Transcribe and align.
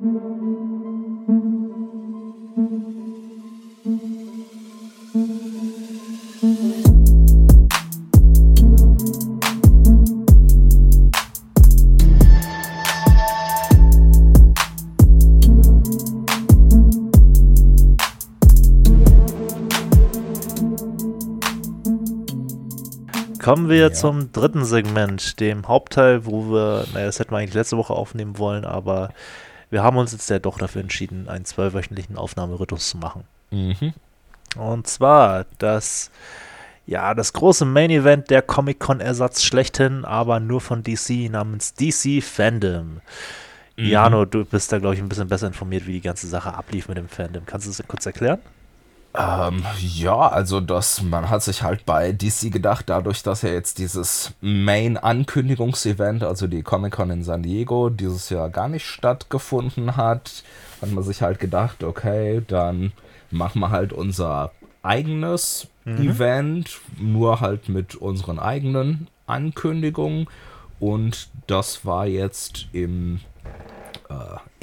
Kommen 0.00 0.16
wir 23.68 23.76
ja. 23.76 23.92
zum 23.92 24.32
dritten 24.32 24.64
Segment, 24.64 25.38
dem 25.40 25.68
Hauptteil, 25.68 26.24
wo 26.24 26.50
wir, 26.50 26.86
naja, 26.94 27.04
das 27.04 27.18
hätten 27.18 27.32
wir 27.32 27.38
eigentlich 27.38 27.52
letzte 27.52 27.76
Woche 27.76 27.92
aufnehmen 27.92 28.38
wollen, 28.38 28.64
aber 28.64 29.10
wir 29.70 29.82
haben 29.82 29.96
uns 29.96 30.12
jetzt 30.12 30.28
ja 30.28 30.38
doch 30.38 30.58
dafür 30.58 30.82
entschieden, 30.82 31.28
einen 31.28 31.44
zwölfwöchentlichen 31.44 32.16
Aufnahmerhythmus 32.16 32.90
zu 32.90 32.98
machen. 32.98 33.24
Mhm. 33.50 33.94
Und 34.56 34.86
zwar 34.86 35.46
das, 35.58 36.10
ja, 36.86 37.14
das 37.14 37.32
große 37.32 37.64
Main 37.64 37.90
Event 37.90 38.30
der 38.30 38.42
Comic-Con-Ersatz 38.42 39.42
schlechthin, 39.42 40.04
aber 40.04 40.40
nur 40.40 40.60
von 40.60 40.82
DC 40.82 41.30
namens 41.30 41.74
DC 41.74 42.22
Fandom. 42.22 43.00
Mhm. 43.76 43.86
Jano, 43.86 44.24
du 44.24 44.44
bist 44.44 44.72
da, 44.72 44.78
glaube 44.78 44.96
ich, 44.96 45.00
ein 45.00 45.08
bisschen 45.08 45.28
besser 45.28 45.46
informiert, 45.46 45.86
wie 45.86 45.92
die 45.92 46.00
ganze 46.00 46.26
Sache 46.26 46.52
ablief 46.52 46.88
mit 46.88 46.98
dem 46.98 47.08
Fandom. 47.08 47.46
Kannst 47.46 47.66
du 47.66 47.70
das 47.70 47.86
kurz 47.86 48.06
erklären? 48.06 48.40
Ähm, 49.12 49.64
ja, 49.80 50.28
also 50.28 50.60
das, 50.60 51.02
man 51.02 51.30
hat 51.30 51.42
sich 51.42 51.62
halt 51.62 51.84
bei 51.84 52.12
DC 52.12 52.52
gedacht, 52.52 52.88
dadurch, 52.88 53.22
dass 53.22 53.42
ja 53.42 53.50
jetzt 53.50 53.78
dieses 53.78 54.32
Main-Ankündigungsevent, 54.40 56.22
also 56.22 56.46
die 56.46 56.62
Comic-Con 56.62 57.10
in 57.10 57.24
San 57.24 57.42
Diego, 57.42 57.90
dieses 57.90 58.30
Jahr 58.30 58.50
gar 58.50 58.68
nicht 58.68 58.86
stattgefunden 58.86 59.96
hat, 59.96 60.44
hat 60.80 60.90
man 60.92 61.02
sich 61.02 61.22
halt 61.22 61.40
gedacht, 61.40 61.82
okay, 61.82 62.42
dann 62.46 62.92
machen 63.32 63.60
wir 63.60 63.70
halt 63.70 63.92
unser 63.92 64.52
eigenes 64.82 65.66
mhm. 65.84 66.10
Event, 66.10 66.80
nur 66.98 67.40
halt 67.40 67.68
mit 67.68 67.96
unseren 67.96 68.38
eigenen 68.38 69.08
Ankündigungen. 69.26 70.28
Und 70.78 71.28
das 71.46 71.84
war 71.84 72.06
jetzt 72.06 72.68
im 72.72 73.20
äh, 74.08 74.14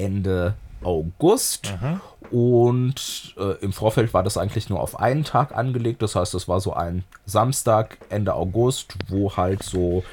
Ende 0.03 0.55
August. 0.87 1.73
Mhm. 1.81 2.01
Und 2.31 3.35
äh, 3.37 3.63
im 3.63 3.73
Vorfeld 3.73 4.13
war 4.13 4.23
das 4.23 4.37
eigentlich 4.37 4.69
nur 4.69 4.79
auf 4.79 4.99
einen 4.99 5.23
Tag 5.23 5.55
angelegt. 5.55 6.01
Das 6.01 6.15
heißt, 6.15 6.33
es 6.33 6.47
war 6.47 6.61
so 6.61 6.73
ein 6.73 7.03
Samstag, 7.25 7.97
Ende 8.09 8.33
August, 8.33 8.95
wo 9.09 9.35
halt 9.35 9.63
so 9.63 10.03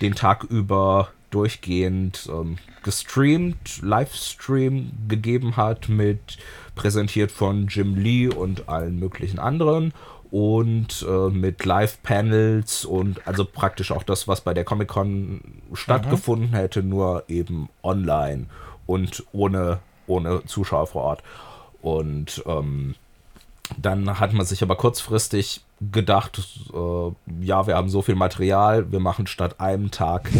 den 0.00 0.14
Tag 0.14 0.44
über 0.44 1.08
durchgehend 1.30 2.28
ähm, 2.30 2.58
gestreamt, 2.82 3.82
Livestream 3.82 4.92
gegeben 5.08 5.56
hat, 5.56 5.88
mit 5.88 6.38
präsentiert 6.74 7.32
von 7.32 7.66
Jim 7.68 7.96
Lee 7.96 8.28
und 8.28 8.68
allen 8.68 8.98
möglichen 8.98 9.38
anderen 9.38 9.92
und 10.30 11.04
äh, 11.08 11.30
mit 11.30 11.64
Live-Panels 11.64 12.84
und 12.84 13.26
also 13.26 13.44
praktisch 13.44 13.90
auch 13.90 14.02
das, 14.02 14.28
was 14.28 14.40
bei 14.40 14.54
der 14.54 14.64
Comic-Con 14.64 15.40
stattgefunden 15.72 16.50
mhm. 16.50 16.54
hätte, 16.54 16.82
nur 16.82 17.24
eben 17.28 17.68
online 17.82 18.46
und 18.86 19.24
ohne, 19.32 19.80
ohne 20.06 20.44
Zuschauer 20.46 20.86
vor 20.86 21.02
Ort. 21.02 21.22
Und 21.82 22.42
ähm, 22.46 22.94
dann 23.76 24.18
hat 24.20 24.32
man 24.32 24.46
sich 24.46 24.62
aber 24.62 24.76
kurzfristig 24.76 25.62
gedacht, 25.80 26.40
äh, 26.72 27.44
ja, 27.44 27.66
wir 27.66 27.74
haben 27.74 27.88
so 27.88 28.02
viel 28.02 28.14
Material, 28.14 28.90
wir 28.92 29.00
machen 29.00 29.26
statt 29.26 29.60
einem 29.60 29.90
Tag 29.90 30.30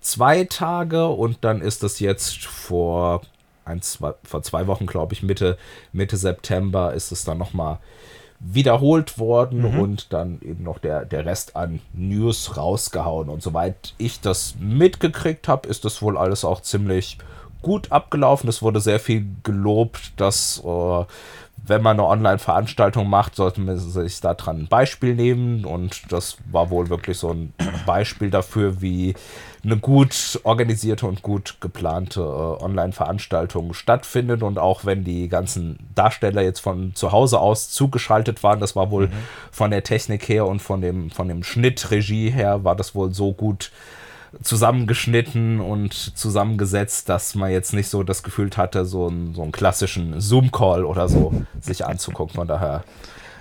zwei 0.00 0.44
Tage 0.44 1.06
und 1.06 1.38
dann 1.42 1.60
ist 1.60 1.82
das 1.82 2.00
jetzt 2.00 2.44
vor 2.44 3.22
ein, 3.64 3.80
zwei, 3.80 4.12
vor 4.24 4.42
zwei 4.42 4.66
Wochen, 4.66 4.86
glaube 4.86 5.14
ich, 5.14 5.22
Mitte, 5.22 5.56
Mitte 5.92 6.16
September 6.16 6.92
ist 6.92 7.12
es 7.12 7.24
dann 7.24 7.38
nochmal 7.38 7.78
wiederholt 8.40 9.18
worden 9.18 9.60
mhm. 9.60 9.80
und 9.80 10.12
dann 10.12 10.40
eben 10.42 10.64
noch 10.64 10.78
der, 10.78 11.06
der 11.06 11.24
Rest 11.24 11.56
an 11.56 11.80
News 11.94 12.58
rausgehauen. 12.58 13.30
Und 13.30 13.42
soweit 13.42 13.94
ich 13.96 14.20
das 14.20 14.56
mitgekriegt 14.60 15.48
habe, 15.48 15.68
ist 15.68 15.84
das 15.84 16.02
wohl 16.02 16.18
alles 16.18 16.44
auch 16.44 16.60
ziemlich 16.60 17.16
gut 17.64 17.90
abgelaufen. 17.90 18.48
Es 18.48 18.62
wurde 18.62 18.78
sehr 18.78 19.00
viel 19.00 19.26
gelobt, 19.42 20.12
dass 20.18 20.62
äh, 20.64 21.04
wenn 21.66 21.82
man 21.82 21.98
eine 21.98 22.06
Online-Veranstaltung 22.06 23.08
macht, 23.08 23.36
sollte 23.36 23.60
man 23.62 23.78
sich 23.78 24.20
daran 24.20 24.60
ein 24.60 24.68
Beispiel 24.68 25.14
nehmen. 25.14 25.64
Und 25.64 26.12
das 26.12 26.36
war 26.50 26.68
wohl 26.70 26.90
wirklich 26.90 27.16
so 27.18 27.30
ein 27.30 27.54
Beispiel 27.86 28.30
dafür, 28.30 28.82
wie 28.82 29.14
eine 29.64 29.78
gut 29.78 30.40
organisierte 30.44 31.06
und 31.06 31.22
gut 31.22 31.56
geplante 31.60 32.20
äh, 32.20 32.62
Online-Veranstaltung 32.62 33.72
stattfindet. 33.72 34.42
Und 34.42 34.58
auch 34.58 34.84
wenn 34.84 35.04
die 35.04 35.28
ganzen 35.28 35.78
Darsteller 35.94 36.42
jetzt 36.42 36.60
von 36.60 36.94
zu 36.94 37.12
Hause 37.12 37.40
aus 37.40 37.70
zugeschaltet 37.70 38.42
waren, 38.42 38.60
das 38.60 38.76
war 38.76 38.90
wohl 38.90 39.06
mhm. 39.06 39.12
von 39.50 39.70
der 39.70 39.84
Technik 39.84 40.28
her 40.28 40.46
und 40.46 40.60
von 40.60 40.82
dem, 40.82 41.10
von 41.10 41.28
dem 41.28 41.42
Schnittregie 41.42 42.28
her, 42.28 42.62
war 42.62 42.76
das 42.76 42.94
wohl 42.94 43.14
so 43.14 43.32
gut 43.32 43.70
zusammengeschnitten 44.42 45.60
und 45.60 45.92
zusammengesetzt, 45.92 47.08
dass 47.08 47.34
man 47.34 47.50
jetzt 47.50 47.72
nicht 47.72 47.88
so 47.88 48.02
das 48.02 48.22
Gefühl 48.22 48.50
hatte, 48.56 48.84
so 48.84 49.08
einen, 49.08 49.34
so 49.34 49.42
einen 49.42 49.52
klassischen 49.52 50.20
Zoom-Call 50.20 50.84
oder 50.84 51.08
so 51.08 51.32
sich 51.60 51.86
anzugucken. 51.86 52.34
Von 52.34 52.48
daher, 52.48 52.84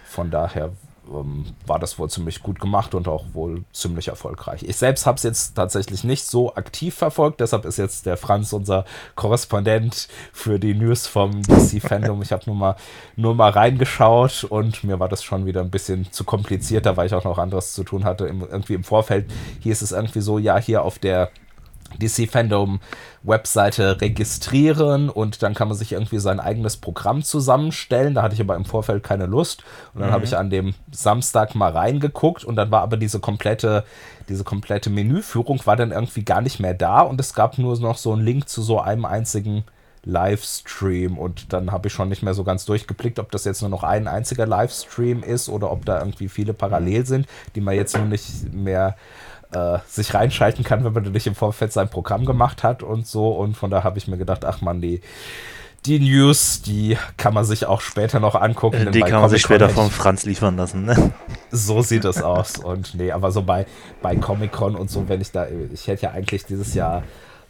von 0.05 0.31
daher 0.31 0.71
ähm, 1.13 1.45
war 1.65 1.79
das 1.79 1.99
wohl 1.99 2.09
ziemlich 2.09 2.41
gut 2.41 2.59
gemacht 2.59 2.95
und 2.95 3.07
auch 3.07 3.25
wohl 3.33 3.63
ziemlich 3.71 4.07
erfolgreich. 4.07 4.63
Ich 4.63 4.77
selbst 4.77 5.05
habe 5.05 5.17
es 5.17 5.23
jetzt 5.23 5.55
tatsächlich 5.55 6.03
nicht 6.03 6.25
so 6.25 6.55
aktiv 6.55 6.95
verfolgt, 6.95 7.39
deshalb 7.39 7.65
ist 7.65 7.77
jetzt 7.77 8.05
der 8.05 8.17
Franz 8.17 8.53
unser 8.53 8.85
Korrespondent 9.15 10.07
für 10.31 10.59
die 10.59 10.73
News 10.73 11.07
vom 11.07 11.41
DC-Fandom. 11.43 12.21
Ich 12.23 12.31
habe 12.31 12.43
nur 12.45 12.55
mal, 12.55 12.75
nur 13.15 13.35
mal 13.35 13.49
reingeschaut 13.49 14.45
und 14.45 14.83
mir 14.83 14.99
war 14.99 15.09
das 15.09 15.23
schon 15.23 15.45
wieder 15.45 15.61
ein 15.61 15.69
bisschen 15.69 16.11
zu 16.11 16.23
komplizierter, 16.23 16.95
weil 16.95 17.07
ich 17.07 17.13
auch 17.13 17.25
noch 17.25 17.37
anderes 17.37 17.73
zu 17.73 17.83
tun 17.83 18.05
hatte. 18.05 18.25
Im, 18.25 18.41
irgendwie 18.41 18.75
im 18.75 18.83
Vorfeld 18.83 19.29
hier 19.59 19.71
ist 19.71 19.81
es 19.81 19.91
irgendwie 19.91 20.21
so, 20.21 20.37
ja, 20.37 20.57
hier 20.57 20.83
auf 20.83 20.99
der 20.99 21.31
DC 22.01 22.29
Fandom 22.29 22.79
Webseite 23.23 24.01
registrieren 24.01 25.09
und 25.09 25.43
dann 25.43 25.53
kann 25.53 25.67
man 25.67 25.77
sich 25.77 25.93
irgendwie 25.93 26.19
sein 26.19 26.39
eigenes 26.39 26.77
Programm 26.77 27.23
zusammenstellen. 27.23 28.15
Da 28.15 28.21
hatte 28.23 28.35
ich 28.35 28.41
aber 28.41 28.55
im 28.55 28.65
Vorfeld 28.65 29.03
keine 29.03 29.25
Lust 29.25 29.63
und 29.93 30.01
dann 30.01 30.09
mhm. 30.09 30.13
habe 30.13 30.25
ich 30.25 30.37
an 30.37 30.49
dem 30.49 30.73
Samstag 30.91 31.55
mal 31.55 31.71
reingeguckt 31.71 32.43
und 32.43 32.55
dann 32.55 32.71
war 32.71 32.81
aber 32.81 32.97
diese 32.97 33.19
komplette 33.19 33.83
diese 34.29 34.43
komplette 34.43 34.89
Menüführung 34.89 35.61
war 35.65 35.75
dann 35.75 35.91
irgendwie 35.91 36.23
gar 36.23 36.41
nicht 36.41 36.59
mehr 36.59 36.73
da 36.73 37.01
und 37.01 37.19
es 37.19 37.33
gab 37.33 37.57
nur 37.57 37.77
noch 37.79 37.97
so 37.97 38.13
einen 38.13 38.23
Link 38.23 38.47
zu 38.47 38.61
so 38.61 38.79
einem 38.79 39.05
einzigen 39.05 39.63
Livestream 40.05 41.17
und 41.17 41.53
dann 41.53 41.71
habe 41.71 41.87
ich 41.87 41.93
schon 41.93 42.09
nicht 42.09 42.23
mehr 42.23 42.33
so 42.33 42.43
ganz 42.43 42.65
durchgeblickt, 42.65 43.19
ob 43.19 43.31
das 43.31 43.45
jetzt 43.45 43.61
nur 43.61 43.69
noch 43.69 43.83
ein 43.83 44.07
einziger 44.07 44.45
Livestream 44.45 45.23
ist 45.23 45.47
oder 45.47 45.71
ob 45.71 45.85
da 45.85 45.99
irgendwie 45.99 46.27
viele 46.27 46.53
parallel 46.53 47.05
sind, 47.05 47.27
die 47.55 47.61
man 47.61 47.75
jetzt 47.75 47.95
nur 47.95 48.05
nicht 48.05 48.53
mehr 48.53 48.97
äh, 49.53 49.79
sich 49.87 50.13
reinschalten 50.13 50.63
kann, 50.63 50.83
wenn 50.83 50.93
man 50.93 51.11
nicht 51.11 51.27
im 51.27 51.35
Vorfeld 51.35 51.71
sein 51.71 51.89
Programm 51.89 52.25
gemacht 52.25 52.63
hat 52.63 52.83
und 52.83 53.07
so. 53.07 53.29
Und 53.29 53.55
von 53.55 53.69
da 53.69 53.83
habe 53.83 53.97
ich 53.97 54.07
mir 54.07 54.17
gedacht, 54.17 54.45
ach 54.45 54.61
man, 54.61 54.81
die, 54.81 55.01
die 55.85 55.99
News, 55.99 56.61
die 56.61 56.97
kann 57.17 57.33
man 57.33 57.45
sich 57.45 57.65
auch 57.65 57.81
später 57.81 58.19
noch 58.19 58.35
angucken. 58.35 58.91
Die 58.91 59.01
kann 59.01 59.21
man 59.21 59.29
sich 59.29 59.41
später 59.41 59.69
vom 59.69 59.89
Franz 59.89 60.25
liefern 60.25 60.55
lassen, 60.55 60.85
ne? 60.85 61.11
So 61.51 61.81
sieht 61.81 62.05
es 62.05 62.21
aus. 62.21 62.57
Und 62.57 62.95
nee, 62.95 63.11
aber 63.11 63.31
so 63.31 63.43
bei, 63.43 63.65
bei 64.01 64.15
Comic-Con 64.15 64.75
und 64.75 64.89
so, 64.89 65.07
wenn 65.09 65.21
ich 65.21 65.31
da, 65.31 65.47
ich 65.71 65.87
hätte 65.87 66.03
ja 66.03 66.11
eigentlich 66.11 66.45
dieses 66.45 66.73
Jahr 66.73 67.03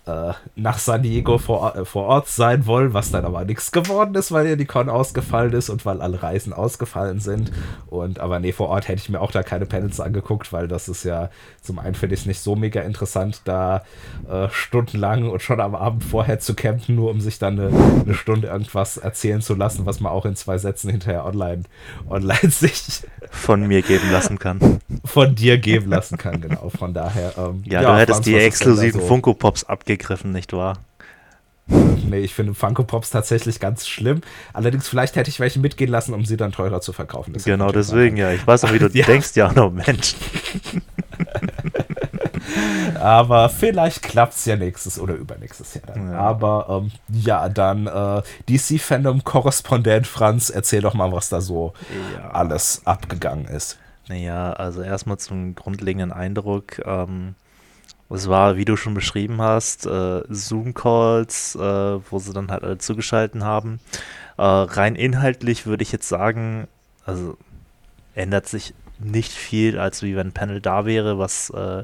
äh, 0.06 0.34
nach 0.56 0.80
San 0.80 1.04
Diego 1.04 1.38
vor, 1.38 1.76
äh, 1.76 1.86
vor 1.86 2.06
Ort 2.06 2.28
sein 2.28 2.66
wollen, 2.66 2.94
was 2.94 3.12
dann 3.12 3.24
aber 3.24 3.46
nichts 3.46 3.72
geworden 3.72 4.14
ist, 4.16 4.32
weil 4.32 4.48
ja 4.48 4.56
die 4.56 4.66
Con 4.66 4.90
ausgefallen 4.90 5.54
ist 5.54 5.70
und 5.70 5.86
weil 5.86 6.02
alle 6.02 6.22
Reisen 6.22 6.52
ausgefallen 6.52 7.20
sind. 7.20 7.52
Und 7.88 8.20
aber 8.20 8.40
nee, 8.40 8.52
vor 8.52 8.70
Ort 8.70 8.88
hätte 8.88 9.02
ich 9.02 9.10
mir 9.10 9.22
auch 9.22 9.32
da 9.32 9.44
keine 9.44 9.66
Panels 9.66 10.00
angeguckt, 10.00 10.52
weil 10.52 10.68
das 10.68 10.90
ist 10.90 11.04
ja 11.04 11.30
zum 11.62 11.80
einen 11.80 11.96
finde 11.96 12.16
ich 12.16 12.22
es 12.22 12.26
nicht 12.26 12.42
so 12.42 12.56
mega 12.56 12.82
interessant, 12.82 13.42
da 13.46 13.84
äh, 14.30 14.50
stundenlang 14.52 15.30
und 15.30 15.42
schon 15.42 15.62
am 15.62 15.76
Abend 15.76 16.04
vorher 16.04 16.40
zu 16.40 16.54
campen, 16.54 16.96
nur 16.96 17.10
um 17.10 17.22
sich 17.22 17.40
dann 17.40 17.60
eine, 17.60 17.70
eine, 18.02 18.14
Stunde 18.14 18.48
irgendwas 18.48 18.98
erzählen 18.98 19.42
zu 19.42 19.56
lassen, 19.56 19.86
was 19.86 20.02
man 20.02 20.12
auch 20.12 20.26
in 20.26 20.36
zwei 20.36 20.58
Sätzen 20.58 20.90
hinterher 20.90 21.26
online, 21.26 21.64
online 22.10 22.40
sich 22.50 23.04
von 23.32 23.66
mir 23.66 23.82
geben 23.82 24.12
lassen 24.12 24.38
kann. 24.38 24.82
Von 25.06 25.36
dir 25.36 25.58
geben 25.58 25.90
lassen 25.90 26.18
kann, 26.18 26.42
genau. 26.42 26.70
Von 26.70 26.94
daher. 26.94 27.34
Ähm, 27.38 27.64
ja, 27.66 27.82
ja, 27.82 27.94
du 27.94 28.00
hättest 28.00 28.26
die 28.26 28.36
exklusiven 28.36 29.02
so? 29.02 29.08
Funko 29.08 29.34
Pops 29.34 29.64
abgegriffen, 29.94 30.32
nicht 30.32 30.54
wahr? 30.54 30.80
Nee, 31.68 32.20
ich 32.20 32.34
finde 32.34 32.54
Funko 32.54 32.84
Pops 32.84 33.12
tatsächlich 33.12 33.62
ganz 33.62 33.88
schlimm. 33.88 34.20
Allerdings, 34.52 34.90
vielleicht 34.90 35.16
hätte 35.16 35.30
ich 35.30 35.40
welche 35.40 35.60
mitgehen 35.60 35.90
lassen, 35.90 36.14
um 36.14 36.26
sie 36.26 36.36
dann 36.36 36.52
teurer 36.52 36.82
zu 36.82 36.92
verkaufen. 36.92 37.32
Das 37.34 37.46
genau 37.46 37.72
deswegen, 37.72 38.18
ja. 38.18 38.32
Ich 38.32 38.46
weiß 38.46 38.66
auch, 38.66 38.74
wie 38.74 38.80
du 38.80 38.88
ja. 38.94 39.06
denkst, 39.06 39.36
ja, 39.36 39.54
no, 39.54 39.70
Mensch. 39.70 40.16
Aber 43.00 43.50
vielleicht 43.50 44.02
klappt 44.02 44.34
es 44.34 44.46
ja 44.46 44.58
nächstes 44.58 45.00
oder 45.00 45.14
übernächstes 45.14 45.76
Jahr 45.76 45.84
dann. 45.88 46.12
Ja. 46.12 46.20
Aber 46.20 46.84
ähm, 46.84 46.92
ja, 47.10 47.48
dann 47.48 47.88
äh, 47.88 48.22
DC-Fandom-Korrespondent 48.50 50.06
Franz, 50.06 50.50
erzähl 50.50 50.82
doch 50.82 50.94
mal, 50.94 51.12
was 51.12 51.30
da 51.30 51.40
so 51.40 51.74
ja. 52.16 52.32
alles 52.32 52.82
abgegangen 52.86 53.46
ist. 53.46 53.78
Naja, 54.10 54.52
also 54.54 54.82
erstmal 54.82 55.18
zum 55.18 55.56
grundlegenden 55.56 56.12
Eindruck. 56.12 56.80
Ähm, 56.86 57.36
Es 58.14 58.28
war, 58.28 58.58
wie 58.58 58.66
du 58.66 58.76
schon 58.76 58.94
beschrieben 58.94 59.42
hast, 59.42 59.86
äh, 59.86 60.22
Zoom-Calls, 60.30 61.56
äh, 61.56 61.60
wo 61.60 62.20
sie 62.20 62.34
dann 62.34 62.52
halt 62.52 62.64
alle 62.64 62.78
zugeschalten 62.78 63.44
haben. 63.44 63.80
Äh, 64.38 64.44
rein 64.44 64.96
inhaltlich 64.96 65.66
würde 65.66 65.84
ich 65.84 65.92
jetzt 65.92 66.08
sagen, 66.08 66.68
also 67.06 67.38
ändert 68.16 68.48
sich 68.48 68.74
nicht 69.00 69.32
viel, 69.32 69.80
als 69.80 70.04
wie 70.04 70.16
wenn 70.16 70.28
ein 70.28 70.34
Panel 70.34 70.62
da 70.62 70.86
wäre, 70.86 71.18
was 71.18 71.50
äh, 71.52 71.84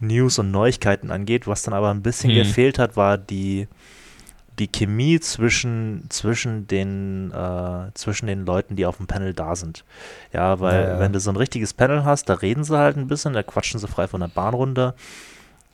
News 0.00 0.38
und 0.38 0.50
Neuigkeiten 0.50 1.10
angeht. 1.10 1.46
Was 1.46 1.62
dann 1.62 1.74
aber 1.74 1.90
ein 1.90 2.02
bisschen 2.02 2.30
hm. 2.30 2.36
gefehlt 2.36 2.78
hat, 2.78 2.96
war 2.96 3.18
die, 3.18 3.68
die 4.58 4.68
Chemie 4.68 5.18
zwischen, 5.20 6.06
zwischen, 6.10 6.66
den, 6.66 7.32
äh, 7.32 7.90
zwischen 7.94 8.26
den 8.26 8.46
Leuten, 8.46 8.76
die 8.76 8.86
auf 8.86 8.98
dem 8.98 9.06
Panel 9.06 9.34
da 9.34 9.56
sind. 9.56 9.84
Ja, 10.32 10.60
weil 10.60 10.82
ja, 10.82 10.88
ja. 10.90 11.00
wenn 11.00 11.12
du 11.12 11.20
so 11.20 11.30
ein 11.30 11.36
richtiges 11.36 11.74
Panel 11.74 12.04
hast, 12.04 12.28
da 12.28 12.34
reden 12.34 12.64
sie 12.64 12.76
halt 12.78 12.96
ein 12.96 13.08
bisschen, 13.08 13.32
da 13.32 13.42
quatschen 13.42 13.80
sie 13.80 13.88
frei 13.88 14.06
von 14.08 14.20
der 14.20 14.28
Bahn 14.28 14.54
runter. 14.54 14.94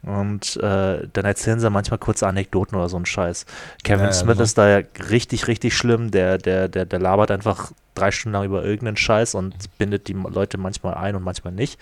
Und 0.02 0.56
äh, 0.56 1.06
dann 1.12 1.24
erzählen 1.24 1.60
sie 1.60 1.68
manchmal 1.68 1.98
kurze 1.98 2.26
Anekdoten 2.26 2.76
oder 2.76 2.88
so 2.88 2.96
einen 2.96 3.06
Scheiß. 3.06 3.44
Kevin 3.84 4.06
ja, 4.06 4.12
Smith 4.12 4.38
ja, 4.38 4.44
ist 4.44 4.56
da 4.56 4.78
ja 4.78 4.86
richtig, 5.10 5.46
richtig 5.46 5.76
schlimm. 5.76 6.10
Der, 6.10 6.38
der, 6.38 6.68
der, 6.68 6.86
der 6.86 6.98
labert 6.98 7.30
einfach 7.30 7.72
drei 7.94 8.10
Stunden 8.10 8.34
lang 8.34 8.44
über 8.44 8.64
irgendeinen 8.64 8.96
Scheiß 8.96 9.34
und 9.34 9.54
bindet 9.76 10.08
die 10.08 10.14
Leute 10.14 10.56
manchmal 10.56 10.94
ein 10.94 11.16
und 11.16 11.22
manchmal 11.22 11.52
nicht. 11.52 11.78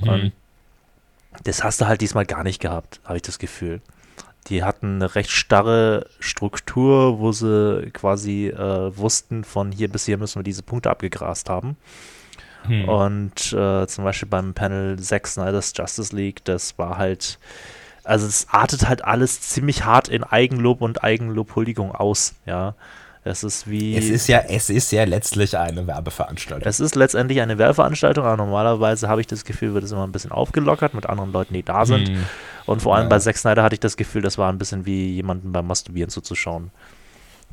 Mhm. 0.00 0.08
Und 0.08 0.32
das 1.42 1.64
hast 1.64 1.80
du 1.80 1.86
halt 1.86 2.00
diesmal 2.00 2.26
gar 2.26 2.44
nicht 2.44 2.60
gehabt, 2.60 3.00
habe 3.04 3.16
ich 3.16 3.22
das 3.22 3.40
Gefühl. 3.40 3.80
Die 4.46 4.62
hatten 4.62 4.96
eine 4.96 5.14
recht 5.14 5.30
starre 5.30 6.06
Struktur, 6.20 7.18
wo 7.18 7.32
sie 7.32 7.90
quasi 7.92 8.48
äh, 8.48 8.96
wussten, 8.96 9.42
von 9.42 9.72
hier 9.72 9.88
bis 9.88 10.04
hier 10.04 10.18
müssen 10.18 10.38
wir 10.38 10.44
diese 10.44 10.62
Punkte 10.62 10.90
abgegrast 10.90 11.48
haben. 11.48 11.76
Hm. 12.66 12.88
Und 12.88 13.52
äh, 13.52 13.86
zum 13.86 14.04
Beispiel 14.04 14.28
beim 14.28 14.54
Panel 14.54 14.98
Zack 14.98 15.26
Snyder's 15.26 15.72
Justice 15.76 16.14
League, 16.14 16.44
das 16.44 16.78
war 16.78 16.98
halt, 16.98 17.38
also 18.04 18.26
es 18.26 18.46
artet 18.50 18.88
halt 18.88 19.04
alles 19.04 19.40
ziemlich 19.40 19.84
hart 19.84 20.08
in 20.08 20.24
Eigenlob 20.24 20.80
und 20.80 21.02
Eigenlobhuldigung 21.02 21.92
aus, 21.92 22.34
ja. 22.46 22.74
Es 23.26 23.42
ist 23.42 23.70
wie. 23.70 23.96
Es 23.96 24.10
ist 24.10 24.26
ja, 24.26 24.40
es 24.48 24.68
ist 24.68 24.92
ja 24.92 25.04
letztlich 25.04 25.56
eine 25.56 25.86
Werbeveranstaltung. 25.86 26.68
Es 26.68 26.78
ist 26.78 26.94
letztendlich 26.94 27.40
eine 27.40 27.56
Werbeveranstaltung, 27.56 28.22
aber 28.22 28.36
normalerweise 28.36 29.08
habe 29.08 29.22
ich 29.22 29.26
das 29.26 29.46
Gefühl, 29.46 29.72
wird 29.72 29.84
es 29.84 29.92
immer 29.92 30.06
ein 30.06 30.12
bisschen 30.12 30.30
aufgelockert 30.30 30.92
mit 30.92 31.06
anderen 31.06 31.32
Leuten, 31.32 31.54
die 31.54 31.62
da 31.62 31.86
sind. 31.86 32.08
Hm. 32.08 32.24
Und 32.66 32.82
vor 32.82 32.96
allem 32.96 33.04
ja. 33.04 33.08
bei 33.08 33.18
Zack 33.18 33.38
Snyder 33.38 33.62
hatte 33.62 33.74
ich 33.74 33.80
das 33.80 33.96
Gefühl, 33.96 34.20
das 34.20 34.36
war 34.36 34.52
ein 34.52 34.58
bisschen 34.58 34.84
wie 34.84 35.14
jemanden 35.14 35.52
beim 35.52 35.66
Masturbieren 35.66 36.10
zuzuschauen. 36.10 36.70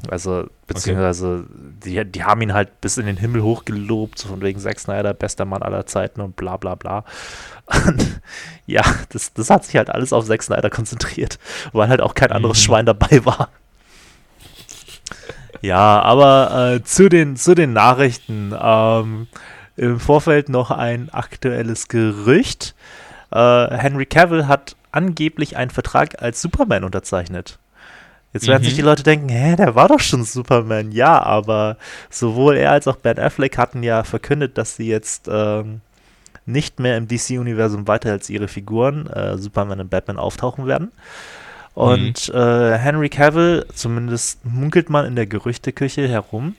Also, 0.10 0.48
beziehungsweise, 0.68 1.46
okay. 1.46 2.06
die, 2.06 2.12
die 2.12 2.24
haben 2.24 2.42
ihn 2.42 2.54
halt 2.54 2.82
bis 2.82 2.98
in 2.98 3.06
den 3.06 3.18
Himmel 3.18 3.44
hochgelobt, 3.44 4.20
so 4.20 4.30
von 4.30 4.42
wegen 4.42 4.60
Zack 4.60 4.80
Snyder, 4.80 5.14
bester 5.14 5.46
Mann 5.46 5.62
aller 5.62 5.86
Zeiten 5.86 6.22
und 6.22 6.36
bla 6.36 6.58
bla 6.58 6.76
bla. 6.76 7.04
Und 7.66 8.22
ja, 8.66 8.82
das, 9.10 9.34
das 9.34 9.50
hat 9.50 9.66
sich 9.66 9.76
halt 9.76 9.90
alles 9.90 10.14
auf 10.14 10.26
Zack 10.26 10.44
Snyder 10.44 10.70
konzentriert, 10.70 11.40
weil 11.74 11.90
halt 11.90 12.02
auch 12.02 12.16
kein 12.16 12.32
anderes 12.32 12.60
mhm. 12.60 12.64
Schwein 12.64 12.86
dabei 12.86 13.26
war. 13.26 13.50
Ja, 15.62 16.02
aber 16.02 16.74
äh, 16.76 16.84
zu, 16.84 17.08
den, 17.08 17.36
zu 17.36 17.54
den 17.54 17.74
Nachrichten. 17.74 18.54
Ähm, 18.60 19.28
Im 19.78 20.00
Vorfeld 20.00 20.50
noch 20.50 20.72
ein 20.72 21.10
aktuelles 21.10 21.88
Gerücht. 21.88 22.76
Äh, 23.32 23.78
Henry 23.78 24.06
Cavill 24.06 24.48
hat 24.48 24.76
angeblich 24.92 25.58
einen 25.58 25.72
Vertrag 25.72 26.22
als 26.22 26.42
Superman 26.42 26.84
unterzeichnet. 26.84 27.60
Jetzt 28.34 28.48
werden 28.48 28.62
mhm. 28.62 28.66
sich 28.66 28.76
die 28.76 28.82
Leute 28.82 29.04
denken, 29.04 29.30
hä, 29.30 29.56
der 29.56 29.76
war 29.76 29.90
doch 29.90 30.00
schon 30.00 30.24
Superman. 30.24 30.92
Ja, 30.92 31.22
aber 31.22 31.78
sowohl 32.10 32.56
er 32.56 32.72
als 32.72 32.88
auch 32.88 32.96
Ben 32.96 33.20
Affleck 33.20 33.58
hatten 33.58 33.84
ja 33.84 34.04
verkündet, 34.04 34.58
dass 34.58 34.78
sie 34.78 34.88
jetzt 34.88 35.28
ähm, 35.30 35.82
nicht 36.46 36.80
mehr 36.80 36.98
im 36.98 37.08
DC-Universum 37.08 37.88
weiter 37.88 38.12
als 38.12 38.30
ihre 38.30 38.48
Figuren 38.48 39.08
äh, 39.08 39.38
Superman 39.38 39.82
und 39.82 39.90
Batman 39.90 40.18
auftauchen 40.18 40.66
werden. 40.66 40.92
Und 41.74 42.30
mhm. 42.30 42.40
äh, 42.40 42.78
Henry 42.78 43.10
Cavill, 43.10 43.66
zumindest 43.74 44.44
munkelt 44.46 44.90
man 44.90 45.06
in 45.06 45.16
der 45.16 45.28
Gerüchteküche 45.28 46.08
herum, 46.08 46.56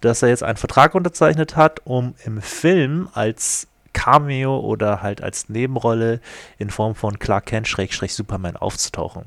dass 0.00 0.22
er 0.22 0.28
jetzt 0.28 0.42
einen 0.42 0.56
Vertrag 0.56 0.94
unterzeichnet 0.94 1.56
hat, 1.56 1.80
um 1.84 2.14
im 2.24 2.40
Film 2.40 3.08
als 3.12 3.68
Cameo 3.92 4.58
oder 4.58 5.02
halt 5.02 5.22
als 5.22 5.48
Nebenrolle 5.48 6.20
in 6.58 6.70
Form 6.70 6.94
von 6.94 7.18
Clark 7.18 7.46
Kent 7.46 7.68
Schrägstrich 7.68 8.14
Superman 8.14 8.56
aufzutauchen. 8.56 9.24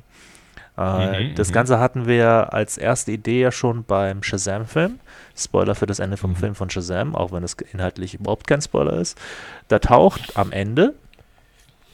Äh, 0.77 1.29
mhm, 1.29 1.35
das 1.35 1.49
mhm. 1.49 1.53
Ganze 1.53 1.79
hatten 1.79 2.07
wir 2.07 2.53
als 2.53 2.77
erste 2.77 3.11
Idee 3.11 3.41
ja 3.41 3.51
schon 3.51 3.83
beim 3.83 4.23
Shazam-Film. 4.23 4.99
Spoiler 5.35 5.75
für 5.75 5.85
das 5.85 5.99
Ende 5.99 6.17
vom 6.17 6.31
mhm. 6.31 6.35
Film 6.35 6.55
von 6.55 6.69
Shazam, 6.69 7.15
auch 7.15 7.31
wenn 7.31 7.43
es 7.43 7.55
inhaltlich 7.71 8.15
überhaupt 8.15 8.47
kein 8.47 8.61
Spoiler 8.61 8.93
ist. 8.93 9.17
Da 9.67 9.79
taucht 9.79 10.35
am 10.35 10.51
Ende 10.51 10.93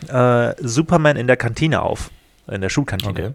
äh, 0.07 0.53
Superman 0.59 1.17
in 1.17 1.27
der 1.27 1.37
Kantine 1.37 1.81
auf, 1.81 2.09
in 2.47 2.61
der 2.61 2.69
Schulkantine. 2.69 3.11
Okay. 3.11 3.33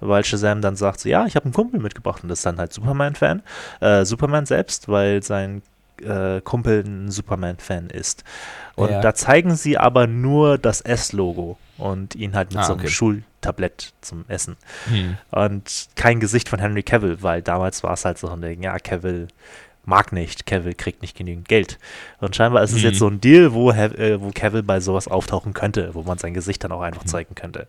Weil 0.00 0.24
Shazam 0.24 0.62
dann 0.62 0.76
sagt, 0.76 1.00
so, 1.00 1.10
ja, 1.10 1.26
ich 1.26 1.36
habe 1.36 1.44
einen 1.44 1.52
Kumpel 1.52 1.78
mitgebracht 1.78 2.22
und 2.22 2.30
das 2.30 2.40
ist 2.40 2.46
dann 2.46 2.58
halt 2.58 2.72
Superman-Fan. 2.72 3.42
Äh, 3.80 4.06
Superman 4.06 4.46
selbst, 4.46 4.88
weil 4.88 5.22
sein 5.22 5.60
äh, 6.02 6.40
Kumpel 6.40 6.82
ein 6.86 7.10
Superman-Fan 7.10 7.90
ist. 7.90 8.24
Und 8.76 8.90
ja. 8.90 9.02
da 9.02 9.14
zeigen 9.14 9.56
sie 9.56 9.76
aber 9.76 10.06
nur 10.06 10.56
das 10.56 10.80
S-Logo 10.80 11.58
und 11.80 12.14
ihn 12.14 12.34
halt 12.34 12.50
mit 12.50 12.58
ah, 12.60 12.64
so 12.64 12.72
einem 12.72 12.80
okay. 12.80 12.90
Schultablett 12.90 13.92
zum 14.00 14.24
Essen. 14.28 14.56
Hm. 14.88 15.16
Und 15.30 15.88
kein 15.96 16.20
Gesicht 16.20 16.48
von 16.48 16.58
Henry 16.58 16.82
Cavill, 16.82 17.22
weil 17.22 17.42
damals 17.42 17.82
war 17.82 17.94
es 17.94 18.04
halt 18.04 18.18
so 18.18 18.28
ein 18.28 18.40
Ding, 18.40 18.62
ja, 18.62 18.78
Cavill 18.78 19.28
mag 19.84 20.12
nicht, 20.12 20.46
Cavill 20.46 20.74
kriegt 20.74 21.02
nicht 21.02 21.16
genügend 21.16 21.48
Geld. 21.48 21.78
Und 22.20 22.36
scheinbar 22.36 22.62
ist 22.62 22.72
es 22.72 22.82
jetzt 22.82 22.94
hm. 22.94 22.98
so 22.98 23.08
ein 23.08 23.20
Deal, 23.20 23.52
wo, 23.52 23.70
äh, 23.70 24.20
wo 24.20 24.30
Cavill 24.32 24.62
bei 24.62 24.80
sowas 24.80 25.08
auftauchen 25.08 25.54
könnte, 25.54 25.94
wo 25.94 26.02
man 26.02 26.18
sein 26.18 26.34
Gesicht 26.34 26.62
dann 26.62 26.72
auch 26.72 26.82
einfach 26.82 27.02
hm. 27.02 27.08
zeigen 27.08 27.34
könnte. 27.34 27.66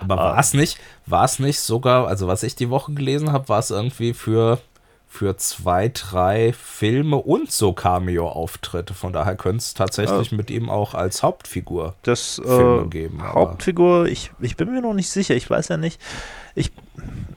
Aber 0.00 0.16
war 0.16 0.38
es 0.38 0.54
nicht, 0.54 0.78
war 1.06 1.24
es 1.24 1.38
nicht 1.38 1.60
sogar, 1.60 2.08
also 2.08 2.26
was 2.26 2.42
ich 2.42 2.56
die 2.56 2.70
Woche 2.70 2.92
gelesen 2.92 3.32
habe, 3.32 3.48
war 3.48 3.58
es 3.58 3.70
irgendwie 3.70 4.14
für 4.14 4.60
für 5.12 5.36
zwei, 5.36 5.90
drei 5.90 6.54
Filme 6.54 7.16
und 7.16 7.52
so 7.52 7.74
Cameo-Auftritte. 7.74 8.94
Von 8.94 9.12
daher 9.12 9.36
könnte 9.36 9.58
es 9.58 9.74
tatsächlich 9.74 10.30
ja. 10.30 10.36
mit 10.38 10.50
ihm 10.50 10.70
auch 10.70 10.94
als 10.94 11.22
Hauptfigur 11.22 11.94
das, 12.02 12.40
Filme 12.42 12.86
äh, 12.86 12.88
geben. 12.88 13.22
Hauptfigur, 13.22 14.06
ich, 14.06 14.30
ich 14.40 14.56
bin 14.56 14.72
mir 14.72 14.80
noch 14.80 14.94
nicht 14.94 15.10
sicher. 15.10 15.36
Ich 15.36 15.50
weiß 15.50 15.68
ja 15.68 15.76
nicht. 15.76 16.00
Ich, 16.54 16.72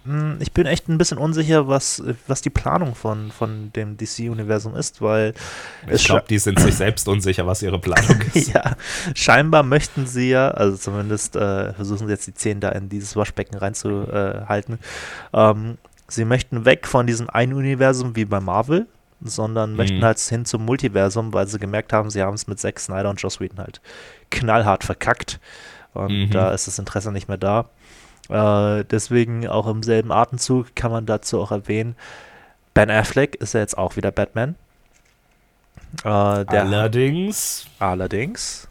hm, 0.06 0.38
ich 0.39 0.54
bin 0.54 0.68
echt 0.68 0.88
ein 0.88 0.98
bisschen 0.98 1.18
unsicher, 1.18 1.68
was, 1.68 2.01
was 2.27 2.42
die 2.42 2.50
Planung 2.50 2.95
von, 2.95 3.30
von 3.33 3.74
dem 3.74 3.98
DC-Universum 3.98 4.74
ist, 4.77 5.01
weil. 5.01 5.33
Ich 5.92 6.06
glaube, 6.06 6.25
die 6.30 6.39
sind 6.39 6.57
sich 6.62 6.75
selbst 6.75 7.10
unsicher, 7.10 7.45
was 7.45 7.62
ihre 7.62 7.77
Planung 7.77 8.22
ist. 8.33 8.54
ja, 8.54 8.77
scheinbar 9.16 9.63
möchten 9.63 10.07
sie 10.07 10.30
ja, 10.30 10.50
also 10.50 10.77
zumindest 10.77 11.36
äh, 11.36 11.74
versuchen 11.74 12.07
sie 12.07 12.13
jetzt 12.13 12.25
die 12.25 12.33
Zehen 12.33 12.62
da 12.62 12.69
in 12.69 12.88
dieses 12.88 13.18
Waschbecken 13.18 13.57
reinzuhalten. 13.57 14.80
Ähm, 15.33 15.77
sie 16.15 16.25
möchten 16.25 16.65
weg 16.65 16.88
von 16.88 17.07
diesem 17.07 17.29
einen 17.29 17.53
Universum 17.53 18.15
wie 18.15 18.25
bei 18.25 18.39
Marvel, 18.39 18.88
sondern 19.22 19.72
mhm. 19.72 19.77
möchten 19.77 20.03
halt 20.03 20.19
hin 20.19 20.45
zum 20.45 20.65
Multiversum, 20.65 21.34
weil 21.34 21.48
sie 21.48 21.60
gemerkt 21.60 21.93
haben, 21.93 22.10
sie 22.10 22.22
haben 22.22 22.36
es 22.36 22.48
mit 22.48 22.60
Zack 22.60 22.79
Snyder 22.79 23.10
und 23.10 23.22
Joss 23.22 23.39
Whedon 23.39 23.60
halt 23.60 23.81
knallhart 24.31 24.84
verkackt. 24.84 25.39
Und 25.93 26.27
mhm. 26.27 26.31
da 26.31 26.51
ist 26.51 26.67
das 26.67 26.79
Interesse 26.79 27.12
nicht 27.12 27.27
mehr 27.27 27.38
da. 27.38 27.69
Äh, 28.29 28.84
deswegen 28.86 29.48
auch 29.48 29.67
im 29.67 29.84
selben 29.84 30.12
Atemzug 30.12 30.75
kann 30.75 30.91
man 30.91 31.05
dazu 31.05 31.39
auch 31.41 31.51
erwähnen, 31.51 31.95
Ben 32.74 32.89
Affleck 32.91 33.36
ist 33.36 33.53
ja 33.53 33.62
jetzt 33.62 33.77
auch 33.77 33.95
wieder 33.95 34.12
Batman. 34.12 34.55
Äh, 36.03 36.10
allerdings. 36.10 37.67
Allerdings. 37.79 38.67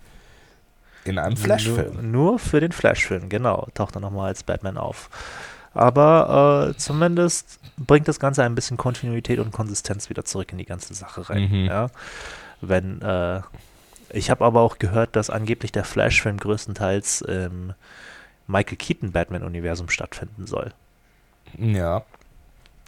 In 1.05 1.19
einem 1.19 1.37
Flash-Film. 1.37 1.95
Nur, 1.95 2.03
nur, 2.03 2.39
für 2.39 2.61
den 2.61 2.73
Flash-Film, 2.73 3.29
genau. 3.29 3.69
Taucht 3.75 3.97
er 3.97 4.01
nochmal 4.01 4.29
als 4.29 4.43
Batman 4.43 4.77
auf. 4.77 5.09
Aber 5.75 6.71
äh, 6.71 6.77
zumindest 6.79 7.59
bringt 7.77 8.09
das 8.09 8.21
Ganze 8.21 8.45
ein 8.45 8.55
bisschen 8.55 8.77
Kontinuität 8.77 9.39
und 9.39 9.53
Konsistenz 9.53 10.09
wieder 10.09 10.25
zurück 10.25 10.53
in 10.53 10.59
die 10.59 10.65
ganze 10.65 10.95
Sache 10.95 11.29
rein. 11.29 11.51
Mhm. 11.51 11.65
Ja? 11.67 11.89
Wenn, 12.61 13.03
äh, 13.03 13.43
ich 14.11 14.31
habe 14.31 14.45
aber 14.45 14.61
auch 14.61 14.79
gehört, 14.79 15.17
dass 15.17 15.31
angeblich 15.31 15.73
der 15.73 15.85
Flash-Film 15.85 16.39
größtenteils 16.39 17.23
im 17.23 17.75
Michael 18.47 18.77
Keaton 18.77 19.13
Batman-Universum 19.13 19.89
stattfinden 19.89 20.47
soll. 20.47 20.73
Ja. 21.59 22.03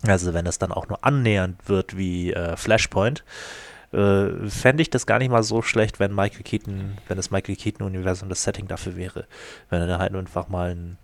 Also 0.07 0.35
wenn 0.35 0.47
es 0.47 0.59
dann 0.59 0.73
auch 0.73 0.89
nur 0.89 1.05
annähernd 1.05 1.69
wird 1.69 1.97
wie 1.97 2.33
äh, 2.33 2.57
Flashpoint, 2.57 3.25
äh, 3.93 4.49
fände 4.49 4.83
ich 4.83 4.91
das 4.91 5.07
gar 5.07 5.19
nicht 5.19 5.31
mal 5.31 5.43
so 5.43 5.63
schlecht, 5.63 5.99
wenn 5.99 6.15
Michael 6.15 6.43
Keaton, 6.43 6.99
wenn 7.09 7.17
das 7.17 7.31
Michael 7.31 7.57
Keaton-Universum 7.57 8.29
das 8.29 8.43
Setting 8.43 8.69
dafür 8.69 8.97
wäre. 8.97 9.27
Wenn 9.71 9.81
er 9.81 9.87
da 9.87 9.99
halt 9.99 10.15
einfach 10.15 10.49
mal 10.49 10.73
ein, 10.73 10.99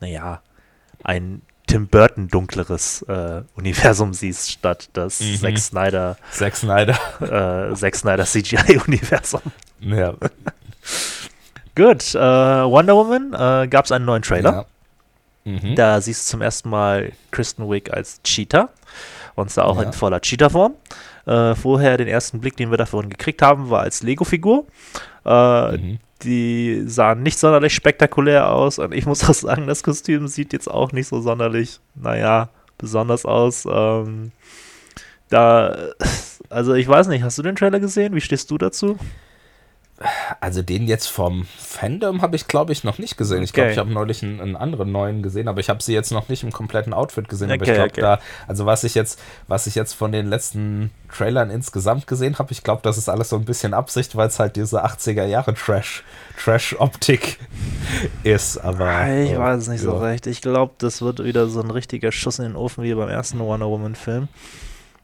naja, 0.00 0.42
ein 1.04 1.42
Tim 1.66 1.88
Burton 1.88 2.28
dunkleres 2.28 3.02
äh, 3.02 3.42
Universum 3.56 4.14
siehst, 4.14 4.52
statt 4.52 4.88
das 4.92 5.20
mhm. 5.20 5.36
Zack 5.36 5.58
Snyder 5.58 6.16
Zack 6.30 6.56
Snyder 6.56 6.96
äh, 7.20 7.74
Zack 7.74 7.96
Snyder 7.96 8.24
CGI 8.24 8.78
Universum. 8.86 9.42
Ja. 9.80 10.14
Gut, 11.74 12.14
äh, 12.14 12.18
Wonder 12.18 12.96
Woman 12.96 13.34
äh, 13.34 13.68
gab 13.68 13.84
es 13.84 13.92
einen 13.92 14.06
neuen 14.06 14.22
Trailer. 14.22 14.64
Mhm. 15.44 15.74
Da 15.74 16.00
siehst 16.00 16.26
du 16.26 16.30
zum 16.30 16.40
ersten 16.40 16.70
Mal 16.70 17.12
Kristen 17.30 17.70
Wiig 17.70 17.92
als 17.92 18.22
Cheetah 18.22 18.70
und 19.36 19.50
zwar 19.50 19.66
auch 19.66 19.76
ja. 19.76 19.82
in 19.82 19.92
voller 19.92 20.20
Cheetah-Form. 20.20 20.74
Äh, 21.26 21.54
vorher 21.54 21.98
den 21.98 22.08
ersten 22.08 22.40
Blick, 22.40 22.56
den 22.56 22.70
wir 22.70 22.78
davon 22.78 23.08
gekriegt 23.08 23.42
haben, 23.42 23.70
war 23.70 23.82
als 23.82 24.02
Lego-Figur. 24.02 24.64
Äh, 25.24 25.76
mhm. 25.76 25.98
Die 26.22 26.82
sahen 26.86 27.22
nicht 27.22 27.38
sonderlich 27.38 27.74
spektakulär 27.74 28.50
aus 28.50 28.78
und 28.78 28.92
ich 28.92 29.06
muss 29.06 29.22
auch 29.28 29.34
sagen, 29.34 29.66
das 29.66 29.82
Kostüm 29.82 30.28
sieht 30.28 30.52
jetzt 30.52 30.70
auch 30.70 30.92
nicht 30.92 31.08
so 31.08 31.20
sonderlich, 31.20 31.80
naja, 31.94 32.48
besonders 32.78 33.24
aus. 33.24 33.66
Ähm, 33.70 34.32
da, 35.28 35.76
also 36.48 36.74
ich 36.74 36.88
weiß 36.88 37.08
nicht, 37.08 37.22
hast 37.22 37.38
du 37.38 37.42
den 37.42 37.56
Trailer 37.56 37.80
gesehen? 37.80 38.14
Wie 38.14 38.20
stehst 38.20 38.50
du 38.50 38.58
dazu? 38.58 38.98
Also 40.40 40.60
den 40.60 40.86
jetzt 40.86 41.06
vom 41.06 41.46
Fandom 41.56 42.20
habe 42.20 42.36
ich, 42.36 42.48
glaube 42.48 42.70
ich, 42.72 42.84
noch 42.84 42.98
nicht 42.98 43.16
gesehen. 43.16 43.42
Ich 43.42 43.54
glaube, 43.54 43.70
ich 43.70 43.78
habe 43.78 43.90
neulich 43.90 44.22
einen, 44.22 44.40
einen, 44.42 44.56
anderen 44.56 44.92
neuen 44.92 45.22
gesehen, 45.22 45.48
aber 45.48 45.60
ich 45.60 45.70
habe 45.70 45.82
sie 45.82 45.94
jetzt 45.94 46.12
noch 46.12 46.28
nicht 46.28 46.42
im 46.42 46.52
kompletten 46.52 46.92
Outfit 46.92 47.30
gesehen. 47.30 47.50
Okay, 47.50 47.54
aber 47.54 47.64
ich 47.64 47.72
glaube, 47.72 47.90
okay. 47.90 48.00
da, 48.02 48.18
also 48.46 48.66
was 48.66 48.84
ich 48.84 48.94
jetzt, 48.94 49.18
was 49.48 49.66
ich 49.66 49.74
jetzt 49.74 49.94
von 49.94 50.12
den 50.12 50.26
letzten 50.26 50.90
Trailern 51.10 51.48
insgesamt 51.48 52.06
gesehen 52.06 52.38
habe, 52.38 52.52
ich 52.52 52.62
glaube, 52.62 52.82
das 52.82 52.98
ist 52.98 53.08
alles 53.08 53.30
so 53.30 53.36
ein 53.36 53.46
bisschen 53.46 53.72
Absicht, 53.72 54.16
weil 54.16 54.28
es 54.28 54.38
halt 54.38 54.56
diese 54.56 54.84
80er 54.84 55.24
Jahre 55.24 55.54
Trash, 55.54 56.04
Trash-Optik 56.44 57.38
ist. 58.22 58.58
Aber 58.58 59.08
ich 59.08 59.32
äh, 59.32 59.38
weiß 59.38 59.62
es 59.62 59.68
nicht 59.68 59.82
ja. 59.82 59.90
so 59.90 59.96
recht. 59.96 60.26
Ich 60.26 60.42
glaube, 60.42 60.74
das 60.76 61.00
wird 61.00 61.24
wieder 61.24 61.48
so 61.48 61.60
ein 61.60 61.70
richtiger 61.70 62.12
Schuss 62.12 62.38
in 62.38 62.44
den 62.44 62.56
Ofen 62.56 62.84
wie 62.84 62.94
beim 62.94 63.08
ersten 63.08 63.38
Wonder 63.38 63.66
Woman-Film. 63.66 64.28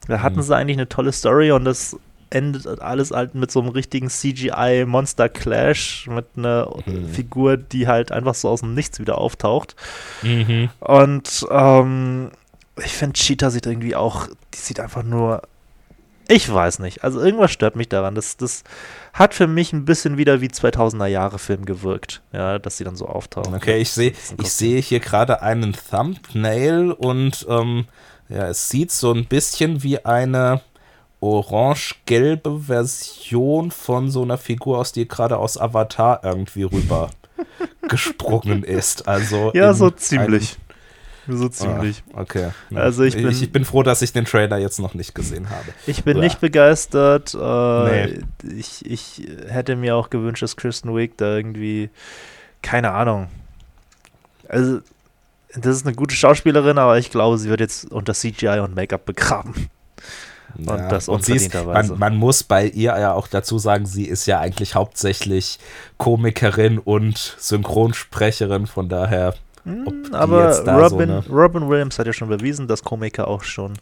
Da 0.06 0.20
hatten 0.20 0.36
hm. 0.36 0.42
sie 0.42 0.54
eigentlich 0.54 0.76
eine 0.76 0.88
tolle 0.88 1.12
Story 1.12 1.50
und 1.52 1.64
das 1.64 1.96
endet 2.32 2.80
alles 2.80 3.10
halt 3.10 3.34
mit 3.34 3.50
so 3.50 3.60
einem 3.60 3.70
richtigen 3.70 4.08
CGI-Monster-Clash 4.08 6.08
mit 6.08 6.26
einer 6.36 6.74
mhm. 6.86 7.08
Figur, 7.08 7.56
die 7.56 7.86
halt 7.86 8.12
einfach 8.12 8.34
so 8.34 8.48
aus 8.48 8.60
dem 8.60 8.74
Nichts 8.74 8.98
wieder 8.98 9.18
auftaucht. 9.18 9.76
Mhm. 10.22 10.70
Und 10.80 11.46
ähm, 11.50 12.30
ich 12.82 12.92
finde, 12.92 13.14
Cheetah 13.14 13.50
sieht 13.50 13.66
irgendwie 13.66 13.94
auch, 13.94 14.28
die 14.54 14.58
sieht 14.58 14.80
einfach 14.80 15.02
nur. 15.02 15.42
Ich 16.28 16.50
weiß 16.50 16.78
nicht. 16.78 17.04
Also 17.04 17.20
irgendwas 17.20 17.50
stört 17.50 17.76
mich 17.76 17.88
daran. 17.88 18.14
Das, 18.14 18.36
das 18.36 18.62
hat 19.12 19.34
für 19.34 19.48
mich 19.48 19.72
ein 19.72 19.84
bisschen 19.84 20.16
wieder 20.16 20.40
wie 20.40 20.46
2000er 20.46 21.06
Jahre 21.06 21.38
Film 21.38 21.66
gewirkt. 21.66 22.22
Ja, 22.32 22.58
dass 22.58 22.78
sie 22.78 22.84
dann 22.84 22.96
so 22.96 23.06
auftauchen. 23.06 23.54
Okay, 23.54 23.78
ich 23.78 23.90
sehe 23.90 24.12
ich 24.40 24.52
sehe 24.52 24.80
hier 24.80 25.00
gerade 25.00 25.42
einen 25.42 25.74
Thumbnail 25.74 26.92
und 26.92 27.44
ähm, 27.50 27.86
ja, 28.28 28.48
es 28.48 28.70
sieht 28.70 28.92
so 28.92 29.12
ein 29.12 29.26
bisschen 29.26 29.82
wie 29.82 30.04
eine 30.04 30.62
orange-gelbe 31.22 32.58
Version 32.66 33.70
von 33.70 34.10
so 34.10 34.22
einer 34.22 34.38
Figur 34.38 34.78
aus, 34.78 34.92
die 34.92 35.06
gerade 35.06 35.38
aus 35.38 35.56
Avatar 35.56 36.20
irgendwie 36.24 36.64
rüber 36.64 37.10
gesprungen 37.88 38.64
ist. 38.64 39.06
Also 39.06 39.52
ja, 39.54 39.72
so 39.72 39.90
ziemlich. 39.90 40.58
So 41.28 41.48
ziemlich. 41.48 42.02
Ah, 42.12 42.22
okay. 42.22 42.50
Also 42.74 43.04
ich 43.04 43.14
bin, 43.14 43.28
ich, 43.28 43.42
ich, 43.42 43.52
bin 43.52 43.64
froh, 43.64 43.84
dass 43.84 44.02
ich 44.02 44.12
den 44.12 44.24
Trailer 44.24 44.58
jetzt 44.58 44.80
noch 44.80 44.94
nicht 44.94 45.14
gesehen 45.14 45.48
habe. 45.50 45.66
Ich 45.86 46.02
bin 46.02 46.16
ja. 46.16 46.24
nicht 46.24 46.40
begeistert. 46.40 47.34
Äh, 47.34 48.06
nee. 48.06 48.20
ich, 48.58 48.84
ich 48.84 49.22
hätte 49.48 49.76
mir 49.76 49.94
auch 49.94 50.10
gewünscht, 50.10 50.42
dass 50.42 50.56
Kristen 50.56 50.96
Wiig 50.96 51.16
da 51.18 51.36
irgendwie, 51.36 51.90
keine 52.60 52.90
Ahnung. 52.90 53.28
Also, 54.48 54.80
das 55.54 55.76
ist 55.76 55.86
eine 55.86 55.94
gute 55.94 56.16
Schauspielerin, 56.16 56.78
aber 56.78 56.98
ich 56.98 57.10
glaube, 57.10 57.38
sie 57.38 57.48
wird 57.48 57.60
jetzt 57.60 57.92
unter 57.92 58.14
CGI 58.14 58.58
und 58.58 58.74
Make-up 58.74 59.04
begraben. 59.04 59.70
Und 60.58 60.66
ja, 60.66 60.88
das 60.88 61.08
unverdienterweise. 61.08 61.92
Man, 61.92 61.98
man, 61.98 62.16
muss 62.16 62.42
bei 62.42 62.66
ihr 62.66 62.98
ja 62.98 63.12
auch 63.12 63.28
dazu 63.28 63.58
sagen, 63.58 63.86
sie 63.86 64.04
ist 64.04 64.26
ja 64.26 64.40
eigentlich 64.40 64.74
hauptsächlich 64.74 65.58
Komikerin 65.98 66.78
und 66.78 67.36
Synchronsprecherin, 67.38 68.66
von 68.66 68.88
daher. 68.88 69.34
Hm, 69.64 70.10
aber 70.12 70.58
Robin, 70.66 71.22
so 71.22 71.32
Robin 71.32 71.68
Williams 71.68 71.96
hat 71.96 72.06
ja 72.06 72.12
schon 72.12 72.28
bewiesen, 72.28 72.66
dass 72.66 72.82
Komiker 72.82 73.28
auch 73.28 73.44
schon 73.44 73.74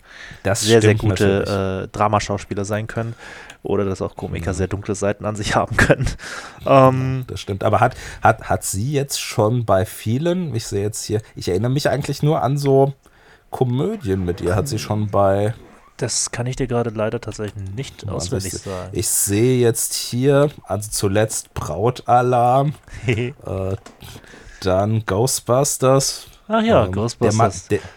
das 0.43 0.61
sehr, 0.61 0.83
sehr 0.83 0.95
gute 0.95 1.87
äh, 1.87 1.97
Dramaschauspieler 1.97 2.67
sein 2.67 2.87
können. 2.87 3.15
Oder 3.63 3.85
dass 3.85 4.03
auch 4.03 4.15
Komiker 4.15 4.53
mhm. 4.53 4.57
sehr 4.57 4.69
dunkle 4.69 4.95
Seiten 4.95 5.25
an 5.25 5.37
sich 5.37 5.55
haben 5.57 5.77
können. 5.77 6.07
Ähm, 6.67 7.25
das 7.27 7.41
stimmt. 7.41 7.65
Aber 7.65 7.81
hat, 7.81 7.97
hat, 8.23 8.51
hat 8.51 8.65
sie 8.65 8.93
jetzt 8.93 9.21
schon 9.21 9.65
bei 9.65 9.87
vielen, 9.87 10.55
ich 10.55 10.67
sehe 10.67 10.83
jetzt 10.83 11.03
hier, 11.05 11.23
ich 11.35 11.49
erinnere 11.49 11.71
mich 11.71 11.89
eigentlich 11.89 12.23
nur 12.23 12.43
an 12.43 12.59
so 12.59 12.93
Komödien 13.51 14.25
mit 14.25 14.41
ihr, 14.43 14.55
hat 14.55 14.69
sie 14.69 14.79
schon 14.79 15.09
bei 15.09 15.55
das 16.01 16.31
kann 16.31 16.47
ich 16.47 16.57
dir 16.57 16.67
gerade 16.67 16.91
leider 16.91 17.21
tatsächlich 17.21 17.63
nicht 17.75 18.05
also 18.05 18.17
auswendig 18.17 18.55
ich, 18.55 18.61
sagen. 18.61 18.89
Ich 18.93 19.09
sehe 19.09 19.61
jetzt 19.61 19.95
hier, 19.95 20.51
also 20.65 20.91
zuletzt 20.91 21.53
Brautalarm, 21.53 22.75
äh, 23.07 23.33
dann 24.61 25.05
Ghostbusters. 25.05 26.27
Ach 26.49 26.63
ja, 26.63 26.87
ähm, 26.87 26.93
Ghostbusters. 26.93 27.69
Der, 27.69 27.79
Ma 27.79 27.83
der, 27.83 27.91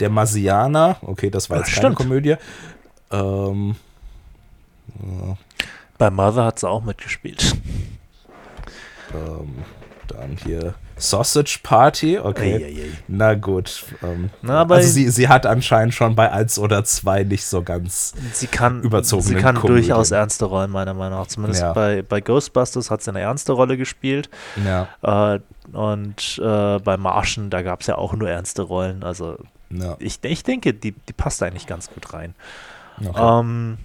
der 0.00 0.10
Marsianer, 0.10 0.96
okay, 1.00 1.30
das 1.30 1.48
war 1.48 1.58
jetzt 1.58 1.72
Ach, 1.76 1.82
keine 1.82 1.94
Komödie. 1.94 2.36
Ähm, 3.10 3.76
ja. 5.00 5.36
Bei 5.96 6.10
Mother 6.10 6.44
hat 6.44 6.58
sie 6.58 6.68
auch 6.68 6.82
mitgespielt. 6.82 7.56
Ähm, 9.14 9.64
dann 10.08 10.36
hier 10.44 10.74
Sausage 10.98 11.60
Party, 11.62 12.18
okay. 12.18 12.54
Ei, 12.54 12.64
ei, 12.64 12.82
ei. 12.82 12.90
Na 13.06 13.34
gut. 13.34 13.84
Ähm, 14.02 14.30
Na, 14.42 14.64
also 14.64 14.88
sie, 14.88 15.08
sie 15.10 15.28
hat 15.28 15.46
anscheinend 15.46 15.94
schon 15.94 16.16
bei 16.16 16.30
1 16.32 16.58
oder 16.58 16.84
2 16.84 17.24
nicht 17.24 17.44
so 17.44 17.62
ganz 17.62 18.14
sie 18.32 18.48
kann, 18.48 18.82
überzogen. 18.82 19.22
Sie 19.22 19.34
kann 19.36 19.54
Komödien. 19.54 19.88
durchaus 19.88 20.10
ernste 20.10 20.46
Rollen, 20.46 20.70
meiner 20.70 20.94
Meinung 20.94 21.20
nach. 21.20 21.28
Zumindest 21.28 21.62
ja. 21.62 21.72
bei, 21.72 22.02
bei 22.02 22.20
Ghostbusters 22.20 22.90
hat 22.90 23.02
sie 23.02 23.10
eine 23.10 23.20
ernste 23.20 23.52
Rolle 23.52 23.76
gespielt. 23.76 24.28
Ja. 24.64 24.88
Äh, 25.34 25.40
und 25.72 26.40
äh, 26.42 26.78
bei 26.80 26.96
Martian, 26.96 27.50
da 27.50 27.62
gab 27.62 27.82
es 27.82 27.86
ja 27.86 27.96
auch 27.96 28.14
nur 28.14 28.28
ernste 28.28 28.62
Rollen. 28.62 29.04
Also 29.04 29.38
ja. 29.70 29.96
ich, 30.00 30.18
ich 30.22 30.42
denke, 30.42 30.74
die, 30.74 30.92
die 30.92 31.12
passt 31.12 31.42
eigentlich 31.42 31.66
ganz 31.66 31.90
gut 31.90 32.12
rein. 32.12 32.34
Okay. 33.04 33.40
Ähm, 33.40 33.78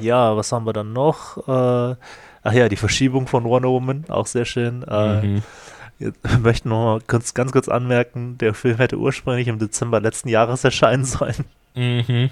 ja, 0.00 0.36
was 0.36 0.52
haben 0.52 0.66
wir 0.66 0.72
dann 0.72 0.92
noch? 0.92 1.36
Äh, 1.48 1.96
Ach 2.46 2.52
ja, 2.52 2.68
die 2.68 2.76
Verschiebung 2.76 3.26
von 3.26 3.42
Wonder 3.42 3.70
Woman, 3.70 4.04
auch 4.08 4.28
sehr 4.28 4.44
schön. 4.44 4.84
Äh, 4.84 5.22
mhm. 5.22 5.42
Äh, 5.98 6.12
wir 6.22 6.38
möchten 6.38 6.68
noch 6.68 7.00
kurz, 7.08 7.34
ganz 7.34 7.50
kurz 7.50 7.68
anmerken, 7.68 8.38
der 8.38 8.54
Film 8.54 8.76
hätte 8.76 8.98
ursprünglich 8.98 9.48
im 9.48 9.58
Dezember 9.58 10.00
letzten 10.00 10.28
Jahres 10.28 10.62
erscheinen 10.62 11.04
sollen. 11.04 11.44
Mhm. 11.74 12.30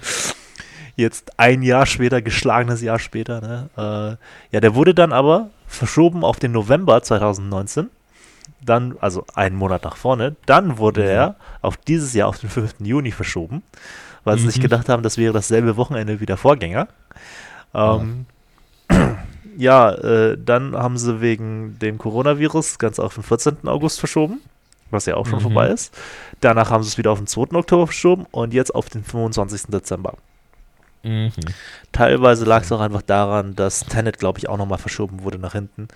Jetzt 0.95 1.37
ein 1.37 1.61
Jahr 1.63 1.85
später, 1.85 2.21
geschlagenes 2.21 2.81
Jahr 2.81 2.97
später. 2.97 3.41
Ne? 3.41 3.69
Äh, 3.75 4.53
ja, 4.55 4.61
der 4.61 4.73
wurde 4.73 4.93
dann 4.93 5.11
aber 5.11 5.49
verschoben 5.67 6.23
auf 6.23 6.39
den 6.39 6.53
November 6.53 7.03
2019. 7.03 7.89
Dann, 8.61 8.95
also 9.01 9.25
einen 9.33 9.57
Monat 9.57 9.83
nach 9.83 9.97
vorne. 9.97 10.37
Dann 10.45 10.77
wurde 10.77 11.01
mhm. 11.01 11.09
er 11.09 11.35
auf 11.61 11.75
dieses 11.75 12.13
Jahr, 12.13 12.29
auf 12.29 12.39
den 12.39 12.49
5. 12.49 12.75
Juni 12.79 13.11
verschoben, 13.11 13.63
weil 14.23 14.37
sie 14.37 14.45
sich 14.45 14.59
mhm. 14.59 14.61
gedacht 14.61 14.87
haben, 14.87 15.03
das 15.03 15.17
wäre 15.17 15.33
dasselbe 15.33 15.75
Wochenende 15.75 16.21
wie 16.21 16.25
der 16.25 16.37
Vorgänger. 16.37 16.87
Ähm, 17.73 18.27
ja, 19.57 19.91
äh, 19.91 20.37
dann 20.37 20.75
haben 20.75 20.97
sie 20.97 21.21
wegen 21.21 21.77
dem 21.79 21.97
Coronavirus 21.97 22.79
ganz 22.79 22.99
auf 22.99 23.15
den 23.15 23.23
14. 23.23 23.67
August 23.67 23.99
verschoben, 23.99 24.41
was 24.91 25.05
ja 25.05 25.15
auch 25.15 25.25
schon 25.25 25.39
mhm. 25.39 25.43
vorbei 25.43 25.69
ist. 25.69 25.95
Danach 26.41 26.69
haben 26.69 26.83
sie 26.83 26.89
es 26.89 26.97
wieder 26.97 27.11
auf 27.11 27.19
den 27.19 27.27
2. 27.27 27.55
Oktober 27.57 27.87
verschoben 27.87 28.25
und 28.31 28.53
jetzt 28.53 28.73
auf 28.73 28.89
den 28.89 29.03
25. 29.03 29.63
Dezember. 29.67 30.15
Mhm. 31.03 31.31
Teilweise 31.91 32.45
lag 32.45 32.63
es 32.63 32.71
auch 32.71 32.81
einfach 32.81 33.03
daran, 33.03 33.55
dass 33.55 33.81
Tenet, 33.81 34.19
glaube 34.19 34.39
ich, 34.39 34.49
auch 34.49 34.57
nochmal 34.57 34.79
verschoben 34.79 35.23
wurde 35.23 35.37
nach 35.37 35.53
hinten 35.53 35.87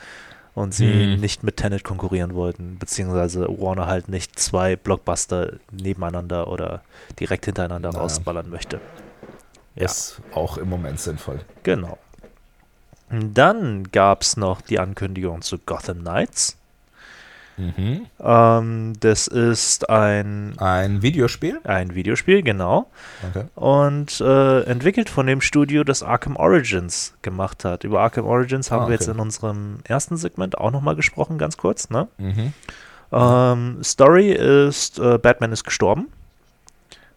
und 0.54 0.74
sie 0.74 0.86
mhm. 0.86 1.20
nicht 1.20 1.44
mit 1.44 1.58
Tenet 1.58 1.84
konkurrieren 1.84 2.36
wollten, 2.36 2.78
beziehungsweise 2.78 3.48
Warner 3.48 3.88
halt 3.88 4.10
nicht 4.10 4.38
zwei 4.38 4.76
Blockbuster 4.76 5.54
nebeneinander 5.72 6.48
oder 6.48 6.82
direkt 7.20 7.46
hintereinander 7.46 7.90
naja. 7.90 8.02
rausballern 8.02 8.50
möchte. 8.50 8.80
Ja. 9.76 9.86
Ist 9.86 10.22
auch 10.34 10.58
im 10.58 10.70
Moment 10.70 11.00
sinnvoll. 11.00 11.40
Genau. 11.64 11.98
Dann 13.12 13.84
gab 13.92 14.22
es 14.22 14.38
noch 14.38 14.62
die 14.62 14.80
Ankündigung 14.80 15.42
zu 15.42 15.58
Gotham 15.58 16.00
Knights. 16.00 16.58
Mhm. 17.60 18.06
Ähm, 18.22 18.94
das 19.02 19.28
ist 19.28 19.90
ein. 19.90 20.58
Ein 20.58 21.02
Videospiel? 21.02 21.60
Ein 21.66 21.94
Videospiel, 21.94 22.42
genau. 22.42 22.90
Okay. 23.30 23.46
Und 23.56 24.22
äh, 24.22 24.62
entwickelt 24.62 25.10
von 25.10 25.28
dem 25.28 25.42
Studio, 25.42 25.84
das 25.84 26.02
Arkham 26.02 26.38
Origins 26.38 27.14
gemacht 27.22 27.66
hat. 27.66 27.84
Über 27.84 28.00
Arkham 28.00 28.26
Origins 28.26 28.72
haben 28.72 28.82
ah, 28.82 28.84
okay. 28.84 28.92
wir 28.92 28.96
jetzt 28.96 29.08
in 29.10 29.20
unserem 29.20 29.80
ersten 29.84 30.16
Segment 30.16 30.58
auch 30.58 30.72
nochmal 30.72 30.96
gesprochen, 30.96 31.38
ganz 31.38 31.58
kurz. 31.58 31.90
Ne? 31.90 32.08
Mhm. 32.18 32.54
Ähm, 33.12 33.84
Story 33.84 34.32
ist: 34.32 35.00
äh, 35.00 35.18
Batman 35.18 35.52
ist 35.52 35.66
gestorben. 35.66 36.08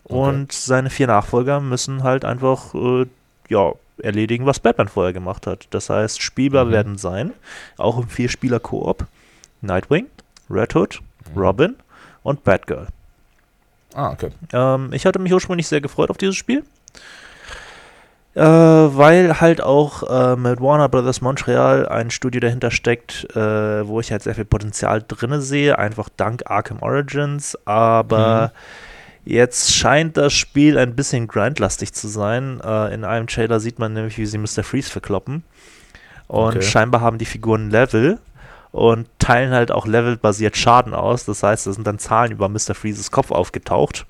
Okay. 0.04 0.14
Und 0.14 0.52
seine 0.52 0.90
vier 0.90 1.06
Nachfolger 1.06 1.60
müssen 1.60 2.02
halt 2.02 2.24
einfach, 2.24 2.74
äh, 2.74 3.06
ja, 3.52 3.72
erledigen, 4.02 4.46
was 4.46 4.58
Batman 4.58 4.88
vorher 4.88 5.12
gemacht 5.12 5.46
hat. 5.46 5.68
Das 5.70 5.90
heißt, 5.90 6.20
spielbar 6.20 6.64
mhm. 6.64 6.70
werden 6.70 6.98
sein, 6.98 7.32
auch 7.76 7.98
im 7.98 8.08
Vierspieler-Koop, 8.08 9.06
Nightwing, 9.60 10.06
Red 10.50 10.74
Hood, 10.74 11.00
mhm. 11.32 11.40
Robin 11.40 11.76
und 12.22 12.42
Batgirl. 12.42 12.88
Ah, 13.94 14.10
okay. 14.10 14.30
Ähm, 14.52 14.92
ich 14.92 15.04
hatte 15.06 15.18
mich 15.18 15.32
ursprünglich 15.32 15.68
sehr 15.68 15.82
gefreut 15.82 16.10
auf 16.10 16.16
dieses 16.16 16.36
Spiel. 16.36 16.64
Äh, 18.34 18.40
weil 18.40 19.42
halt 19.42 19.62
auch 19.62 20.04
äh, 20.08 20.36
mit 20.36 20.58
Warner 20.58 20.88
Brothers 20.88 21.20
Montreal 21.20 21.86
ein 21.86 22.10
Studio 22.10 22.40
dahinter 22.40 22.70
steckt, 22.70 23.26
äh, 23.36 23.86
wo 23.86 24.00
ich 24.00 24.10
halt 24.10 24.22
sehr 24.22 24.34
viel 24.34 24.46
Potenzial 24.46 25.04
drinne 25.06 25.42
sehe, 25.42 25.78
einfach 25.78 26.08
dank 26.16 26.50
Arkham 26.50 26.80
Origins, 26.80 27.58
aber 27.66 28.52
mhm. 28.54 28.58
Jetzt 29.24 29.74
scheint 29.74 30.16
das 30.16 30.32
Spiel 30.32 30.78
ein 30.78 30.94
bisschen 30.94 31.28
grindlastig 31.28 31.92
zu 31.92 32.08
sein. 32.08 32.60
Äh, 32.64 32.94
in 32.94 33.04
einem 33.04 33.26
Trailer 33.26 33.60
sieht 33.60 33.78
man 33.78 33.92
nämlich, 33.92 34.18
wie 34.18 34.26
sie 34.26 34.38
Mr. 34.38 34.62
Freeze 34.62 34.90
verkloppen. 34.90 35.44
Und 36.28 36.56
okay. 36.56 36.62
scheinbar 36.62 37.00
haben 37.00 37.18
die 37.18 37.24
Figuren 37.24 37.70
Level 37.70 38.18
und 38.70 39.06
teilen 39.18 39.52
halt 39.52 39.70
auch 39.70 39.86
levelbasiert 39.86 40.56
Schaden 40.56 40.94
aus. 40.94 41.24
Das 41.24 41.42
heißt, 41.42 41.66
da 41.66 41.72
sind 41.72 41.86
dann 41.86 41.98
Zahlen 41.98 42.32
über 42.32 42.48
Mr. 42.48 42.74
Freezes 42.74 43.10
Kopf 43.10 43.30
aufgetaucht. 43.30 44.06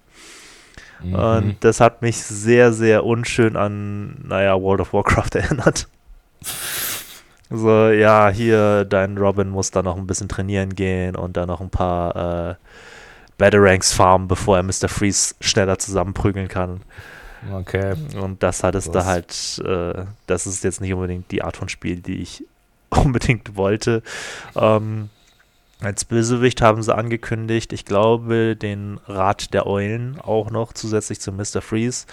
Mhm. 1.03 1.15
Und 1.15 1.57
das 1.61 1.81
hat 1.81 2.01
mich 2.03 2.23
sehr, 2.23 2.73
sehr 2.73 3.05
unschön 3.05 3.57
an, 3.57 4.17
naja, 4.25 4.61
World 4.61 4.81
of 4.81 4.93
Warcraft 4.93 5.31
erinnert. 5.35 5.89
So, 7.51 7.89
ja, 7.89 8.31
hier, 8.31 8.85
dein 8.85 9.19
Robin 9.19 9.49
muss 9.49 9.71
da 9.71 9.83
noch 9.83 9.97
ein 9.97 10.07
bisschen 10.07 10.29
trainieren 10.29 10.75
gehen 10.75 11.17
und 11.17 11.37
dann 11.37 11.49
noch 11.49 11.61
ein 11.61 11.71
paar 11.71 12.51
äh, 12.51 12.55
Batarangs 13.39 13.93
farmen, 13.93 14.29
bevor 14.29 14.57
er 14.57 14.63
Mr. 14.63 14.89
Freeze 14.89 15.35
schneller 15.41 15.79
zusammenprügeln 15.79 16.49
kann. 16.49 16.83
Okay. 17.53 17.95
Und 18.21 18.43
das 18.43 18.63
hat 18.63 18.75
es 18.75 18.91
da 18.91 19.05
halt, 19.05 19.61
äh, 19.65 20.05
das 20.27 20.47
ist 20.47 20.63
jetzt 20.63 20.81
nicht 20.81 20.93
unbedingt 20.93 21.31
die 21.31 21.43
Art 21.43 21.57
von 21.57 21.69
Spiel, 21.69 21.97
die 21.97 22.21
ich 22.21 22.45
unbedingt 22.91 23.57
wollte. 23.57 24.03
Ähm, 24.55 25.11
als 25.83 26.05
Bösewicht 26.05 26.63
haben 26.63 26.83
sie 26.83 26.95
angekündigt, 26.95 27.73
ich 27.73 27.85
glaube, 27.85 28.57
den 28.57 29.01
Rat 29.07 29.53
der 29.53 29.67
Eulen 29.67 30.21
auch 30.21 30.51
noch 30.51 30.73
zusätzlich 30.73 31.21
zu 31.21 31.33
Mr. 31.33 31.61
Freeze. 31.61 32.07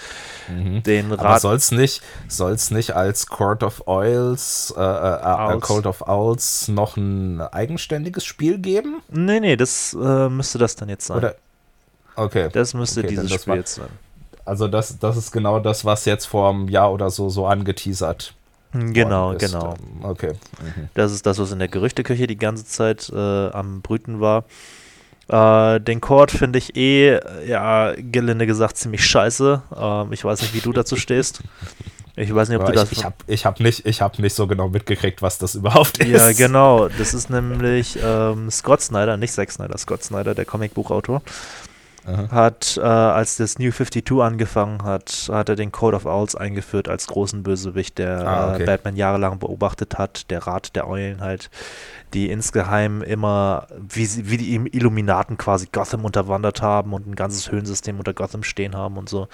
Mhm. 0.47 0.83
Den 0.83 1.11
Rat 1.11 1.19
Aber 1.19 1.39
soll's 1.39 1.71
nicht, 1.71 2.01
soll's 2.27 2.71
nicht 2.71 2.95
als 2.95 3.27
Court 3.27 3.63
of 3.63 3.88
Oils, 3.88 4.73
äh, 4.75 4.81
äh, 4.81 5.55
äh 5.55 5.59
Court 5.59 5.85
of 5.85 6.01
Owls 6.07 6.67
noch 6.67 6.97
ein 6.97 7.41
eigenständiges 7.41 8.25
Spiel 8.25 8.57
geben? 8.57 9.01
Nee, 9.09 9.39
nee, 9.39 9.55
das 9.55 9.93
äh, 9.93 10.29
müsste 10.29 10.57
das 10.57 10.75
dann 10.75 10.89
jetzt 10.89 11.07
sein. 11.07 11.17
Oder? 11.17 11.35
Okay. 12.15 12.49
Das 12.51 12.73
müsste 12.73 13.01
okay, 13.01 13.09
dieses 13.09 13.31
Spiel 13.31 13.47
war, 13.47 13.55
jetzt 13.57 13.75
sein. 13.75 13.89
Also 14.45 14.67
das, 14.67 14.97
das 14.97 15.15
ist 15.15 15.31
genau 15.31 15.59
das, 15.59 15.85
was 15.85 16.05
jetzt 16.05 16.25
vor 16.25 16.49
einem 16.49 16.67
Jahr 16.69 16.91
oder 16.91 17.09
so 17.11 17.29
so 17.29 17.45
angeteasert 17.45 18.33
Genau, 18.71 19.35
genau. 19.35 19.75
Okay. 20.03 20.33
Mhm. 20.61 20.89
Das 20.93 21.11
ist 21.11 21.25
das, 21.25 21.39
was 21.39 21.51
in 21.51 21.59
der 21.59 21.67
Gerüchteküche 21.67 22.27
die 22.27 22.38
ganze 22.38 22.65
Zeit 22.65 23.11
äh, 23.13 23.49
am 23.49 23.81
Brüten 23.81 24.19
war. 24.19 24.45
Äh, 25.27 25.79
den 25.79 26.01
Chord 26.01 26.31
finde 26.31 26.59
ich 26.59 26.75
eh, 26.75 27.19
ja, 27.47 27.93
gelinde 27.97 28.47
gesagt, 28.47 28.77
ziemlich 28.77 29.05
scheiße. 29.05 29.61
Ähm, 29.75 30.13
ich 30.13 30.23
weiß 30.23 30.41
nicht, 30.41 30.53
wie 30.53 30.59
du 30.59 30.71
dazu 30.71 30.95
stehst. 30.97 31.41
Ich 32.15 32.33
weiß 32.33 32.49
nicht, 32.49 32.59
ob 32.59 32.63
ja, 32.63 32.71
du 32.71 32.73
das. 32.73 32.91
Ich, 32.91 32.97
ich 32.97 33.05
habe 33.05 33.15
ich 33.27 33.45
hab 33.45 33.59
nicht, 33.59 34.01
hab 34.01 34.19
nicht 34.19 34.35
so 34.35 34.45
genau 34.45 34.67
mitgekriegt, 34.67 35.21
was 35.21 35.38
das 35.38 35.55
überhaupt 35.55 35.99
ist. 35.99 36.09
Ja, 36.09 36.31
genau. 36.33 36.89
Das 36.89 37.13
ist 37.13 37.29
nämlich 37.29 37.97
ähm, 38.03 38.51
Scott 38.51 38.81
Snyder, 38.81 39.17
nicht 39.17 39.33
Zack 39.33 39.51
Snyder, 39.51 39.77
Scott 39.77 40.03
Snyder, 40.03 40.35
der 40.35 40.45
Comicbuchautor. 40.45 41.21
Aha. 42.06 42.29
hat, 42.32 42.77
äh, 42.77 42.82
als 42.82 43.38
das 43.38 43.60
New 43.60 43.72
52 43.72 44.22
angefangen 44.22 44.84
hat, 44.84 45.29
hat 45.32 45.50
er 45.50 45.56
den 45.56 45.72
Code 45.72 45.98
of 45.98 46.06
Owls 46.06 46.36
eingeführt 46.36 46.88
als 46.88 47.08
großen 47.08 47.44
Bösewicht, 47.44 47.98
der 47.98 48.27
ah, 48.27 48.53
okay. 48.53 48.63
äh, 48.63 48.65
Batman 48.65 48.96
jahrelang 48.96 49.39
beobachtet 49.39 49.98
hat, 49.98 50.29
der 50.32 50.48
Rat 50.48 50.75
der 50.75 50.88
Eulen 50.88 51.22
halt, 51.22 51.50
die 52.13 52.29
insgeheim 52.29 53.01
immer, 53.01 53.68
wie, 53.77 54.06
sie, 54.06 54.29
wie 54.29 54.38
die 54.38 54.56
Illuminaten 54.56 55.38
quasi 55.38 55.68
Gotham 55.72 56.06
unterwandert 56.06 56.62
haben 56.62 56.94
und 56.94 57.08
ein 57.08 57.15
ganzes 57.15 57.51
Höhensystem 57.51 57.98
unter 57.98 58.13
Gotham 58.13 58.44
stehen 58.44 58.75
haben 58.75 58.98
und 58.98 59.10
so. 59.10 59.27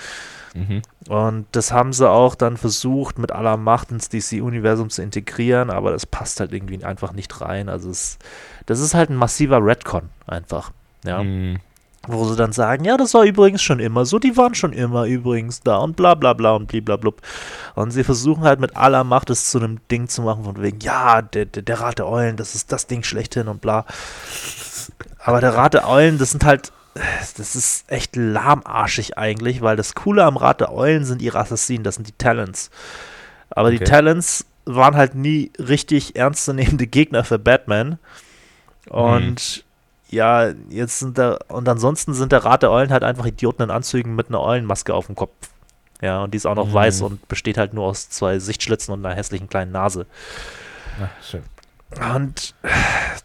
Mhm. 0.54 0.82
Und 1.08 1.46
das 1.52 1.72
haben 1.72 1.94
sie 1.94 2.10
auch 2.10 2.36
dann 2.36 2.58
versucht, 2.58 3.20
mit 3.20 3.32
aller 3.32 3.58
Macht 3.58 3.92
ins 3.92 4.10
DC-Universum 4.10 4.90
zu 4.90 5.02
integrieren, 5.02 5.70
aber 5.70 5.92
das 5.92 6.06
passt 6.06 6.40
halt 6.40 6.52
irgendwie 6.52 6.84
einfach 6.84 7.14
nicht 7.14 7.42
rein. 7.42 7.70
Also 7.70 7.90
es, 7.90 8.18
das 8.66 8.80
ist 8.80 8.94
halt 8.96 9.10
ein 9.10 9.16
massiver 9.16 9.64
Redcon 9.64 10.10
einfach. 10.26 10.72
Ja. 11.06 11.24
Mhm 11.24 11.60
wo 12.08 12.26
sie 12.26 12.36
dann 12.36 12.52
sagen, 12.52 12.86
ja, 12.86 12.98
das 12.98 13.14
war 13.14 13.24
übrigens 13.24 13.62
schon 13.62 13.80
immer 13.80 14.06
so, 14.06 14.20
die 14.20 14.38
waren 14.38 14.56
schon 14.56 14.74
immer 14.74 15.06
übrigens 15.06 15.62
da 15.62 15.78
und 15.78 15.96
bla 15.96 16.16
bla 16.16 16.34
bla 16.34 16.54
und 16.54 16.68
bliblablub. 16.68 17.22
Und 17.76 17.92
sie 17.92 18.04
versuchen 18.04 18.44
halt 18.44 18.60
mit 18.60 18.76
aller 18.76 19.04
Macht 19.04 19.30
es 19.30 19.50
zu 19.50 19.60
einem 19.60 19.80
Ding 19.90 20.08
zu 20.08 20.22
machen, 20.22 20.44
von 20.44 20.62
wegen, 20.62 20.80
ja, 20.80 21.22
der, 21.22 21.46
der, 21.46 21.64
der 21.64 21.80
Rat 21.80 22.00
der 22.00 22.08
Eulen, 22.08 22.38
das 22.38 22.56
ist 22.56 22.72
das 22.72 22.88
Ding 22.88 23.04
schlechthin 23.04 23.48
und 23.48 23.62
bla. 23.62 23.86
Aber 25.20 25.42
der 25.42 25.56
Rat 25.56 25.74
der 25.74 25.88
Eulen, 25.88 26.18
das 26.18 26.32
sind 26.32 26.46
halt, 26.46 26.72
das 27.38 27.56
ist 27.56 27.92
echt 27.92 28.16
lahmarschig 28.16 29.18
eigentlich, 29.18 29.62
weil 29.62 29.76
das 29.76 29.96
Coole 29.96 30.24
am 30.24 30.38
Rat 30.38 30.62
der 30.62 30.74
Eulen 30.74 31.06
sind 31.06 31.22
ihre 31.22 31.40
Assassinen, 31.40 31.84
das 31.84 31.96
sind 31.96 32.08
die 32.08 32.18
Talents. 32.18 32.70
Aber 33.50 33.70
okay. 33.70 33.80
die 33.80 33.84
Talents 33.84 34.46
waren 34.66 34.96
halt 34.96 35.16
nie 35.16 35.52
richtig 35.60 36.16
ernstzunehmende 36.16 36.88
Gegner 36.88 37.24
für 37.24 37.40
Batman. 37.40 38.00
Und 38.90 39.58
mhm 39.58 39.65
ja, 40.16 40.52
jetzt 40.70 41.00
sind 41.00 41.18
da, 41.18 41.38
und 41.50 41.68
ansonsten 41.68 42.14
sind 42.14 42.32
der 42.32 42.46
Rat 42.46 42.64
der 42.64 42.72
Eulen 42.72 42.92
halt 42.92 43.04
einfach 43.04 43.26
Idioten 43.26 43.64
in 43.64 43.70
Anzügen 43.70 44.16
mit 44.16 44.30
einer 44.30 44.42
Eulenmaske 44.42 44.94
auf 44.94 45.08
dem 45.08 45.16
Kopf. 45.16 45.34
Ja, 46.02 46.24
und 46.24 46.34
die 46.34 46.38
ist 46.38 46.46
auch 46.46 46.56
noch 46.56 46.70
mhm. 46.70 46.74
weiß 46.74 47.02
und 47.02 47.28
besteht 47.28 47.58
halt 47.58 47.74
nur 47.74 47.86
aus 47.86 48.10
zwei 48.10 48.40
Sichtschlitzen 48.40 48.94
und 48.94 49.06
einer 49.06 49.16
hässlichen 49.16 49.50
kleinen 49.50 49.72
Nase. 49.72 50.06
Ja, 51.00 51.10
schön. 51.22 51.44
Und 52.14 52.56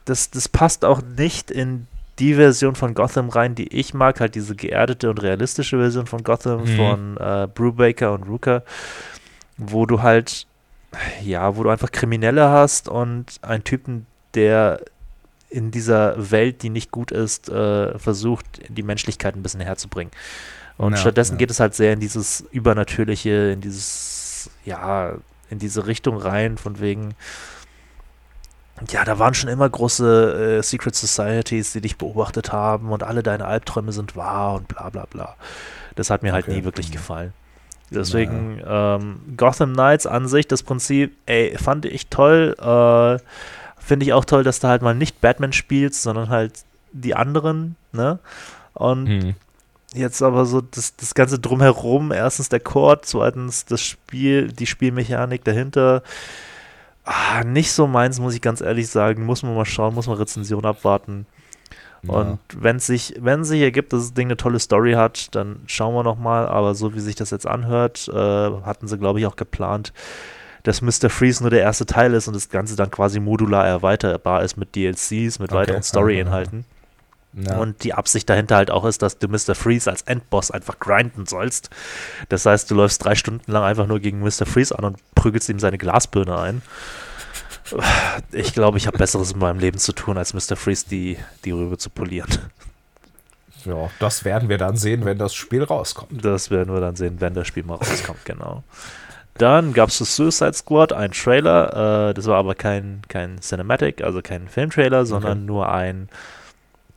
das, 0.04 0.30
das 0.30 0.48
passt 0.48 0.84
auch 0.84 1.00
nicht 1.16 1.50
in 1.50 1.86
die 2.18 2.34
Version 2.34 2.74
von 2.74 2.94
Gotham 2.94 3.28
rein, 3.28 3.54
die 3.54 3.68
ich 3.68 3.94
mag, 3.94 4.20
halt 4.20 4.34
diese 4.34 4.54
geerdete 4.54 5.10
und 5.10 5.22
realistische 5.22 5.78
Version 5.78 6.06
von 6.06 6.22
Gotham 6.22 6.62
mhm. 6.62 6.76
von 6.76 7.16
äh, 7.16 7.48
Brubaker 7.52 8.12
und 8.12 8.24
Rooker, 8.24 8.62
wo 9.56 9.86
du 9.86 10.02
halt, 10.02 10.46
ja, 11.22 11.56
wo 11.56 11.62
du 11.62 11.70
einfach 11.70 11.92
Kriminelle 11.92 12.48
hast 12.50 12.88
und 12.88 13.38
einen 13.42 13.64
Typen, 13.64 14.06
der 14.34 14.80
in 15.50 15.70
dieser 15.70 16.30
Welt, 16.30 16.62
die 16.62 16.70
nicht 16.70 16.90
gut 16.90 17.10
ist, 17.10 17.48
äh, 17.48 17.98
versucht, 17.98 18.46
die 18.68 18.82
Menschlichkeit 18.82 19.36
ein 19.36 19.42
bisschen 19.42 19.60
herzubringen. 19.60 20.12
Und 20.78 20.92
ja, 20.92 20.98
stattdessen 20.98 21.34
ja. 21.34 21.38
geht 21.38 21.50
es 21.50 21.60
halt 21.60 21.74
sehr 21.74 21.92
in 21.92 22.00
dieses 22.00 22.44
Übernatürliche, 22.52 23.50
in 23.52 23.60
dieses, 23.60 24.50
ja, 24.64 25.14
in 25.50 25.58
diese 25.58 25.86
Richtung 25.86 26.16
rein, 26.16 26.56
von 26.56 26.80
wegen, 26.80 27.14
ja, 28.88 29.04
da 29.04 29.18
waren 29.18 29.34
schon 29.34 29.50
immer 29.50 29.68
große 29.68 30.58
äh, 30.58 30.62
Secret 30.62 30.94
Societies, 30.94 31.72
die 31.72 31.82
dich 31.82 31.98
beobachtet 31.98 32.52
haben 32.52 32.92
und 32.92 33.02
alle 33.02 33.22
deine 33.22 33.44
Albträume 33.44 33.92
sind 33.92 34.16
wahr 34.16 34.54
und 34.54 34.68
bla 34.68 34.88
bla 34.88 35.04
bla. 35.10 35.36
Das 35.96 36.08
hat 36.08 36.22
mir 36.22 36.32
halt 36.32 36.46
okay. 36.46 36.56
nie 36.56 36.64
wirklich 36.64 36.88
mhm. 36.88 36.92
gefallen. 36.92 37.32
Deswegen 37.90 38.62
ähm, 38.64 39.20
Gotham 39.36 39.72
Knights 39.72 40.06
an 40.06 40.28
sich, 40.28 40.46
das 40.46 40.62
Prinzip, 40.62 41.16
ey, 41.26 41.58
fand 41.58 41.84
ich 41.84 42.06
toll. 42.06 42.54
Äh, 42.58 43.18
Finde 43.80 44.06
ich 44.06 44.12
auch 44.12 44.24
toll, 44.24 44.44
dass 44.44 44.60
du 44.60 44.68
halt 44.68 44.82
mal 44.82 44.94
nicht 44.94 45.20
Batman 45.20 45.52
spielst, 45.52 46.02
sondern 46.02 46.28
halt 46.28 46.64
die 46.92 47.14
anderen, 47.14 47.76
ne? 47.92 48.18
Und 48.74 49.06
hm. 49.08 49.34
jetzt 49.94 50.22
aber 50.22 50.46
so 50.46 50.60
das, 50.60 50.96
das 50.96 51.14
Ganze 51.14 51.38
drumherum, 51.38 52.12
erstens 52.12 52.48
der 52.48 52.60
Chord, 52.60 53.06
zweitens 53.06 53.64
das 53.64 53.82
Spiel, 53.82 54.48
die 54.48 54.66
Spielmechanik 54.66 55.44
dahinter. 55.44 56.02
Ah, 57.04 57.42
nicht 57.44 57.72
so 57.72 57.86
meins, 57.86 58.20
muss 58.20 58.34
ich 58.34 58.40
ganz 58.40 58.60
ehrlich 58.60 58.88
sagen. 58.88 59.24
Muss 59.24 59.42
man 59.42 59.54
mal 59.54 59.64
schauen, 59.64 59.94
muss 59.94 60.06
man 60.06 60.16
Rezension 60.16 60.64
abwarten. 60.64 61.26
Ja. 62.02 62.14
Und 62.14 62.38
wenn 62.56 62.78
sich, 62.78 63.14
wenn 63.18 63.44
sich 63.44 63.60
ergibt, 63.60 63.92
dass 63.92 64.02
das 64.02 64.14
Ding 64.14 64.28
eine 64.28 64.36
tolle 64.36 64.58
Story 64.58 64.92
hat, 64.92 65.34
dann 65.34 65.60
schauen 65.66 65.94
wir 65.94 66.02
nochmal. 66.02 66.46
Aber 66.46 66.74
so 66.74 66.94
wie 66.94 67.00
sich 67.00 67.16
das 67.16 67.30
jetzt 67.30 67.46
anhört, 67.46 68.08
äh, 68.08 68.14
hatten 68.14 68.86
sie, 68.86 68.98
glaube 68.98 69.18
ich, 69.18 69.26
auch 69.26 69.36
geplant, 69.36 69.92
dass 70.62 70.82
Mr. 70.82 71.10
Freeze 71.10 71.42
nur 71.42 71.50
der 71.50 71.60
erste 71.60 71.86
Teil 71.86 72.14
ist 72.14 72.28
und 72.28 72.34
das 72.34 72.48
Ganze 72.48 72.76
dann 72.76 72.90
quasi 72.90 73.20
modular 73.20 73.66
erweiterbar 73.66 74.42
ist 74.42 74.56
mit 74.56 74.74
DLCs, 74.74 75.38
mit 75.38 75.50
okay. 75.50 75.54
weiteren 75.54 75.82
Story-Inhalten. 75.82 76.64
Ja. 77.32 77.58
Und 77.58 77.84
die 77.84 77.94
Absicht 77.94 78.28
dahinter 78.28 78.56
halt 78.56 78.70
auch 78.70 78.84
ist, 78.84 79.02
dass 79.02 79.18
du 79.18 79.28
Mr. 79.28 79.54
Freeze 79.54 79.88
als 79.88 80.02
Endboss 80.02 80.50
einfach 80.50 80.78
grinden 80.80 81.26
sollst. 81.26 81.70
Das 82.28 82.44
heißt, 82.44 82.70
du 82.70 82.74
läufst 82.74 83.04
drei 83.04 83.14
Stunden 83.14 83.50
lang 83.52 83.62
einfach 83.62 83.86
nur 83.86 84.00
gegen 84.00 84.20
Mr. 84.20 84.46
Freeze 84.46 84.76
an 84.76 84.84
und 84.84 85.14
prügelst 85.14 85.48
ihm 85.48 85.60
seine 85.60 85.78
Glasbirne 85.78 86.38
ein. 86.38 86.62
Ich 88.32 88.52
glaube, 88.52 88.78
ich 88.78 88.88
habe 88.88 88.98
Besseres 88.98 89.30
in 89.30 89.38
meinem 89.38 89.60
Leben 89.60 89.78
zu 89.78 89.92
tun, 89.92 90.18
als 90.18 90.34
Mr. 90.34 90.56
Freeze 90.56 90.86
die, 90.90 91.18
die 91.44 91.52
Rübe 91.52 91.78
zu 91.78 91.88
polieren. 91.88 92.30
Ja, 93.64 93.90
das 94.00 94.24
werden 94.24 94.48
wir 94.48 94.58
dann 94.58 94.76
sehen, 94.76 95.04
wenn 95.04 95.18
das 95.18 95.34
Spiel 95.34 95.62
rauskommt. 95.62 96.24
Das 96.24 96.50
werden 96.50 96.72
wir 96.74 96.80
dann 96.80 96.96
sehen, 96.96 97.20
wenn 97.20 97.34
das 97.34 97.46
Spiel 97.46 97.62
mal 97.62 97.74
rauskommt, 97.74 98.24
genau. 98.24 98.64
Dann 99.40 99.72
gab 99.72 99.88
es 99.88 99.98
das 99.98 100.16
Suicide 100.16 100.52
Squad, 100.52 100.92
ein 100.92 101.12
Trailer. 101.12 102.10
Äh, 102.10 102.14
das 102.14 102.26
war 102.26 102.36
aber 102.36 102.54
kein, 102.54 103.00
kein 103.08 103.40
Cinematic, 103.40 104.02
also 104.02 104.20
kein 104.20 104.48
Filmtrailer, 104.48 105.06
sondern 105.06 105.38
okay. 105.38 105.46
nur 105.46 105.72
ein 105.72 106.10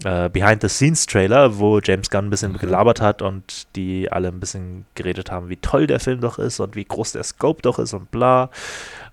äh, 0.04 0.28
Behind-the-Scenes-Trailer, 0.28 1.58
wo 1.60 1.80
James 1.80 2.10
Gunn 2.10 2.26
ein 2.26 2.30
bisschen 2.30 2.58
gelabert 2.58 3.00
hat 3.00 3.22
und 3.22 3.74
die 3.78 4.12
alle 4.12 4.28
ein 4.28 4.42
bisschen 4.42 4.86
geredet 4.96 5.32
haben, 5.32 5.48
wie 5.48 5.56
toll 5.56 5.88
der 5.88 6.02
Film 6.02 6.20
doch 6.20 6.38
ist 6.38 6.60
und 6.60 6.76
wie 6.76 6.84
groß 6.84 7.14
der 7.14 7.24
Scope 7.24 7.62
doch 7.62 7.80
ist 7.80 7.94
und 7.94 8.12
bla. 8.12 8.50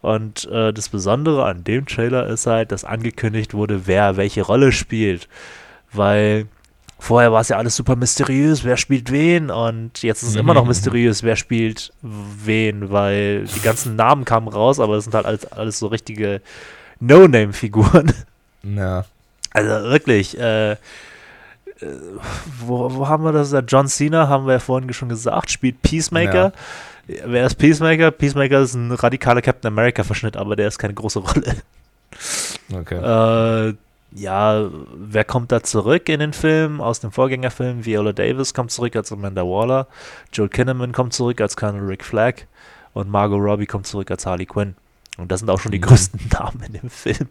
Und 0.01 0.51
äh, 0.51 0.73
das 0.73 0.89
Besondere 0.89 1.45
an 1.45 1.63
dem 1.63 1.87
Trailer 1.87 2.27
ist 2.27 2.49
halt, 2.49 2.73
dass 2.73 2.85
angekündigt 2.85 3.55
wurde, 3.55 3.87
wer 3.87 4.17
welche 4.17 4.43
Rolle 4.43 4.73
spielt. 4.73 5.29
Weil 5.93 6.49
vorher 7.01 7.33
war 7.33 7.41
es 7.41 7.49
ja 7.49 7.57
alles 7.57 7.75
super 7.75 7.97
mysteriös, 7.97 8.63
wer 8.65 8.77
spielt 8.77 9.11
wen 9.11 9.51
und 9.51 10.03
jetzt 10.03 10.23
ist 10.23 10.31
es 10.31 10.35
mhm. 10.35 10.41
immer 10.41 10.55
noch 10.55 10.67
mysteriös, 10.67 11.23
wer 11.23 11.37
spielt 11.37 11.93
wen, 12.03 12.91
weil 12.91 13.45
die 13.45 13.61
ganzen 13.61 13.97
Namen 13.97 14.25
kamen 14.25 14.49
raus, 14.49 14.79
aber 14.79 14.97
es 14.97 15.05
sind 15.05 15.15
halt 15.15 15.27
alles, 15.27 15.51
alles 15.53 15.79
so 15.79 15.89
richtige 15.89 16.41
No-Name-Figuren. 17.01 18.13
Ja. 18.63 19.05
Also 19.53 19.91
wirklich, 19.91 20.39
äh, 20.39 20.73
äh, 20.73 20.77
wo, 22.61 22.95
wo 22.95 23.09
haben 23.09 23.25
wir 23.25 23.33
das? 23.33 23.55
John 23.67 23.89
Cena, 23.89 24.29
haben 24.29 24.47
wir 24.47 24.55
ja 24.55 24.59
vorhin 24.59 24.93
schon 24.93 25.09
gesagt, 25.09 25.51
spielt 25.51 25.83
Peacemaker. 25.83 26.53
Ja. 27.09 27.23
Wer 27.27 27.47
ist 27.47 27.57
Peacemaker? 27.57 28.11
Peacemaker 28.11 28.61
ist 28.61 28.75
ein 28.75 28.93
radikaler 28.93 29.43
Captain 29.43 29.73
America-Verschnitt, 29.73 30.37
aber 30.37 30.55
der 30.55 30.69
ist 30.69 30.79
keine 30.79 30.95
große 30.95 31.19
Rolle. 31.19 31.57
Okay. 32.73 33.69
Äh, 33.71 33.75
ja, 34.13 34.69
wer 34.95 35.25
kommt 35.25 35.53
da 35.53 35.63
zurück 35.63 36.09
in 36.09 36.21
den 36.21 36.33
Film? 36.33 36.81
Aus 36.81 37.01
dem 37.01 37.13
Vorgängerfilm? 37.13 37.85
Viola 37.85 38.13
Davis 38.13 38.55
kommt 38.55 38.73
zurück 38.73 38.97
als 38.97 39.13
Amanda 39.13 39.43
Waller. 39.43 39.87
Joel 40.33 40.49
Kinnaman 40.49 40.93
kommt 40.93 41.13
zurück 41.13 41.41
als 41.41 41.57
Colonel 41.57 41.85
Rick 41.85 42.05
Flagg. 42.05 42.47
Und 42.93 43.09
Margot 43.09 43.41
Robbie 43.41 43.67
kommt 43.67 43.87
zurück 43.87 44.11
als 44.11 44.27
Harley 44.27 44.47
Quinn. 44.47 44.75
Und 45.17 45.31
das 45.31 45.41
sind 45.41 45.51
auch 45.51 45.61
schon 45.61 45.73
die 45.73 45.79
mhm. 45.79 45.83
größten 45.83 46.21
Namen 46.33 46.63
in 46.67 46.73
dem 46.73 46.91
Film. 46.91 47.29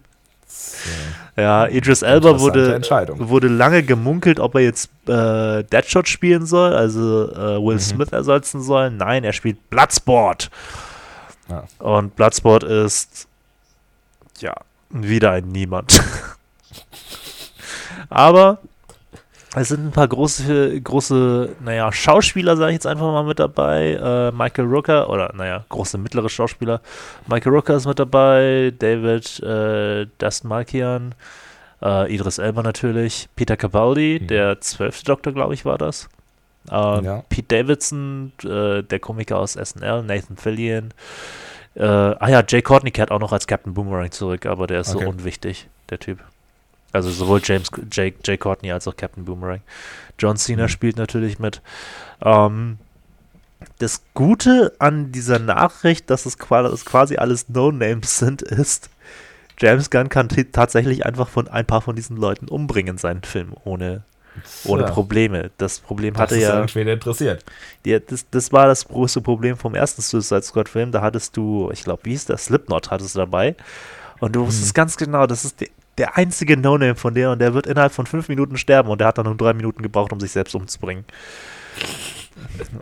Ja, 1.36 1.68
Idris 1.68 2.02
Elba 2.02 2.39
wurde, 2.39 2.82
wurde 3.20 3.48
lange 3.48 3.84
gemunkelt, 3.84 4.39
ob 4.39 4.56
er 4.56 4.62
jetzt 4.62 4.89
äh, 5.08 5.63
Deadshot 5.63 6.08
spielen 6.08 6.48
soll, 6.48 6.74
also 6.74 7.32
äh, 7.32 7.63
Will 7.63 7.76
mhm. 7.76 7.80
Smith 7.80 8.12
ersetzen 8.12 8.62
soll. 8.62 8.89
Nein, 8.89 9.24
er 9.24 9.34
spielt 9.34 9.70
Bloodsport. 9.70 10.50
Ja. 11.50 11.65
Und 11.78 12.15
Bloodsport 12.15 12.63
ist 12.63 13.28
ja 14.39 14.56
wieder 14.89 15.32
ein 15.32 15.50
Niemand. 15.50 16.02
Aber 18.10 18.60
es 19.56 19.69
sind 19.69 19.88
ein 19.88 19.91
paar 19.91 20.08
große, 20.08 20.80
große, 20.82 21.56
naja, 21.63 21.91
Schauspieler, 21.91 22.56
sage 22.56 22.72
ich 22.72 22.76
jetzt 22.76 22.88
einfach 22.88 23.12
mal 23.12 23.24
mit 23.24 23.39
dabei. 23.39 23.93
Äh, 23.93 24.32
Michael 24.32 24.67
Rooker, 24.67 25.10
oder 25.10 25.34
naja, 25.36 25.65
große 25.69 25.98
mittlere 25.98 26.30
Schauspieler. 26.30 26.82
Michael 27.28 27.54
Rooker 27.54 27.76
ist 27.76 27.88
mit 27.88 27.98
dabei, 27.98 28.72
David 28.78 29.39
äh, 29.39 30.06
Dastmalkian, 30.19 31.15
äh, 31.82 32.13
Idris 32.13 32.38
Elba 32.38 32.62
natürlich, 32.62 33.28
Peter 33.36 33.58
Capaldi, 33.58 34.19
mhm. 34.22 34.28
der 34.28 34.62
zwölfte 34.62 35.06
Doktor, 35.06 35.34
glaube 35.34 35.56
ich, 35.56 35.65
war 35.65 35.80
das. 35.80 36.10
Äh, 36.69 37.04
ja. 37.04 37.24
Pete 37.30 37.48
Davidson, 37.48 38.34
äh, 38.43 38.84
der 38.84 39.00
Komiker 39.00 39.39
aus 39.39 39.54
SNL, 39.54 40.04
Nathan 40.04 40.38
Fillion. 40.38 40.93
Äh, 41.74 41.86
ah 41.86 42.30
ja, 42.30 42.43
Jay 42.48 42.62
Courtney 42.62 42.91
kehrt 42.91 43.10
auch 43.10 43.19
noch 43.19 43.32
als 43.32 43.48
Captain 43.48 43.74
Boomerang 43.74 44.12
zurück, 44.12 44.45
aber 44.45 44.67
der 44.67 44.82
ist 44.82 44.93
okay. 44.93 45.06
so 45.06 45.10
unwichtig, 45.10 45.69
der 45.89 46.00
Typ. 46.00 46.19
Also 46.91 47.12
sowohl 47.12 47.41
James 47.43 47.69
Jay, 47.91 48.13
Jay 48.23 48.38
Courtney 48.38 48.71
als 48.71 48.88
auch 48.88 48.95
Captain 48.95 49.25
Boomerang. 49.25 49.62
John 50.17 50.38
Cena 50.38 50.63
mhm. 50.63 50.69
spielt 50.69 50.97
natürlich 50.97 51.39
mit. 51.39 51.62
Ähm, 52.21 52.78
das 53.80 54.02
Gute 54.13 54.73
an 54.80 55.12
dieser 55.12 55.39
Nachricht, 55.39 56.10
dass 56.10 56.25
es 56.25 56.38
quasi 56.38 57.17
alles 57.17 57.49
No-Names 57.49 58.17
sind, 58.17 58.41
ist, 58.41 58.89
James 59.60 59.89
Gunn 59.89 60.08
kann 60.10 60.30
tatsächlich 60.52 61.06
einfach 61.06 61.28
von 61.28 61.47
ein 61.49 61.65
paar 61.65 61.82
von 61.82 61.95
diesen 61.95 62.15
Leuten 62.15 62.47
umbringen 62.47 62.95
in 62.95 62.97
seinen 62.97 63.23
Film, 63.23 63.54
ohne, 63.65 64.04
ohne 64.63 64.84
ja. 64.84 64.89
Probleme. 64.89 65.52
Das 65.58 65.80
Problem 65.80 66.13
das 66.13 66.21
hatte 66.21 66.36
ist 66.36 66.43
ja. 66.43 66.56
irgendwen 66.56 66.88
interessiert. 66.88 67.43
Ja, 67.86 67.99
das, 67.99 68.25
das 68.32 68.54
war 68.54 68.67
das 68.67 68.88
größte 68.88 69.19
Problem 69.19 69.58
vom 69.58 69.75
ersten 69.75 70.02
Suicide 70.02 70.43
Squad-Film. 70.43 70.93
Da 70.93 71.02
hattest 71.02 71.36
du, 71.36 71.69
ich 71.73 71.84
glaube, 71.84 72.06
wie 72.06 72.12
hieß 72.12 72.25
das? 72.25 72.45
Slipknot 72.45 72.89
hattest 72.89 73.15
du 73.15 73.19
dabei. 73.19 73.56
Und 74.21 74.36
du 74.36 74.45
wusstest 74.45 74.73
mhm. 74.73 74.75
ganz 74.75 74.95
genau, 74.95 75.28
das 75.28 75.43
ist 75.43 75.60
die 75.60 75.69
der 76.00 76.18
einzige 76.18 76.58
No-Name 76.58 76.96
von 76.96 77.14
der 77.14 77.32
und 77.32 77.40
der 77.40 77.54
wird 77.54 77.68
innerhalb 77.68 77.92
von 77.92 78.06
fünf 78.06 78.30
Minuten 78.30 78.58
sterben 78.58 78.90
und 78.90 79.00
der 79.00 79.10
hat 79.10 79.18
dann 79.18 79.26
nur 79.26 79.36
drei 79.36 79.54
Minuten 79.54 79.84
gebraucht, 79.84 80.14
um 80.14 80.20
sich 80.20 80.32
selbst 80.32 80.56
umzubringen. 80.56 81.06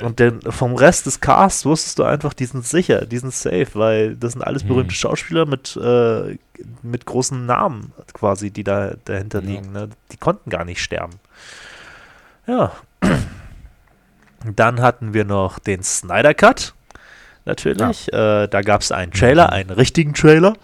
Und 0.01 0.19
den, 0.19 0.39
vom 0.41 0.75
Rest 0.75 1.08
des 1.08 1.19
Casts 1.19 1.65
wusstest 1.65 1.97
du 1.97 2.03
einfach, 2.03 2.34
die 2.34 2.45
sind 2.45 2.63
sicher, 2.63 3.06
die 3.06 3.17
sind 3.17 3.34
safe, 3.34 3.67
weil 3.73 4.15
das 4.15 4.34
sind 4.34 4.43
alles 4.43 4.63
berühmte 4.63 4.91
mhm. 4.91 4.97
Schauspieler 4.97 5.45
mit, 5.47 5.75
äh, 5.82 6.38
mit 6.84 7.06
großen 7.06 7.45
Namen 7.45 7.91
quasi, 8.13 8.51
die 8.51 8.63
da 8.63 8.93
dahinter 9.06 9.41
liegen. 9.41 9.71
Ne? 9.71 9.89
Die 10.12 10.17
konnten 10.17 10.51
gar 10.51 10.63
nicht 10.63 10.82
sterben. 10.82 11.13
Ja. 12.45 12.71
Dann 14.56 14.82
hatten 14.82 15.13
wir 15.15 15.25
noch 15.25 15.58
den 15.58 15.82
Snyder 15.82 16.36
Cut, 16.36 16.75
natürlich. 17.45 18.08
Ja. 18.08 18.43
Äh, 18.43 18.47
da 18.47 18.62
gab 18.62 18.82
es 18.82 18.91
einen 18.91 19.12
Trailer, 19.12 19.51
einen 19.51 19.71
richtigen 19.71 20.13
Trailer. 20.13 20.56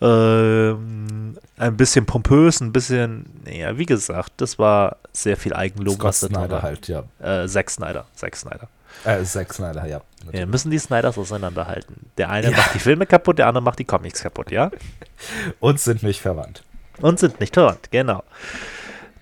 Ähm, 0.00 1.38
ein 1.56 1.76
bisschen 1.76 2.04
pompös, 2.04 2.60
ein 2.60 2.72
bisschen, 2.72 3.26
ja, 3.50 3.78
wie 3.78 3.86
gesagt, 3.86 4.32
das 4.38 4.58
war 4.58 4.98
sehr 5.12 5.36
viel 5.36 5.54
Eigenlob. 5.54 5.96
Scott 5.96 6.14
Snyder 6.14 6.62
halt, 6.62 6.88
ja. 6.88 7.04
Äh, 7.18 7.48
Zack 7.48 7.70
Snyder, 7.70 8.06
Zack 8.14 8.36
Snyder. 8.36 8.68
Äh, 9.04 9.22
Zack 9.24 9.54
Snyder, 9.54 9.86
ja. 9.86 10.00
Ja, 10.32 10.46
müssen 10.46 10.70
die 10.70 10.78
Snyders 10.78 11.16
auseinanderhalten. 11.16 12.10
Der 12.18 12.30
eine 12.30 12.50
ja. 12.50 12.56
macht 12.56 12.74
die 12.74 12.78
Filme 12.78 13.06
kaputt, 13.06 13.38
der 13.38 13.46
andere 13.46 13.62
macht 13.62 13.78
die 13.78 13.84
Comics 13.84 14.22
kaputt, 14.22 14.50
ja? 14.50 14.70
Und 15.60 15.80
sind 15.80 16.02
nicht 16.02 16.20
verwandt. 16.20 16.62
Und 17.00 17.18
sind 17.18 17.40
nicht 17.40 17.54
verwandt, 17.54 17.90
genau. 17.90 18.22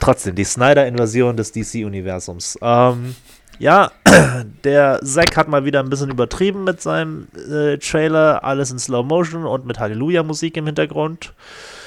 Trotzdem, 0.01 0.35
die 0.35 0.45
Snyder-Invasion 0.45 1.37
des 1.37 1.53
DC-Universums. 1.53 2.59
Ähm, 2.61 3.15
ja, 3.59 3.91
der 4.65 5.01
Zack 5.03 5.37
hat 5.37 5.49
mal 5.49 5.65
wieder 5.65 5.81
ein 5.81 5.91
bisschen 5.91 6.11
übertrieben 6.11 6.65
mit 6.65 6.81
seinem 6.81 7.29
äh, 7.51 7.79
Trailer, 7.79 8.45
alles 8.45 8.71
in 8.71 8.79
Slow 8.79 9.07
Motion 9.07 9.45
und 9.45 9.67
mit 9.67 9.79
Halleluja-Musik 9.79 10.57
im 10.57 10.67
Hintergrund. 10.67 11.33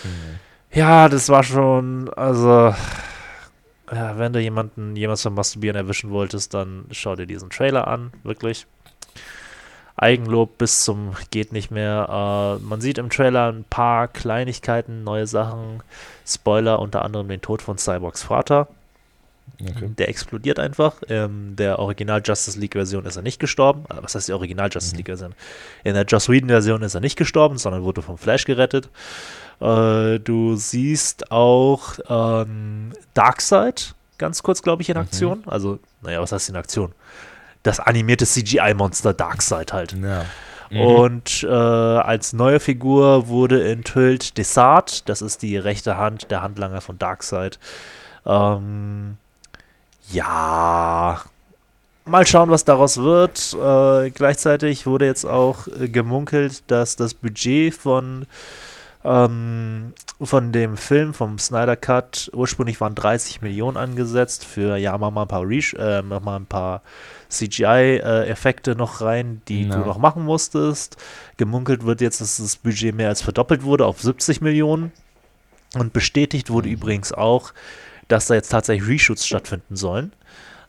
Mhm. 0.03 0.39
Ja, 0.77 1.09
das 1.09 1.29
war 1.29 1.43
schon, 1.43 2.09
also, 2.15 2.73
ja, 3.91 4.17
wenn 4.17 4.33
du 4.33 4.39
jemanden 4.39 4.95
jemals 4.95 5.23
beim 5.23 5.33
Masturbieren 5.33 5.77
erwischen 5.77 6.11
wolltest, 6.11 6.53
dann 6.53 6.85
schau 6.91 7.15
dir 7.15 7.25
diesen 7.25 7.49
Trailer 7.49 7.87
an, 7.87 8.11
wirklich. 8.23 8.67
Eigenlob 9.95 10.59
bis 10.59 10.83
zum 10.83 11.13
geht 11.31 11.51
nicht 11.51 11.71
mehr. 11.71 12.59
Äh, 12.59 12.63
man 12.63 12.81
sieht 12.81 12.99
im 12.99 13.09
Trailer 13.09 13.51
ein 13.51 13.63
paar 13.63 14.07
Kleinigkeiten, 14.07 15.03
neue 15.03 15.25
Sachen. 15.25 15.81
Spoiler, 16.25 16.79
unter 16.79 17.03
anderem 17.03 17.27
den 17.27 17.41
Tod 17.41 17.63
von 17.63 17.79
Cyborgs 17.79 18.21
Vater. 18.21 18.67
Okay. 19.59 19.89
Der 19.97 20.09
explodiert 20.09 20.59
einfach. 20.59 21.01
Ähm, 21.09 21.55
der 21.55 21.79
Original 21.79 22.21
Justice 22.23 22.59
League 22.59 22.73
Version 22.73 23.05
ist 23.05 23.15
er 23.15 23.23
nicht 23.23 23.39
gestorben. 23.39 23.85
Äh, 23.89 24.01
was 24.01 24.13
heißt 24.13 24.27
die 24.27 24.33
Original 24.33 24.69
Justice 24.71 24.93
mhm. 24.93 24.97
League 24.97 25.07
Version? 25.07 25.33
In 25.83 25.93
der 25.95 26.03
Joss 26.03 26.29
Whedon 26.29 26.49
Version 26.49 26.81
ist 26.83 26.93
er 26.93 27.01
nicht 27.01 27.17
gestorben, 27.17 27.57
sondern 27.57 27.83
wurde 27.83 28.01
vom 28.01 28.17
Flash 28.17 28.45
gerettet. 28.45 28.89
Äh, 29.59 30.19
du 30.19 30.55
siehst 30.55 31.31
auch 31.31 31.97
ähm, 32.07 32.93
Darkseid 33.13 33.95
ganz 34.17 34.43
kurz, 34.43 34.61
glaube 34.61 34.81
ich, 34.81 34.89
in 34.89 34.97
mhm. 34.97 35.03
Aktion. 35.03 35.39
Mhm. 35.39 35.49
Also, 35.49 35.79
naja, 36.01 36.21
was 36.21 36.31
heißt 36.31 36.49
in 36.49 36.55
Aktion? 36.55 36.91
Das 37.63 37.79
animierte 37.79 38.25
CGI-Monster 38.25 39.13
Darkseid 39.13 39.73
halt. 39.73 39.93
Ja. 39.93 40.25
Mhm. 40.69 40.81
Und 40.81 41.43
äh, 41.43 41.47
als 41.47 42.33
neue 42.33 42.59
Figur 42.59 43.27
wurde 43.27 43.69
enthüllt 43.69 44.37
Desart, 44.37 45.07
das 45.09 45.21
ist 45.21 45.41
die 45.41 45.57
rechte 45.57 45.97
Hand, 45.97 46.29
der 46.31 46.41
Handlanger 46.41 46.81
von 46.81 46.97
Darkseid. 46.97 47.59
Ähm, 48.25 49.17
ja, 50.11 51.21
mal 52.07 52.25
schauen, 52.25 52.49
was 52.49 52.65
daraus 52.65 52.97
wird. 52.97 53.53
Äh, 53.53 54.09
gleichzeitig 54.11 54.85
wurde 54.85 55.05
jetzt 55.05 55.25
auch 55.25 55.67
äh, 55.67 55.89
gemunkelt, 55.89 56.63
dass 56.67 56.95
das 56.95 57.13
Budget 57.13 57.73
von, 57.73 58.25
ähm, 59.03 59.93
von 60.21 60.51
dem 60.51 60.77
Film, 60.77 61.13
vom 61.13 61.37
Snyder 61.37 61.75
Cut, 61.75 62.29
ursprünglich 62.33 62.79
waren 62.81 62.95
30 62.95 63.41
Millionen 63.41 63.77
angesetzt 63.77 64.45
für, 64.45 64.77
ja, 64.77 64.97
mach 64.97 65.11
mal 65.11 65.23
ein 65.23 65.27
paar, 65.27 65.47
Reach, 65.47 65.73
äh, 65.77 66.01
mach 66.01 66.21
mal 66.21 66.37
ein 66.37 66.45
paar 66.45 66.81
CGI-Effekte 67.29 68.75
noch 68.75 69.01
rein, 69.01 69.41
die 69.47 69.65
no. 69.65 69.75
du 69.75 69.79
noch 69.81 69.97
machen 69.97 70.23
musstest. 70.23 70.97
Gemunkelt 71.35 71.85
wird 71.85 72.01
jetzt, 72.01 72.21
dass 72.21 72.37
das 72.37 72.55
Budget 72.55 72.95
mehr 72.95 73.09
als 73.09 73.21
verdoppelt 73.21 73.63
wurde 73.63 73.85
auf 73.85 74.01
70 74.01 74.41
Millionen. 74.41 74.91
Und 75.75 75.91
bestätigt 75.91 76.49
wurde 76.49 76.69
übrigens 76.69 77.11
auch, 77.11 77.51
dass 78.07 78.27
da 78.27 78.35
jetzt 78.35 78.49
tatsächlich 78.49 78.87
Reshoots 78.87 79.25
stattfinden 79.25 79.75
sollen. 79.75 80.13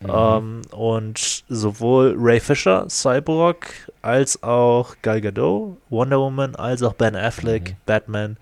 Mhm. 0.01 0.11
Ähm, 0.13 0.63
und 0.71 1.45
sowohl 1.49 2.15
Ray 2.17 2.41
Fisher, 2.41 2.87
Cyborg, 2.89 3.91
als 4.03 4.43
auch 4.43 4.95
Gal 5.03 5.21
Gadot, 5.21 5.77
Wonder 5.91 6.21
Woman, 6.21 6.55
als 6.55 6.83
auch 6.83 6.95
Ben 6.95 7.17
Affleck, 7.17 7.71
mhm. 7.71 7.77
Batman 7.87 8.37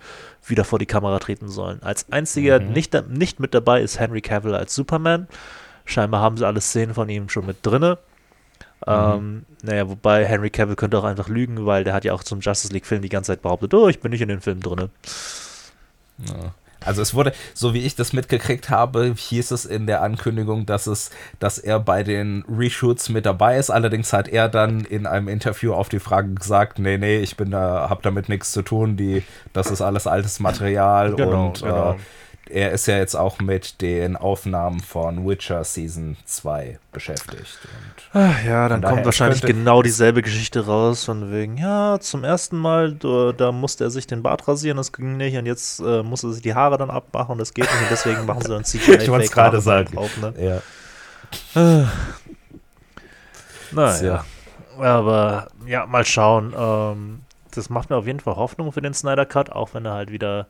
wieder 0.46 0.64
vor 0.64 0.78
die 0.78 0.86
Kamera 0.86 1.18
treten 1.18 1.48
sollen. 1.48 1.82
Als 1.82 2.10
einziger 2.12 2.60
mhm. 2.60 2.72
nicht, 2.72 2.94
nicht 3.08 3.40
mit 3.40 3.54
dabei 3.54 3.80
ist 3.80 3.98
Henry 3.98 4.20
Cavill 4.20 4.54
als 4.54 4.74
Superman. 4.74 5.28
Scheinbar 5.84 6.20
haben 6.20 6.36
sie 6.36 6.46
alle 6.46 6.60
Szenen 6.60 6.94
von 6.94 7.08
ihm 7.08 7.28
schon 7.28 7.46
mit 7.46 7.58
drinne. 7.62 7.98
Mhm. 8.86 8.92
Ähm, 8.92 9.46
naja, 9.62 9.88
wobei 9.88 10.26
Henry 10.26 10.50
Cavill 10.50 10.76
könnte 10.76 10.98
auch 10.98 11.04
einfach 11.04 11.28
lügen, 11.28 11.64
weil 11.64 11.84
der 11.84 11.94
hat 11.94 12.04
ja 12.04 12.12
auch 12.12 12.22
zum 12.22 12.40
Justice 12.40 12.72
League-Film 12.72 13.02
die 13.02 13.08
ganze 13.08 13.32
Zeit 13.32 13.42
behauptet, 13.42 13.72
oh, 13.72 13.88
ich 13.88 14.00
bin 14.00 14.10
nicht 14.10 14.20
in 14.20 14.28
den 14.28 14.42
Film 14.42 14.60
drinne. 14.60 14.90
Ja. 16.18 16.54
Also 16.84 17.02
es 17.02 17.14
wurde, 17.14 17.32
so 17.54 17.74
wie 17.74 17.84
ich 17.84 17.96
das 17.96 18.12
mitgekriegt 18.12 18.70
habe, 18.70 19.14
hieß 19.16 19.50
es 19.50 19.64
in 19.64 19.86
der 19.86 20.02
Ankündigung, 20.02 20.66
dass 20.66 20.86
es, 20.86 21.10
dass 21.38 21.58
er 21.58 21.80
bei 21.80 22.02
den 22.02 22.44
Reshoots 22.48 23.08
mit 23.08 23.26
dabei 23.26 23.58
ist. 23.58 23.70
Allerdings 23.70 24.12
hat 24.12 24.28
er 24.28 24.48
dann 24.48 24.80
in 24.80 25.06
einem 25.06 25.28
Interview 25.28 25.72
auf 25.72 25.88
die 25.88 25.98
Frage 25.98 26.34
gesagt, 26.34 26.78
nee, 26.78 26.98
nee, 26.98 27.18
ich 27.18 27.36
bin 27.36 27.50
da, 27.50 27.88
hab 27.88 28.02
damit 28.02 28.28
nichts 28.28 28.52
zu 28.52 28.62
tun, 28.62 28.96
die, 28.96 29.22
das 29.52 29.70
ist 29.70 29.80
alles 29.80 30.06
altes 30.06 30.40
Material 30.40 31.14
genau, 31.14 31.46
und 31.46 31.62
genau. 31.62 31.92
Äh, 31.92 31.96
er 32.50 32.72
ist 32.72 32.86
ja 32.86 32.96
jetzt 32.96 33.14
auch 33.14 33.40
mit 33.40 33.80
den 33.80 34.16
Aufnahmen 34.16 34.80
von 34.80 35.26
Witcher 35.28 35.64
Season 35.64 36.16
2 36.24 36.78
beschäftigt. 36.92 37.58
Ach 38.12 38.44
ja, 38.44 38.68
dann 38.68 38.82
kommt 38.82 39.04
wahrscheinlich 39.04 39.42
genau 39.42 39.82
dieselbe 39.82 40.22
Geschichte 40.22 40.66
raus, 40.66 41.04
von 41.04 41.32
wegen, 41.32 41.56
ja, 41.58 41.98
zum 42.00 42.24
ersten 42.24 42.56
Mal, 42.56 42.92
da, 42.94 43.32
da, 43.32 43.52
musste 43.52 43.84
er 43.84 43.90
sich 43.90 44.06
den 44.06 44.22
Bart 44.22 44.46
rasieren, 44.46 44.76
das 44.76 44.92
ging 44.92 45.16
nicht, 45.16 45.36
und 45.36 45.46
jetzt 45.46 45.80
äh, 45.80 46.02
musste 46.02 46.28
er 46.28 46.32
sich 46.32 46.42
die 46.42 46.54
Haare 46.54 46.78
dann 46.78 46.90
abmachen, 46.90 47.38
das 47.38 47.52
geht 47.52 47.64
nicht, 47.64 47.82
und 47.82 47.90
deswegen 47.90 48.26
machen 48.26 48.42
sie 48.42 48.48
dann 48.48 48.64
CGI 48.64 48.96
Ich 48.96 49.10
wollte 49.10 49.26
es 49.26 49.32
gerade 49.32 49.60
sagen. 49.60 49.94
Drauf, 49.94 50.16
ne? 50.18 50.62
Ja. 51.54 51.80
Äh. 51.80 51.86
Naja. 53.72 54.24
Aber 54.78 55.48
ja, 55.66 55.86
mal 55.86 56.04
schauen. 56.04 56.54
Ähm, 56.56 57.20
das 57.56 57.70
macht 57.70 57.90
mir 57.90 57.96
auf 57.96 58.06
jeden 58.06 58.20
Fall 58.20 58.36
Hoffnung 58.36 58.72
für 58.72 58.82
den 58.82 58.94
Snyder 58.94 59.26
Cut, 59.26 59.50
auch 59.50 59.74
wenn 59.74 59.84
er 59.84 59.94
halt 59.94 60.10
wieder 60.10 60.46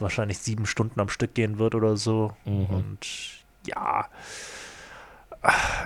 wahrscheinlich 0.00 0.38
sieben 0.38 0.66
Stunden 0.66 1.00
am 1.00 1.08
Stück 1.08 1.34
gehen 1.34 1.58
wird 1.58 1.74
oder 1.74 1.96
so. 1.96 2.32
Mhm. 2.44 2.66
Und 2.66 3.06
ja, 3.66 4.06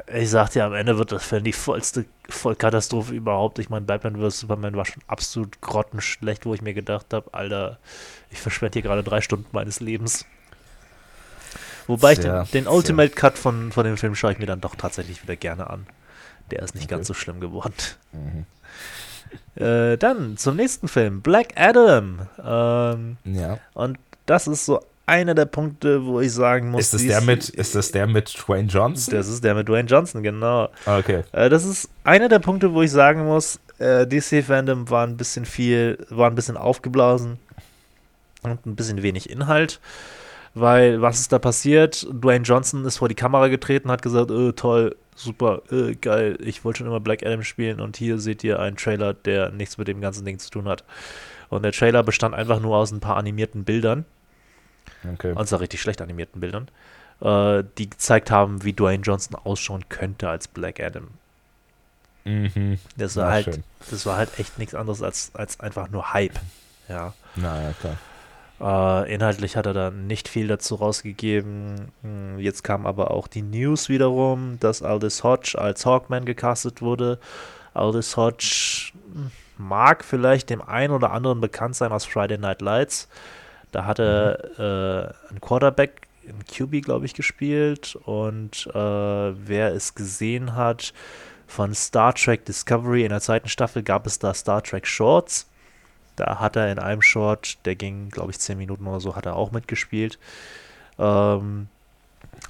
ich 0.06 0.30
sagte 0.30 0.60
ja, 0.60 0.66
am 0.66 0.74
Ende 0.74 0.98
wird 0.98 1.12
das 1.12 1.24
Film 1.24 1.44
die 1.44 1.52
vollste 1.52 2.06
Vollkatastrophe 2.28 3.14
überhaupt. 3.14 3.58
Ich 3.58 3.68
meine, 3.68 3.84
Batman 3.84 4.16
vs. 4.16 4.40
Superman 4.40 4.76
war 4.76 4.86
schon 4.86 5.02
absolut 5.06 5.60
grottenschlecht, 5.60 6.46
wo 6.46 6.54
ich 6.54 6.62
mir 6.62 6.74
gedacht 6.74 7.12
habe, 7.12 7.32
Alter, 7.34 7.78
ich 8.30 8.40
verschwende 8.40 8.74
hier 8.74 8.82
gerade 8.82 9.02
drei 9.02 9.20
Stunden 9.20 9.48
meines 9.52 9.80
Lebens. 9.80 10.24
Wobei 11.86 12.14
sehr, 12.14 12.42
ich 12.42 12.50
den, 12.50 12.64
den 12.64 12.72
Ultimate 12.72 13.10
Cut 13.10 13.36
von, 13.36 13.72
von 13.72 13.84
dem 13.84 13.96
Film 13.96 14.14
schaue 14.14 14.32
ich 14.32 14.38
mir 14.38 14.46
dann 14.46 14.60
doch 14.60 14.74
tatsächlich 14.74 15.22
wieder 15.22 15.36
gerne 15.36 15.68
an. 15.68 15.86
Der 16.50 16.62
ist 16.62 16.74
nicht 16.74 16.84
okay. 16.84 16.94
ganz 16.94 17.08
so 17.08 17.14
schlimm 17.14 17.40
geworden. 17.40 17.74
Mhm. 18.12 18.46
Äh, 19.54 19.98
dann 19.98 20.36
zum 20.36 20.56
nächsten 20.56 20.88
Film, 20.88 21.20
Black 21.20 21.48
Adam. 21.56 22.26
Ähm, 22.42 23.16
ja. 23.24 23.58
Und 23.74 23.98
das 24.26 24.46
ist 24.46 24.66
so 24.66 24.80
einer 25.06 25.34
der 25.34 25.46
Punkte, 25.46 26.04
wo 26.04 26.20
ich 26.20 26.32
sagen 26.32 26.70
muss. 26.70 26.82
Ist 26.82 26.94
das, 26.94 27.02
der 27.02 27.20
mit, 27.20 27.48
ist 27.48 27.74
das 27.74 27.92
der 27.92 28.06
mit 28.06 28.34
Dwayne 28.34 28.68
Johnson? 28.68 29.14
Das 29.14 29.28
ist 29.28 29.44
der 29.44 29.54
mit 29.54 29.68
Dwayne 29.68 29.88
Johnson, 29.88 30.22
genau. 30.22 30.68
Okay. 30.86 31.22
Äh, 31.32 31.50
das 31.50 31.64
ist 31.64 31.90
einer 32.04 32.28
der 32.28 32.38
Punkte, 32.38 32.72
wo 32.72 32.82
ich 32.82 32.90
sagen 32.90 33.24
muss, 33.26 33.58
äh, 33.78 34.06
DC-Fandom 34.06 34.88
war 34.90 35.06
ein 35.06 35.16
bisschen 35.16 35.44
viel, 35.44 35.98
war 36.08 36.30
ein 36.30 36.34
bisschen 36.34 36.56
aufgeblasen 36.56 37.38
und 38.42 38.64
ein 38.64 38.76
bisschen 38.76 39.02
wenig 39.02 39.28
Inhalt. 39.28 39.80
Weil, 40.54 41.00
was 41.00 41.20
ist 41.20 41.32
da 41.32 41.38
passiert? 41.38 42.06
Dwayne 42.12 42.44
Johnson 42.44 42.84
ist 42.84 42.98
vor 42.98 43.08
die 43.08 43.14
Kamera 43.14 43.48
getreten, 43.48 43.90
hat 43.90 44.02
gesagt, 44.02 44.30
oh, 44.30 44.52
toll, 44.52 44.96
super, 45.14 45.62
äh, 45.70 45.94
geil, 45.94 46.38
ich 46.42 46.64
wollte 46.64 46.78
schon 46.78 46.86
immer 46.86 47.00
Black 47.00 47.24
Adam 47.24 47.42
spielen 47.42 47.80
und 47.80 47.96
hier 47.96 48.18
seht 48.18 48.44
ihr 48.44 48.58
einen 48.60 48.76
Trailer, 48.76 49.14
der 49.14 49.50
nichts 49.50 49.78
mit 49.78 49.88
dem 49.88 50.00
ganzen 50.00 50.24
Ding 50.24 50.38
zu 50.38 50.50
tun 50.50 50.68
hat. 50.68 50.84
Und 51.48 51.62
der 51.62 51.72
Trailer 51.72 52.02
bestand 52.02 52.34
einfach 52.34 52.60
nur 52.60 52.76
aus 52.76 52.92
ein 52.92 53.00
paar 53.00 53.16
animierten 53.16 53.64
Bildern. 53.64 54.04
Okay. 55.14 55.32
Und 55.32 55.48
zwar 55.48 55.60
richtig 55.60 55.80
schlecht 55.80 56.00
animierten 56.00 56.40
Bildern, 56.40 56.68
äh, 57.20 57.64
die 57.78 57.88
gezeigt 57.88 58.30
haben, 58.30 58.62
wie 58.62 58.72
Dwayne 58.72 59.02
Johnson 59.02 59.36
ausschauen 59.36 59.88
könnte 59.88 60.28
als 60.28 60.48
Black 60.48 60.80
Adam. 60.80 61.08
Mhm. 62.24 62.78
Das 62.96 63.16
war, 63.16 63.30
halt, 63.30 63.60
das 63.90 64.06
war 64.06 64.16
halt 64.16 64.38
echt 64.38 64.58
nichts 64.58 64.74
anderes 64.74 65.02
als, 65.02 65.32
als 65.34 65.60
einfach 65.60 65.90
nur 65.90 66.12
Hype. 66.12 66.38
Ja. 66.88 67.14
Naja, 67.36 67.72
klar. 67.80 67.96
Äh, 68.62 69.12
inhaltlich 69.12 69.56
hat 69.56 69.66
er 69.66 69.74
da 69.74 69.90
nicht 69.90 70.28
viel 70.28 70.46
dazu 70.46 70.76
rausgegeben. 70.76 71.90
Hm, 72.02 72.38
jetzt 72.38 72.62
kam 72.62 72.86
aber 72.86 73.10
auch 73.10 73.26
die 73.26 73.42
News 73.42 73.88
wiederum, 73.88 74.58
dass 74.60 74.82
Aldous 74.82 75.24
Hodge 75.24 75.58
als 75.58 75.84
Hawkman 75.84 76.24
gecastet 76.24 76.80
wurde. 76.80 77.18
Aldous 77.74 78.16
Hodge 78.16 78.92
hm, 79.12 79.32
mag 79.58 80.04
vielleicht 80.04 80.48
dem 80.50 80.62
einen 80.62 80.92
oder 80.92 81.10
anderen 81.10 81.40
bekannt 81.40 81.74
sein 81.74 81.90
aus 81.90 82.04
Friday 82.04 82.38
Night 82.38 82.62
Lights. 82.62 83.08
Da 83.72 83.84
hat 83.84 83.98
er 83.98 84.38
mhm. 84.56 84.62
äh, 84.62 85.30
einen 85.30 85.40
Quarterback, 85.40 86.02
einen 86.28 86.44
QB, 86.44 86.84
glaube 86.84 87.06
ich, 87.06 87.14
gespielt. 87.14 87.96
Und 88.04 88.68
äh, 88.68 88.78
wer 88.78 89.74
es 89.74 89.96
gesehen 89.96 90.54
hat, 90.54 90.92
von 91.48 91.74
Star 91.74 92.14
Trek 92.14 92.44
Discovery 92.44 93.02
in 93.02 93.10
der 93.10 93.20
zweiten 93.20 93.48
Staffel 93.48 93.82
gab 93.82 94.06
es 94.06 94.20
da 94.20 94.32
Star 94.34 94.62
Trek 94.62 94.86
Shorts. 94.86 95.48
Da 96.16 96.38
hat 96.40 96.56
er 96.56 96.70
in 96.70 96.78
einem 96.78 97.02
Short, 97.02 97.58
der 97.64 97.74
ging, 97.74 98.10
glaube 98.10 98.30
ich, 98.30 98.38
10 98.38 98.58
Minuten 98.58 98.86
oder 98.86 99.00
so, 99.00 99.16
hat 99.16 99.26
er 99.26 99.36
auch 99.36 99.52
mitgespielt. 99.52 100.18
Ähm, 100.98 101.68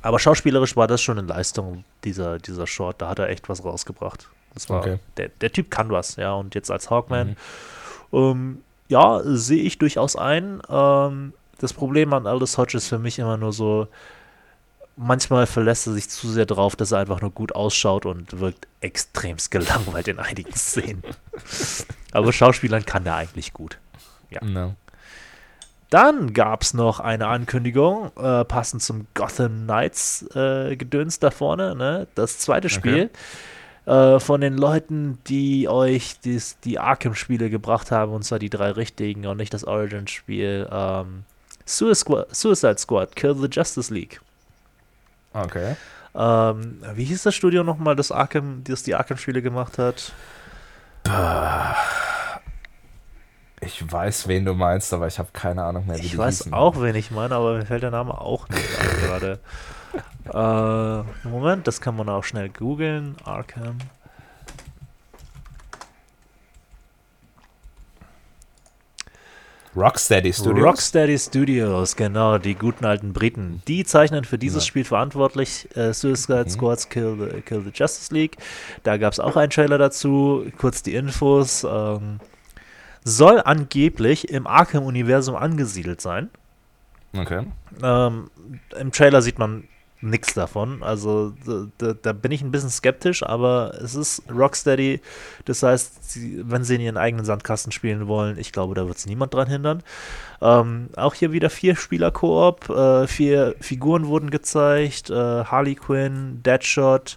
aber 0.03 0.19
schauspielerisch 0.19 0.77
war 0.77 0.87
das 0.87 1.01
schon 1.01 1.19
eine 1.19 1.27
Leistung, 1.27 1.85
dieser, 2.05 2.39
dieser 2.39 2.67
Short. 2.67 3.01
Da 3.01 3.09
hat 3.09 3.19
er 3.19 3.29
echt 3.29 3.49
was 3.49 3.65
rausgebracht. 3.65 4.29
Das 4.55 4.69
war, 4.69 4.81
okay. 4.81 4.99
der, 5.17 5.29
der 5.29 5.53
Typ 5.53 5.71
kann 5.71 5.91
was, 5.91 6.17
ja. 6.17 6.35
Und 6.35 6.55
jetzt 6.55 6.71
als 6.71 6.91
Hawkman, 6.91 7.37
mhm. 8.11 8.19
ähm, 8.19 8.63
ja, 8.89 9.21
sehe 9.25 9.63
ich 9.63 9.79
durchaus 9.79 10.17
ein. 10.17 10.61
Ähm, 10.69 11.33
das 11.59 11.73
Problem 11.73 12.13
an 12.13 12.27
Aldous 12.27 12.59
Hodge 12.59 12.77
ist 12.77 12.89
für 12.89 12.99
mich 12.99 13.19
immer 13.19 13.37
nur 13.37 13.53
so, 13.53 13.87
manchmal 14.97 15.47
verlässt 15.47 15.87
er 15.87 15.93
sich 15.93 16.09
zu 16.09 16.29
sehr 16.29 16.47
drauf, 16.47 16.77
dass 16.77 16.93
er 16.93 16.99
einfach 16.99 17.21
nur 17.21 17.31
gut 17.31 17.55
ausschaut 17.55 18.07
und 18.07 18.41
wirkt 18.41 18.67
extremst 18.81 19.51
gelangweilt 19.51 20.09
in 20.09 20.19
einigen 20.19 20.53
Szenen. 20.57 21.03
Aber 22.13 22.33
Schauspielern 22.33 22.85
kann 22.85 23.05
der 23.05 23.17
eigentlich 23.17 23.53
gut. 23.53 23.79
Ja. 24.31 24.45
No. 24.45 24.75
Dann 25.91 26.33
gab 26.33 26.63
es 26.63 26.73
noch 26.73 27.01
eine 27.01 27.27
Ankündigung, 27.27 28.13
äh, 28.17 28.47
passend 28.47 28.83
zum 28.83 29.07
Gotham 29.13 29.65
Knights 29.65 30.25
äh, 30.35 30.75
Gedöns 30.77 31.19
da 31.19 31.31
vorne, 31.31 31.75
ne? 31.75 32.07
Das 32.15 32.39
zweite 32.39 32.71
Spiel 32.71 33.11
okay. 33.85 34.15
äh, 34.17 34.19
von 34.19 34.41
den 34.41 34.57
Leuten, 34.57 35.19
die 35.27 35.69
euch 35.69 36.19
dies, 36.21 36.59
die 36.61 36.79
Arkham-Spiele 36.79 37.51
gebracht 37.51 37.91
haben, 37.91 38.13
und 38.13 38.23
zwar 38.23 38.39
die 38.39 38.49
drei 38.49 38.71
richtigen 38.71 39.27
und 39.27 39.37
nicht 39.37 39.53
das 39.53 39.65
Origin-Spiel. 39.65 40.67
Ähm, 40.73 41.25
Suicide 41.67 42.79
Squad, 42.79 43.15
Kill 43.15 43.35
the 43.35 43.49
Justice 43.51 43.93
League. 43.93 44.23
Okay. 45.35 45.77
Ähm, 46.15 46.83
wie 46.95 47.05
hieß 47.05 47.23
das 47.23 47.35
Studio 47.35 47.65
nochmal, 47.65 47.97
das 47.97 48.11
Arkham, 48.11 48.65
das 48.65 48.83
die 48.83 48.95
Arkham-Spiele 48.95 49.43
gemacht 49.43 49.77
hat? 49.77 50.13
Ich 53.61 53.93
weiß, 53.93 54.27
wen 54.29 54.45
du 54.45 54.55
meinst, 54.55 54.93
aber 54.93 55.07
ich 55.07 55.19
habe 55.19 55.29
keine 55.33 55.65
Ahnung 55.65 55.87
mehr, 55.87 55.97
wie 55.99 56.03
Ich 56.03 56.19
weiß 56.19 56.39
hießen. 56.39 56.53
auch, 56.55 56.81
wen 56.81 56.95
ich 56.97 57.11
meine, 57.11 57.35
aber 57.37 57.55
mir 57.59 57.67
fällt 57.67 57.83
der 57.83 57.91
Name 57.93 58.21
auch 58.21 58.49
nicht 58.49 58.69
an 58.81 58.87
gerade. 59.01 59.41
Äh, 61.25 61.29
Moment, 61.29 61.67
das 61.67 61.81
kann 61.81 61.97
man 61.97 62.09
auch 62.09 62.25
schnell 62.25 62.49
googeln. 62.49 63.17
Arkham. 63.25 63.79
Rocksteady 69.75 70.33
Studios. 70.33 70.67
Rocksteady 70.67 71.19
Studios, 71.19 71.97
genau, 71.97 72.37
die 72.39 72.55
guten 72.55 72.85
alten 72.85 73.13
Briten. 73.13 73.63
Die 73.67 73.85
zeichnen 73.85 74.25
für 74.25 74.37
dieses 74.37 74.65
ja. 74.65 74.69
Spiel 74.69 74.85
verantwortlich 74.85 75.69
äh, 75.77 75.95
Suicide 75.95 76.45
mhm. 76.45 76.51
Squads 76.51 76.89
Kill 76.89 77.17
the, 77.19 77.41
Kill 77.41 77.63
the 77.63 77.71
Justice 77.73 78.13
League. 78.13 78.37
Da 78.83 78.99
gab 78.99 79.13
es 79.13 79.21
auch 79.21 79.37
einen 79.37 79.51
Trailer 79.51 79.79
dazu. 79.79 80.45
Kurz 80.59 80.83
die 80.83 80.95
Infos. 80.95 81.65
Ähm, 81.65 82.21
soll 83.05 83.41
angeblich 83.45 84.29
im 84.29 84.47
Arkham-Universum 84.47 85.35
angesiedelt 85.35 86.01
sein. 86.01 86.31
Okay. 87.17 87.47
Ähm, 87.83 88.31
Im 88.79 88.93
Trailer 88.93 89.23
sieht 89.23 89.39
man 89.39 89.65
nichts 90.03 90.35
davon. 90.35 90.83
Also 90.83 91.33
da, 91.79 91.93
da, 91.95 92.13
bin 92.13 92.33
ich 92.33 92.43
ein 92.43 92.51
bisschen 92.51 92.71
skeptisch, 92.71 93.23
aber 93.23 93.75
es 93.83 93.95
ist 93.95 94.23
Rocksteady. 94.31 95.01
Das 95.45 95.63
heißt, 95.63 96.11
sie, 96.11 96.43
wenn 96.45 96.65
sie 96.65 96.75
in 96.75 96.81
ihren 96.81 96.97
eigenen 96.97 97.25
Sandkasten 97.25 97.73
spielen 97.73 98.09
wollen, 98.09 98.37
ich 98.39 98.53
glaube, 98.53 98.75
da 98.75 98.87
wird 98.87 98.99
es 98.99 99.07
niemand 99.07 99.33
dran 99.33 99.49
hindern. 99.49 99.83
Ähm, 100.41 100.89
auch 100.97 101.15
hier 101.15 101.33
wieder 101.33 101.51
vier 101.51 101.77
Spieler-Koop. 101.77 102.69
Äh, 102.69 103.07
vier 103.07 103.55
Figuren 103.61 104.07
wurden 104.07 104.31
gezeigt. 104.31 105.09
Äh, 105.09 105.15
Harley 105.45 105.77
Quinn, 105.77 106.43
Deadshot, 106.43 107.17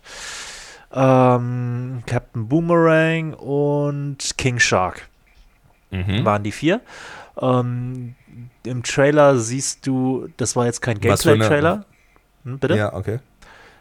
ähm, 0.93 2.03
Captain 2.05 2.47
Boomerang 2.47 3.33
und 3.33 4.37
King 4.37 4.59
Shark. 4.59 5.09
Mhm. 5.89 6.23
Waren 6.23 6.43
die 6.43 6.51
vier. 6.51 6.81
Ähm, 7.41 8.15
Im 8.63 8.83
Trailer 8.83 9.37
siehst 9.37 9.87
du, 9.87 10.29
das 10.37 10.55
war 10.55 10.65
jetzt 10.65 10.81
kein 10.81 10.99
Gameplay-Trailer. 10.99 11.85
Hm, 12.45 12.59
bitte? 12.59 12.75
Ja, 12.75 12.93
okay. 12.93 13.19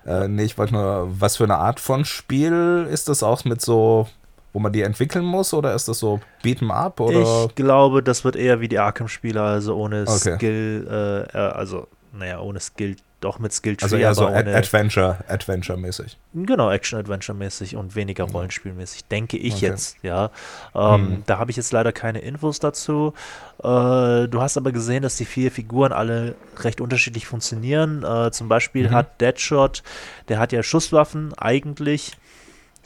Äh, 0.07 0.29
nee, 0.29 0.45
ich 0.45 0.59
wollte 0.59 0.75
nur, 0.75 1.09
was 1.19 1.37
für 1.37 1.45
eine 1.45 1.57
Art 1.57 1.81
von 1.81 2.05
Spiel 2.05 2.87
ist 2.91 3.09
das 3.09 3.23
auch 3.23 3.45
mit 3.45 3.61
so, 3.61 4.09
wo 4.53 4.59
man 4.59 4.73
die 4.73 4.83
entwickeln 4.83 5.25
muss 5.25 5.55
oder 5.55 5.75
ist 5.75 5.89
das 5.89 5.99
so 5.99 6.21
Beat'em 6.43 6.71
Up 6.71 7.01
oder? 7.01 7.47
Ich 7.47 7.55
glaube, 7.55 8.03
das 8.03 8.25
wird 8.25 8.37
eher 8.37 8.61
wie 8.61 8.69
die 8.69 8.79
Arkham-Spiele, 8.79 9.41
also 9.41 9.77
ohne 9.77 10.03
okay. 10.03 10.37
Skill, 10.37 10.89
äh, 10.91 11.37
äh 11.37 11.53
also, 11.53 11.89
naja, 12.13 12.41
ohne 12.41 12.61
Skill 12.61 12.97
doch 13.25 13.39
mit 13.39 13.53
Skill 13.53 13.77
Tree, 13.77 13.85
Also 13.85 13.97
eher 13.97 14.15
so 14.15 14.27
Ad 14.27 14.53
Adventure, 14.53 15.19
Adventure-mäßig. 15.29 16.17
Genau, 16.35 16.71
Action-Adventure-mäßig 16.71 17.77
und 17.77 17.97
weniger 17.97 18.25
Rollenspielmäßig, 18.25 19.07
denke 19.07 19.37
ich 19.37 19.57
okay. 19.57 19.67
jetzt, 19.67 19.97
ja. 20.03 20.31
Ähm, 20.75 21.01
mhm. 21.01 21.23
Da 21.27 21.39
habe 21.39 21.51
ich 21.51 21.57
jetzt 21.57 21.73
leider 21.73 21.93
keine 21.93 22.21
Infos 22.21 22.61
dazu. 22.61 23.15
Äh, 23.59 24.29
du 24.29 24.41
hast 24.41 24.57
aber 24.57 24.73
gesehen, 24.73 25.03
dass 25.03 25.17
die 25.17 25.25
vier 25.25 25.51
Figuren 25.51 25.93
alle 25.93 26.35
recht 26.59 26.81
unterschiedlich 26.81 27.27
funktionieren. 27.27 28.05
Äh, 28.05 28.31
zum 28.31 28.49
Beispiel 28.49 28.89
mhm. 28.89 28.95
hat 28.95 29.21
Deadshot, 29.21 29.83
der 30.29 30.39
hat 30.39 30.53
ja 30.53 30.63
Schusswaffen 30.63 31.35
eigentlich. 31.35 32.13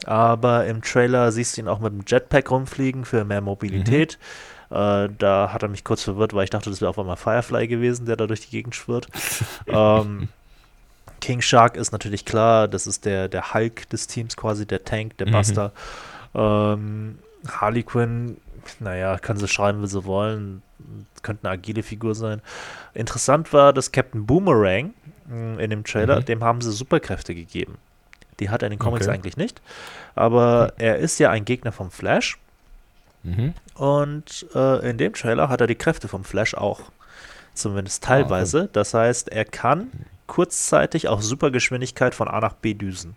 Aber 0.05 0.65
im 0.65 0.81
Trailer 0.81 1.31
siehst 1.31 1.57
du 1.57 1.61
ihn 1.61 1.67
auch 1.67 1.79
mit 1.79 1.91
dem 1.91 2.03
Jetpack 2.07 2.49
rumfliegen 2.51 3.03
für 3.03 3.25
mehr 3.25 3.41
Mobilität. 3.41 4.17
Mhm. 4.17 4.58
Äh, 4.71 5.09
da 5.17 5.51
hat 5.51 5.63
er 5.63 5.69
mich 5.69 5.83
kurz 5.83 6.03
verwirrt, 6.03 6.33
weil 6.33 6.43
ich 6.43 6.49
dachte, 6.49 6.69
das 6.69 6.81
wäre 6.81 6.89
auf 6.89 6.99
einmal 6.99 7.17
Firefly 7.17 7.67
gewesen, 7.67 8.05
der 8.05 8.15
da 8.15 8.27
durch 8.27 8.41
die 8.41 8.51
Gegend 8.51 8.75
schwirrt. 8.75 9.07
ähm, 9.67 10.29
King 11.21 11.41
Shark 11.41 11.75
ist 11.75 11.91
natürlich 11.91 12.25
klar, 12.25 12.67
das 12.67 12.87
ist 12.87 13.05
der, 13.05 13.27
der 13.27 13.53
Hulk 13.53 13.89
des 13.89 14.07
Teams 14.07 14.37
quasi, 14.37 14.65
der 14.65 14.83
Tank, 14.83 15.17
der 15.17 15.27
mhm. 15.27 15.31
Buster. 15.31 15.71
Ähm, 16.33 17.19
Harley 17.47 17.83
Quinn, 17.83 18.37
naja, 18.79 19.17
kann 19.17 19.37
sie 19.37 19.47
schreiben, 19.47 19.81
wie 19.81 19.87
sie 19.87 20.05
wollen. 20.05 20.61
Könnte 21.21 21.47
eine 21.47 21.53
agile 21.53 21.83
Figur 21.83 22.15
sein. 22.15 22.41
Interessant 22.93 23.51
war, 23.51 23.73
dass 23.73 23.91
Captain 23.91 24.25
Boomerang 24.25 24.93
mm, 25.27 25.59
in 25.59 25.69
dem 25.69 25.83
Trailer, 25.83 26.21
mhm. 26.21 26.25
dem 26.25 26.43
haben 26.43 26.61
sie 26.61 26.71
Superkräfte 26.71 27.35
gegeben. 27.35 27.77
Die 28.39 28.49
hat 28.49 28.61
er 28.61 28.67
in 28.67 28.71
den 28.71 28.79
Comics 28.79 29.07
okay. 29.07 29.15
eigentlich 29.15 29.35
nicht. 29.35 29.61
Aber 30.15 30.73
mhm. 30.77 30.83
er 30.83 30.97
ist 30.97 31.19
ja 31.19 31.29
ein 31.29 31.43
Gegner 31.43 31.71
vom 31.71 31.91
Flash. 31.91 32.37
Mhm. 33.23 33.53
Und 33.75 34.45
äh, 34.55 34.89
in 34.89 34.97
dem 34.97 35.13
Trailer 35.13 35.49
hat 35.49 35.61
er 35.61 35.67
die 35.67 35.75
Kräfte 35.75 36.07
vom 36.07 36.23
Flash 36.23 36.53
auch. 36.55 36.81
Zumindest 37.53 38.03
teilweise. 38.03 38.59
Ah, 38.59 38.63
okay. 38.63 38.69
Das 38.73 38.93
heißt, 38.93 39.29
er 39.29 39.45
kann 39.45 39.89
kurzzeitig 40.27 41.07
auf 41.07 41.23
Supergeschwindigkeit 41.23 42.15
von 42.15 42.27
A 42.27 42.39
nach 42.39 42.53
B 42.53 42.73
düsen. 42.73 43.15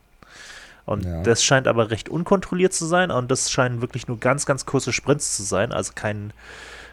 Und 0.85 1.05
ja. 1.05 1.23
das 1.23 1.45
scheint 1.45 1.69
aber 1.69 1.91
recht 1.91 2.09
unkontrolliert 2.09 2.73
zu 2.73 2.87
sein 2.87 3.11
und 3.11 3.31
das 3.31 3.51
scheinen 3.51 3.81
wirklich 3.81 4.09
nur 4.09 4.19
ganz, 4.19 4.47
ganz 4.47 4.67
kurze 4.67 4.93
Sprints 4.93 5.37
zu 5.37 5.45
sein, 5.45 5.73
also 5.73 5.93
kein 5.95 6.33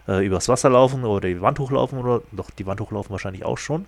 äh, 0.07 0.23
übers 0.23 0.47
Wasser 0.47 0.69
laufen 0.69 1.05
oder 1.05 1.27
die 1.27 1.41
Wand 1.41 1.57
hochlaufen 1.57 1.97
oder 1.97 2.21
doch 2.31 2.51
die 2.51 2.67
Wand 2.67 2.81
hochlaufen 2.81 3.11
wahrscheinlich 3.11 3.45
auch 3.45 3.57
schon. 3.57 3.85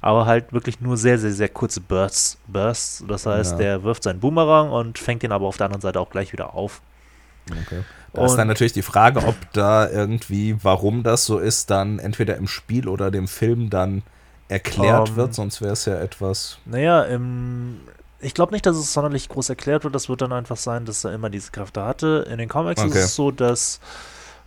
Aber 0.00 0.26
halt 0.26 0.52
wirklich 0.52 0.80
nur 0.80 0.96
sehr, 0.96 1.18
sehr, 1.18 1.32
sehr 1.32 1.48
kurze 1.48 1.80
Bursts. 1.80 2.38
Bursts. 2.46 3.04
Das 3.08 3.26
heißt, 3.26 3.52
ja. 3.52 3.58
der 3.58 3.82
wirft 3.82 4.04
seinen 4.04 4.20
Boomerang 4.20 4.70
und 4.70 4.98
fängt 4.98 5.24
ihn 5.24 5.32
aber 5.32 5.46
auf 5.46 5.56
der 5.56 5.66
anderen 5.66 5.80
Seite 5.80 5.98
auch 5.98 6.10
gleich 6.10 6.32
wieder 6.32 6.54
auf. 6.54 6.82
Okay. 7.50 7.82
Da 8.12 8.24
ist 8.24 8.36
dann 8.36 8.48
natürlich 8.48 8.72
die 8.72 8.82
Frage, 8.82 9.24
ob 9.26 9.36
da 9.52 9.88
irgendwie, 9.88 10.56
warum 10.62 11.02
das 11.02 11.24
so 11.24 11.38
ist, 11.38 11.70
dann 11.70 11.98
entweder 11.98 12.36
im 12.36 12.48
Spiel 12.48 12.88
oder 12.88 13.10
dem 13.10 13.28
Film 13.28 13.70
dann 13.70 14.02
erklärt 14.48 15.10
um, 15.10 15.14
ähm, 15.14 15.16
wird, 15.16 15.34
sonst 15.34 15.60
wäre 15.60 15.74
es 15.74 15.84
ja 15.84 15.98
etwas. 16.00 16.58
Naja, 16.64 17.02
im, 17.02 17.80
ich 18.20 18.34
glaube 18.34 18.52
nicht, 18.52 18.66
dass 18.66 18.76
es 18.76 18.92
sonderlich 18.92 19.28
groß 19.28 19.50
erklärt 19.50 19.84
wird. 19.84 19.94
Das 19.94 20.08
wird 20.08 20.22
dann 20.22 20.32
einfach 20.32 20.56
sein, 20.56 20.86
dass 20.86 21.04
er 21.04 21.12
immer 21.12 21.30
diese 21.30 21.50
Kräfte 21.50 21.84
hatte. 21.84 22.26
In 22.30 22.38
den 22.38 22.48
Comics 22.48 22.80
okay. 22.80 22.90
ist 22.90 22.96
es 22.96 23.14
so, 23.14 23.30
dass 23.30 23.80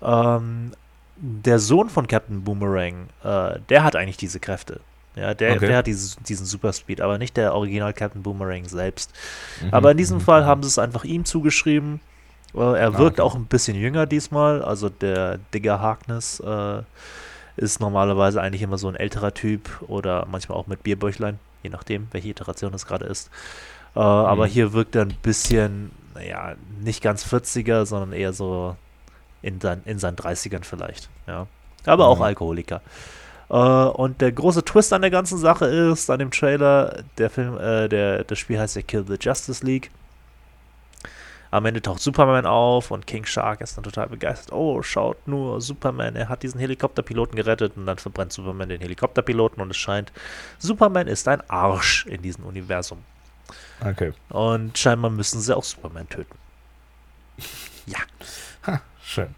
ähm, 0.02 0.72
der 1.18 1.60
Sohn 1.60 1.90
von 1.90 2.08
Captain 2.08 2.44
Boomerang, 2.44 3.08
äh, 3.24 3.60
der 3.70 3.84
hat 3.84 3.96
eigentlich 3.96 4.18
diese 4.18 4.40
Kräfte. 4.40 4.82
Ja, 5.16 5.34
der, 5.34 5.56
okay. 5.56 5.68
der 5.68 5.78
hat 5.78 5.88
dieses, 5.88 6.16
diesen 6.28 6.46
Superspeed, 6.46 7.02
aber 7.02 7.18
nicht 7.18 7.36
der 7.36 7.54
Original 7.54 7.94
Captain 7.94 8.24
Boomerang 8.24 8.68
selbst. 8.68 9.12
Mhm. 9.62 9.74
Aber 9.74 9.92
in 9.92 9.98
diesem 9.98 10.18
mhm. 10.18 10.22
Fall 10.22 10.46
haben 10.46 10.64
sie 10.64 10.70
es 10.70 10.80
einfach 10.80 11.04
ihm 11.04 11.26
zugeschrieben. 11.26 12.00
Äh, 12.56 12.80
er 12.80 12.98
wirkt 12.98 13.20
ah, 13.20 13.24
okay. 13.24 13.32
auch 13.32 13.36
ein 13.36 13.46
bisschen 13.46 13.76
jünger 13.76 14.06
diesmal. 14.06 14.64
Also 14.64 14.90
der 14.90 15.40
Digger 15.54 15.80
Harkness 15.80 16.40
äh, 16.40 16.82
ist 17.58 17.80
normalerweise 17.80 18.42
eigentlich 18.42 18.62
immer 18.62 18.78
so 18.78 18.88
ein 18.88 18.96
älterer 18.96 19.34
Typ 19.34 19.70
oder 19.88 20.28
manchmal 20.30 20.58
auch 20.58 20.68
mit 20.68 20.84
Bierbäuchlein 20.84 21.40
je 21.64 21.70
nachdem, 21.70 22.08
welche 22.12 22.30
Iteration 22.30 22.74
es 22.74 22.86
gerade 22.86 23.06
ist. 23.06 23.30
Äh, 23.96 24.00
mhm. 24.00 24.06
Aber 24.06 24.48
hier 24.48 24.74
wirkt 24.74 24.96
er 24.96 25.04
ein 25.04 25.16
bisschen, 25.22 25.92
naja, 26.14 26.56
nicht 26.82 27.02
ganz 27.02 27.26
40er, 27.26 27.86
sondern 27.86 28.14
eher 28.14 28.34
so 28.34 28.76
in, 29.42 29.60
sein, 29.60 29.82
in 29.86 30.00
seinen 30.00 30.18
30ern 30.18 30.64
vielleicht. 30.64 31.10
Ja. 31.28 31.48
Aber 31.86 32.06
mhm. 32.06 32.12
auch 32.12 32.22
Alkoholiker. 32.22 32.82
Äh, 33.50 33.56
und 33.56 34.22
der 34.22 34.32
große 34.32 34.64
Twist 34.64 34.94
an 34.94 35.02
der 35.02 35.12
ganzen 35.12 35.38
Sache 35.38 35.66
ist, 35.66 36.10
an 36.10 36.20
dem 36.20 36.32
Trailer, 36.32 37.04
der 37.18 37.30
Film, 37.30 37.58
äh, 37.58 37.88
der, 37.88 38.24
das 38.24 38.40
Spiel 38.40 38.60
heißt 38.60 38.76
ja 38.76 38.82
Kill 38.82 39.06
the 39.08 39.18
Justice 39.20 39.66
League. 39.66 39.92
Am 41.52 41.66
Ende 41.66 41.82
taucht 41.82 42.02
Superman 42.02 42.46
auf 42.46 42.92
und 42.92 43.06
King 43.06 43.26
Shark 43.26 43.60
ist 43.60 43.76
dann 43.76 43.84
total 43.84 44.08
begeistert. 44.08 44.54
Oh, 44.54 44.82
schaut 44.82 45.28
nur, 45.28 45.60
Superman, 45.60 46.16
er 46.16 46.30
hat 46.30 46.44
diesen 46.44 46.62
Helikopterpiloten 46.62 47.36
gerettet 47.36 47.74
und 47.76 47.86
dann 47.86 47.98
verbrennt 47.98 48.32
Superman 48.32 48.70
den 48.70 48.80
Helikopterpiloten 48.80 49.62
und 49.62 49.70
es 49.70 49.78
scheint, 49.78 50.14
Superman 50.60 51.08
ist 51.08 51.28
ein 51.28 51.42
Arsch 51.50 52.06
in 52.06 52.22
diesem 52.22 52.46
Universum. 52.46 53.00
Okay. 53.86 54.14
Und 54.30 54.78
scheinbar 54.78 55.12
müssen 55.12 55.42
sie 55.42 55.56
auch 55.56 55.66
Superman 55.66 56.08
töten. 56.08 56.38
Ja. 57.86 58.00
Ha, 58.66 58.82
schön. 59.04 59.36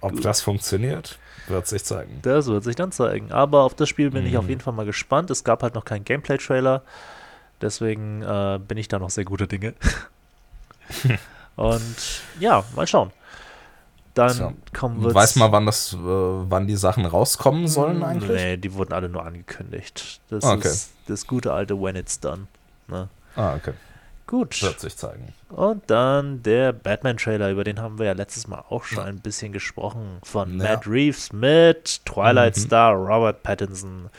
Ob 0.00 0.12
Gut. 0.12 0.24
das 0.24 0.40
funktioniert, 0.40 1.18
wird 1.46 1.66
sich 1.66 1.84
zeigen. 1.84 2.20
Das 2.22 2.46
wird 2.46 2.64
sich 2.64 2.76
dann 2.76 2.90
zeigen. 2.90 3.32
Aber 3.32 3.64
auf 3.64 3.74
das 3.74 3.90
Spiel 3.90 4.10
bin 4.10 4.22
mhm. 4.22 4.28
ich 4.28 4.38
auf 4.38 4.48
jeden 4.48 4.62
Fall 4.62 4.72
mal 4.72 4.86
gespannt. 4.86 5.30
Es 5.30 5.44
gab 5.44 5.62
halt 5.62 5.74
noch 5.74 5.84
keinen 5.84 6.04
Gameplay-Trailer. 6.04 6.82
Deswegen 7.60 8.22
äh, 8.22 8.58
bin 8.66 8.78
ich 8.78 8.88
da 8.88 8.98
noch 8.98 9.10
sehr 9.10 9.24
gute 9.24 9.46
Dinge. 9.46 9.74
Und 11.56 11.96
ja, 12.40 12.64
mal 12.74 12.86
schauen. 12.86 13.10
Dann 14.14 14.30
so. 14.30 14.52
kommen 14.72 15.02
wir. 15.02 15.12
Weiß 15.14 15.36
mal, 15.36 15.50
wann 15.50 15.66
das, 15.66 15.92
äh, 15.92 15.96
wann 15.98 16.66
die 16.66 16.76
Sachen 16.76 17.04
rauskommen 17.04 17.66
sollen 17.66 17.96
hm, 17.96 18.04
eigentlich? 18.04 18.30
Nee, 18.30 18.56
die 18.56 18.72
wurden 18.74 18.92
alle 18.92 19.08
nur 19.08 19.24
angekündigt. 19.24 20.20
Das 20.30 20.44
okay. 20.44 20.68
ist 20.68 20.92
das 21.08 21.26
gute 21.26 21.52
alte 21.52 21.80
When 21.80 21.96
It's 21.96 22.20
Done. 22.20 22.46
Ne? 22.86 23.08
Ah, 23.34 23.56
okay. 23.56 23.72
Gut. 24.26 24.62
Wird 24.62 24.80
sich 24.80 24.96
zeigen. 24.96 25.34
Und 25.50 25.90
dann 25.90 26.42
der 26.42 26.72
Batman-Trailer, 26.72 27.50
über 27.50 27.62
den 27.62 27.80
haben 27.80 27.98
wir 27.98 28.06
ja 28.06 28.12
letztes 28.12 28.46
Mal 28.46 28.64
auch 28.68 28.84
schon 28.84 29.04
ein 29.04 29.20
bisschen 29.20 29.52
gesprochen. 29.52 30.18
Von 30.22 30.58
ja. 30.58 30.70
Matt 30.70 30.86
Reeves 30.86 31.32
mit 31.32 32.06
Twilight 32.06 32.56
mhm. 32.56 32.60
Star 32.60 32.94
Robert 32.94 33.42
Pattinson. 33.42 34.08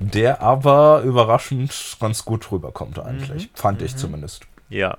Der 0.00 0.40
aber 0.40 1.02
überraschend 1.02 1.98
ganz 2.00 2.24
gut 2.24 2.50
rüberkommt 2.50 2.98
eigentlich. 2.98 3.48
Mhm. 3.48 3.54
Fand 3.54 3.82
ich 3.82 3.92
mhm. 3.92 3.98
zumindest. 3.98 4.46
Ja. 4.70 4.98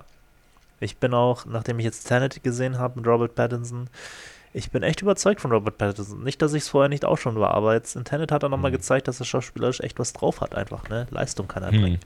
Ich 0.80 0.98
bin 0.98 1.14
auch, 1.14 1.46
nachdem 1.46 1.80
ich 1.80 1.86
jetzt 1.86 2.08
Tenet 2.08 2.44
gesehen 2.44 2.78
habe 2.78 3.00
mit 3.00 3.08
Robert 3.08 3.36
Pattinson, 3.36 3.88
ich 4.54 4.70
bin 4.72 4.84
echt 4.84 5.02
überzeugt 5.02 5.40
von 5.40 5.52
Robert 5.52 5.78
Pattinson. 5.78 6.24
Nicht, 6.24 6.42
dass 6.42 6.54
ich 6.54 6.64
es 6.64 6.70
vorher 6.70 6.90
nicht 6.90 7.06
auch 7.06 7.18
schon 7.18 7.40
war, 7.40 7.54
aber 7.54 7.74
jetzt 7.74 7.96
in 7.96 8.04
Tenet 8.04 8.32
hat 8.32 8.44
er 8.44 8.50
nochmal 8.50 8.72
mhm. 8.72 8.76
gezeigt, 8.76 9.08
dass 9.08 9.20
er 9.20 9.26
schauspielerisch 9.26 9.80
echt 9.80 9.98
was 9.98 10.14
drauf 10.14 10.42
hat, 10.42 10.56
einfach, 10.56 10.90
ne? 10.90 11.08
Leistung 11.10 11.48
kann 11.48 11.64
er 11.64 11.72
mhm. 11.72 11.82
bringen. 11.82 12.00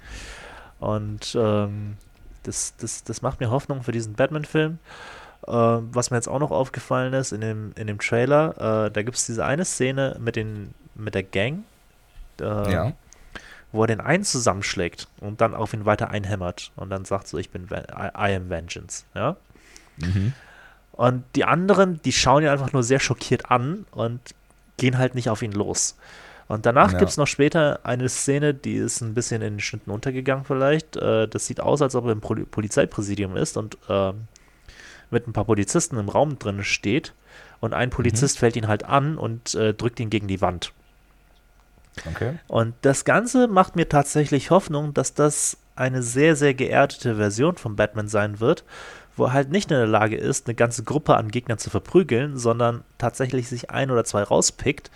Und 0.80 1.36
ähm, 1.39 1.97
das, 2.43 2.75
das, 2.78 3.04
das 3.04 3.21
macht 3.21 3.39
mir 3.39 3.49
Hoffnung 3.49 3.82
für 3.82 3.91
diesen 3.91 4.13
Batman-Film. 4.13 4.78
Äh, 5.47 5.51
was 5.51 6.12
mir 6.12 6.17
jetzt 6.17 6.28
auch 6.28 6.39
noch 6.39 6.51
aufgefallen 6.51 7.13
ist 7.13 7.32
in 7.32 7.41
dem, 7.41 7.71
in 7.75 7.88
dem 7.88 7.99
Trailer, 7.99 8.86
äh, 8.86 8.91
da 8.91 9.04
gibt 9.04 9.17
es 9.17 9.25
diese 9.25 9.45
eine 9.45 9.65
Szene 9.65 10.17
mit, 10.19 10.36
den, 10.36 10.73
mit 10.95 11.15
der 11.15 11.23
Gang, 11.23 11.63
äh, 12.39 12.71
ja. 12.71 12.93
Wo 13.75 13.83
er 13.83 13.88
den 13.88 14.01
einen 14.01 14.23
zusammenschlägt 14.23 15.07
und 15.19 15.41
dann 15.41 15.53
auf 15.53 15.73
ihn 15.73 15.85
weiter 15.85 16.09
einhämmert 16.09 16.71
und 16.75 16.89
dann 16.89 17.05
sagt 17.05 17.27
so, 17.27 17.38
ich 17.38 17.49
bin, 17.49 17.67
I, 17.71 18.31
I 18.31 18.35
am 18.35 18.49
Vengeance, 18.49 19.05
ja. 19.13 19.35
Mhm. 19.97 20.33
Und 20.91 21.23
die 21.35 21.43
anderen, 21.43 22.01
die 22.03 22.13
schauen 22.13 22.43
ihn 22.43 22.49
einfach 22.49 22.71
nur 22.71 22.83
sehr 22.83 22.99
schockiert 22.99 23.51
an 23.51 23.85
und 23.91 24.21
gehen 24.77 24.97
halt 24.97 25.15
nicht 25.15 25.29
auf 25.29 25.41
ihn 25.41 25.51
los. 25.51 25.97
Und 26.47 26.65
danach 26.65 26.93
ja. 26.93 26.99
gibt 26.99 27.09
es 27.09 27.17
noch 27.17 27.27
später 27.27 27.79
eine 27.83 28.07
Szene, 28.07 28.53
die 28.53 28.75
ist 28.75 29.01
ein 29.01 29.13
bisschen 29.13 29.41
in 29.41 29.55
den 29.55 29.59
Schnitten 29.59 29.91
untergegangen 29.91 30.45
vielleicht. 30.45 30.95
Äh, 30.95 31.27
das 31.27 31.47
sieht 31.47 31.59
aus, 31.59 31.81
als 31.81 31.95
ob 31.95 32.05
er 32.05 32.11
im 32.11 32.21
Pol 32.21 32.45
Polizeipräsidium 32.45 33.35
ist 33.35 33.57
und 33.57 33.77
äh, 33.89 34.13
mit 35.09 35.27
ein 35.27 35.33
paar 35.33 35.45
Polizisten 35.45 35.97
im 35.97 36.09
Raum 36.09 36.38
drin 36.39 36.63
steht. 36.63 37.13
Und 37.61 37.73
ein 37.73 37.89
Polizist 37.89 38.38
mhm. 38.38 38.39
fällt 38.39 38.55
ihn 38.57 38.67
halt 38.67 38.85
an 38.85 39.17
und 39.17 39.55
äh, 39.55 39.73
drückt 39.73 39.99
ihn 39.99 40.09
gegen 40.09 40.27
die 40.27 40.41
Wand. 40.41 40.71
Okay. 42.12 42.34
Und 42.47 42.73
das 42.81 43.05
Ganze 43.05 43.47
macht 43.47 43.75
mir 43.75 43.88
tatsächlich 43.88 44.49
Hoffnung, 44.51 44.93
dass 44.93 45.13
das 45.13 45.58
eine 45.75 46.01
sehr, 46.01 46.36
sehr 46.36 46.53
geerdete 46.53 47.15
Version 47.15 47.55
von 47.58 47.75
Batman 47.75 48.08
sein 48.08 48.39
wird, 48.39 48.63
wo 49.17 49.25
er 49.25 49.34
halt 49.34 49.49
nicht 49.49 49.71
in 49.71 49.77
der 49.77 49.88
Lage 49.88 50.17
ist, 50.17 50.47
eine 50.47 50.55
ganze 50.55 50.84
Gruppe 50.84 51.15
an 51.15 51.29
Gegnern 51.29 51.58
zu 51.58 51.69
verprügeln, 51.69 52.38
sondern 52.38 52.84
tatsächlich 52.97 53.47
sich 53.47 53.69
ein 53.71 53.91
oder 53.91 54.03
zwei 54.03 54.23
rauspickt 54.23 54.91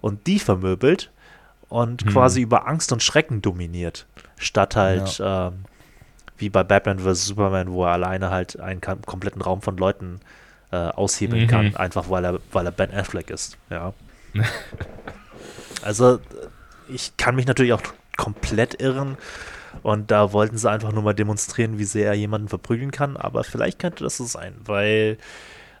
und 0.00 0.26
die 0.26 0.38
vermöbelt 0.38 1.10
und 1.68 2.02
hm. 2.02 2.10
quasi 2.10 2.40
über 2.40 2.66
Angst 2.66 2.92
und 2.92 3.02
Schrecken 3.02 3.42
dominiert, 3.42 4.06
statt 4.38 4.76
halt 4.76 5.18
ja. 5.18 5.48
ähm, 5.48 5.64
wie 6.38 6.48
bei 6.48 6.62
Batman 6.62 7.00
vs. 7.00 7.26
Superman, 7.26 7.72
wo 7.72 7.84
er 7.84 7.92
alleine 7.92 8.30
halt 8.30 8.58
einen 8.60 8.80
kompletten 8.80 9.42
Raum 9.42 9.60
von 9.60 9.76
Leuten 9.76 10.20
äh, 10.70 10.76
aushebeln 10.76 11.44
mhm. 11.44 11.48
kann, 11.48 11.76
einfach 11.76 12.10
weil 12.10 12.24
er, 12.24 12.38
weil 12.52 12.66
er 12.66 12.72
Ben 12.72 12.92
Affleck 12.92 13.30
ist, 13.30 13.56
ja. 13.70 13.92
Also 15.82 16.20
ich 16.88 17.16
kann 17.16 17.36
mich 17.36 17.46
natürlich 17.46 17.72
auch 17.72 17.82
komplett 18.16 18.80
irren. 18.80 19.16
Und 19.82 20.10
da 20.10 20.32
wollten 20.32 20.58
sie 20.58 20.68
einfach 20.68 20.92
nur 20.92 21.02
mal 21.02 21.14
demonstrieren, 21.14 21.78
wie 21.78 21.84
sehr 21.84 22.08
er 22.08 22.14
jemanden 22.14 22.48
verprügeln 22.48 22.90
kann. 22.90 23.16
Aber 23.16 23.44
vielleicht 23.44 23.78
könnte 23.78 24.04
das 24.04 24.16
so 24.16 24.24
sein, 24.24 24.54
weil 24.64 25.18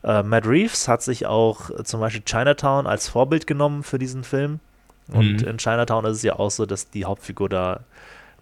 äh, 0.04 0.22
Matt 0.22 0.46
Reeves 0.46 0.88
hat 0.88 1.02
sich 1.02 1.26
auch 1.26 1.70
äh, 1.70 1.84
zum 1.84 2.00
Beispiel 2.00 2.22
Chinatown 2.24 2.86
als 2.86 3.08
Vorbild 3.08 3.46
genommen 3.46 3.82
für 3.82 3.98
diesen 3.98 4.24
Film. 4.24 4.60
Und 5.08 5.42
mhm. 5.42 5.48
in 5.48 5.58
Chinatown 5.58 6.04
ist 6.04 6.18
es 6.18 6.22
ja 6.22 6.38
auch 6.38 6.50
so, 6.50 6.66
dass 6.66 6.90
die 6.90 7.06
Hauptfigur 7.06 7.48
da, 7.48 7.80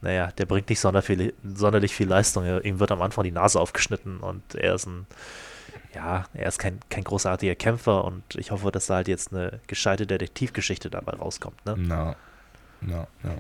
naja, 0.03 0.31
der 0.37 0.47
bringt 0.47 0.69
nicht 0.69 0.81
sonderlich, 0.81 1.33
sonderlich 1.45 1.95
viel 1.95 2.09
Leistung. 2.09 2.45
Ihm 2.63 2.81
wird 2.81 2.91
am 2.91 3.03
Anfang 3.03 3.25
die 3.25 3.31
Nase 3.31 3.61
aufgeschnitten 3.61 4.19
und 4.19 4.55
er 4.57 4.75
ist 4.75 4.87
ein 4.87 5.07
ja, 5.97 6.25
er 6.35 6.47
ist 6.47 6.59
kein, 6.59 6.79
kein 6.91 7.05
großartiger 7.05 7.55
Kämpfer 7.55 8.05
und 8.05 8.23
ich 8.37 8.51
hoffe, 8.51 8.71
dass 8.71 8.87
da 8.87 8.97
halt 8.97 9.09
jetzt 9.09 9.33
eine 9.33 9.61
gescheite 9.67 10.07
Detektivgeschichte 10.07 10.91
dabei 10.91 11.13
rauskommt. 11.13 11.65
Ne? 11.65 11.75
Na, 11.79 12.17
na, 12.83 13.07
ja. 13.25 13.31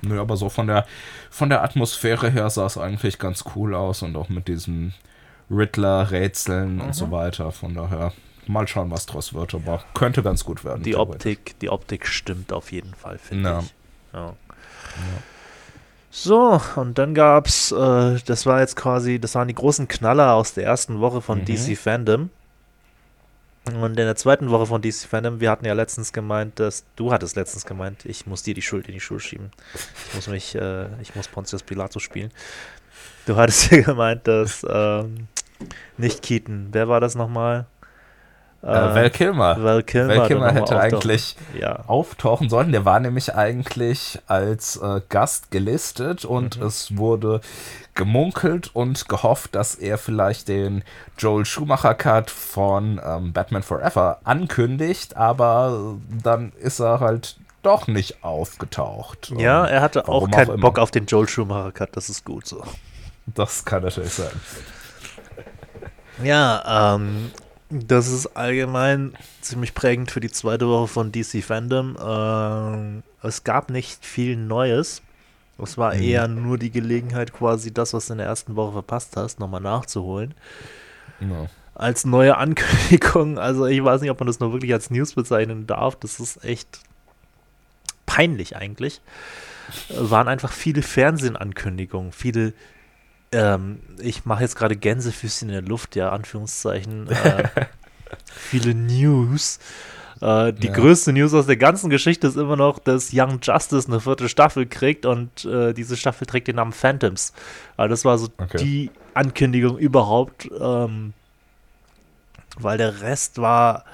Nö, 0.00 0.18
aber 0.20 0.36
so 0.36 0.48
von 0.48 0.66
der, 0.66 0.86
von 1.30 1.50
der 1.50 1.62
Atmosphäre 1.62 2.30
her 2.30 2.48
sah 2.50 2.66
es 2.66 2.78
eigentlich 2.78 3.18
ganz 3.18 3.44
cool 3.54 3.74
aus 3.74 4.02
und 4.02 4.16
auch 4.16 4.30
mit 4.30 4.48
diesem 4.48 4.94
Riddler-Rätseln 5.50 6.76
mhm. 6.76 6.80
und 6.80 6.94
so 6.94 7.10
weiter. 7.10 7.52
Von 7.52 7.74
daher 7.74 8.12
mal 8.46 8.66
schauen, 8.66 8.90
was 8.90 9.06
draus 9.06 9.34
wird, 9.34 9.54
aber 9.54 9.74
ja. 9.74 9.84
könnte 9.94 10.22
ganz 10.22 10.44
gut 10.44 10.64
werden. 10.64 10.82
Die 10.82 10.96
Optik, 10.96 11.58
die 11.60 11.68
Optik 11.68 12.06
stimmt 12.06 12.52
auf 12.52 12.72
jeden 12.72 12.94
Fall, 12.94 13.18
finde 13.18 13.60
ich. 13.62 13.74
Ja. 14.14 14.20
ja. 14.20 14.34
So, 16.14 16.60
und 16.76 16.98
dann 16.98 17.14
gab's, 17.14 17.72
äh, 17.72 18.18
das 18.26 18.44
war 18.44 18.60
jetzt 18.60 18.76
quasi, 18.76 19.18
das 19.18 19.34
waren 19.34 19.48
die 19.48 19.54
großen 19.54 19.88
Knaller 19.88 20.34
aus 20.34 20.52
der 20.52 20.64
ersten 20.64 21.00
Woche 21.00 21.22
von 21.22 21.38
mhm. 21.38 21.46
DC 21.46 21.74
Fandom. 21.74 22.28
Und 23.64 23.90
in 23.90 23.94
der 23.94 24.16
zweiten 24.16 24.50
Woche 24.50 24.66
von 24.66 24.82
DC 24.82 25.06
Fandom, 25.08 25.40
wir 25.40 25.50
hatten 25.50 25.64
ja 25.64 25.72
letztens 25.72 26.12
gemeint, 26.12 26.60
dass 26.60 26.84
du 26.96 27.12
hattest 27.12 27.34
letztens 27.34 27.64
gemeint, 27.64 28.04
ich 28.04 28.26
muss 28.26 28.42
dir 28.42 28.52
die 28.52 28.60
Schuld 28.60 28.88
in 28.88 28.92
die 28.92 29.00
Schuhe 29.00 29.20
schieben. 29.20 29.52
Ich 30.08 30.14
muss 30.14 30.26
mich, 30.26 30.54
äh, 30.54 31.00
ich 31.00 31.14
muss 31.14 31.28
Pontius 31.28 31.62
Pilatus 31.62 32.02
spielen. 32.02 32.30
Du 33.24 33.36
hattest 33.36 33.70
ja 33.70 33.80
gemeint, 33.80 34.28
dass 34.28 34.66
ähm, 34.68 35.28
nicht 35.96 36.20
Keaton, 36.20 36.68
wer 36.72 36.88
war 36.88 37.00
das 37.00 37.14
nochmal? 37.14 37.64
Äh, 38.62 38.66
Val 38.66 39.10
Kilmer. 39.10 39.62
Val 39.62 39.82
Kilmer, 39.82 40.16
Val 40.16 40.28
Kilmer 40.28 40.52
hätte 40.52 40.78
eigentlich 40.78 41.36
ja. 41.58 41.80
auftauchen 41.88 42.48
sollen. 42.48 42.70
Der 42.70 42.84
war 42.84 43.00
nämlich 43.00 43.34
eigentlich 43.34 44.20
als 44.28 44.76
äh, 44.76 45.00
Gast 45.08 45.50
gelistet 45.50 46.24
und 46.24 46.58
mhm. 46.58 46.66
es 46.66 46.96
wurde 46.96 47.40
gemunkelt 47.94 48.70
und 48.74 49.08
gehofft, 49.08 49.56
dass 49.56 49.74
er 49.74 49.98
vielleicht 49.98 50.46
den 50.46 50.84
Joel 51.18 51.44
Schumacher 51.44 51.94
Cut 51.94 52.30
von 52.30 53.00
ähm, 53.04 53.32
Batman 53.32 53.64
Forever 53.64 54.20
ankündigt, 54.22 55.16
aber 55.16 55.96
dann 56.22 56.52
ist 56.52 56.78
er 56.78 57.00
halt 57.00 57.36
doch 57.62 57.88
nicht 57.88 58.22
aufgetaucht. 58.22 59.32
Ja, 59.36 59.66
er 59.66 59.82
hatte 59.82 60.08
auch 60.08 60.30
keinen 60.30 60.50
auch 60.50 60.60
Bock 60.60 60.78
auf 60.78 60.90
den 60.92 61.06
Joel 61.06 61.28
Schumacher 61.28 61.72
Cut, 61.72 61.96
das 61.96 62.08
ist 62.08 62.24
gut 62.24 62.46
so. 62.46 62.62
Das 63.26 63.64
kann 63.64 63.82
natürlich 63.82 64.14
sein. 64.14 64.32
Ja, 66.22 66.94
ähm, 66.94 67.30
das 67.72 68.08
ist 68.08 68.36
allgemein 68.36 69.14
ziemlich 69.40 69.74
prägend 69.74 70.10
für 70.10 70.20
die 70.20 70.30
zweite 70.30 70.68
Woche 70.68 70.88
von 70.88 71.10
DC 71.10 71.42
Fandom. 71.42 71.96
Ähm, 72.02 73.02
es 73.22 73.44
gab 73.44 73.70
nicht 73.70 74.04
viel 74.04 74.36
Neues. 74.36 75.00
Es 75.58 75.78
war 75.78 75.94
mhm. 75.94 76.02
eher 76.02 76.28
nur 76.28 76.58
die 76.58 76.70
Gelegenheit, 76.70 77.32
quasi 77.32 77.72
das, 77.72 77.94
was 77.94 78.06
du 78.06 78.14
in 78.14 78.18
der 78.18 78.26
ersten 78.26 78.56
Woche 78.56 78.72
verpasst 78.72 79.16
hast, 79.16 79.40
nochmal 79.40 79.60
nachzuholen. 79.60 80.34
No. 81.20 81.48
Als 81.74 82.04
neue 82.04 82.36
Ankündigung, 82.36 83.38
also 83.38 83.66
ich 83.66 83.82
weiß 83.82 84.02
nicht, 84.02 84.10
ob 84.10 84.20
man 84.20 84.26
das 84.26 84.40
nur 84.40 84.52
wirklich 84.52 84.72
als 84.72 84.90
News 84.90 85.14
bezeichnen 85.14 85.66
darf. 85.66 85.96
Das 85.96 86.20
ist 86.20 86.44
echt 86.44 86.80
peinlich 88.04 88.56
eigentlich. 88.56 89.00
Waren 89.88 90.28
einfach 90.28 90.52
viele 90.52 90.82
Fernsehankündigungen, 90.82 92.12
viele 92.12 92.52
ähm, 93.32 93.80
ich 93.98 94.24
mache 94.24 94.42
jetzt 94.42 94.56
gerade 94.56 94.76
Gänsefüßchen 94.76 95.48
in 95.48 95.54
der 95.54 95.62
Luft, 95.62 95.96
ja, 95.96 96.10
Anführungszeichen. 96.10 97.08
Äh, 97.24 97.66
viele 98.26 98.74
News. 98.74 99.58
Äh, 100.20 100.52
die 100.52 100.68
ja. 100.68 100.72
größte 100.72 101.12
News 101.12 101.34
aus 101.34 101.46
der 101.46 101.56
ganzen 101.56 101.90
Geschichte 101.90 102.26
ist 102.26 102.36
immer 102.36 102.56
noch, 102.56 102.78
dass 102.78 103.10
Young 103.12 103.40
Justice 103.42 103.88
eine 103.88 104.00
vierte 104.00 104.28
Staffel 104.28 104.66
kriegt 104.66 105.06
und 105.06 105.44
äh, 105.44 105.72
diese 105.72 105.96
Staffel 105.96 106.26
trägt 106.26 106.46
den 106.46 106.56
Namen 106.56 106.72
Phantoms. 106.72 107.32
Also 107.76 107.90
das 107.90 108.04
war 108.04 108.18
so 108.18 108.28
okay. 108.38 108.58
die 108.58 108.90
Ankündigung 109.14 109.78
überhaupt, 109.78 110.48
ähm, 110.60 111.12
weil 112.58 112.78
der 112.78 113.00
Rest 113.00 113.38
war 113.40 113.84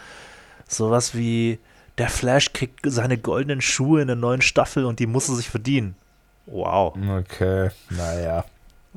sowas 0.66 1.14
wie 1.14 1.58
der 1.96 2.08
Flash 2.08 2.52
kriegt 2.52 2.80
seine 2.84 3.18
goldenen 3.18 3.60
Schuhe 3.60 4.02
in 4.02 4.08
der 4.08 4.16
neuen 4.16 4.42
Staffel 4.42 4.84
und 4.84 4.98
die 4.98 5.06
muss 5.06 5.28
er 5.28 5.36
sich 5.36 5.48
verdienen. 5.48 5.96
Wow. 6.46 6.96
Okay, 6.96 7.70
naja. 7.90 8.44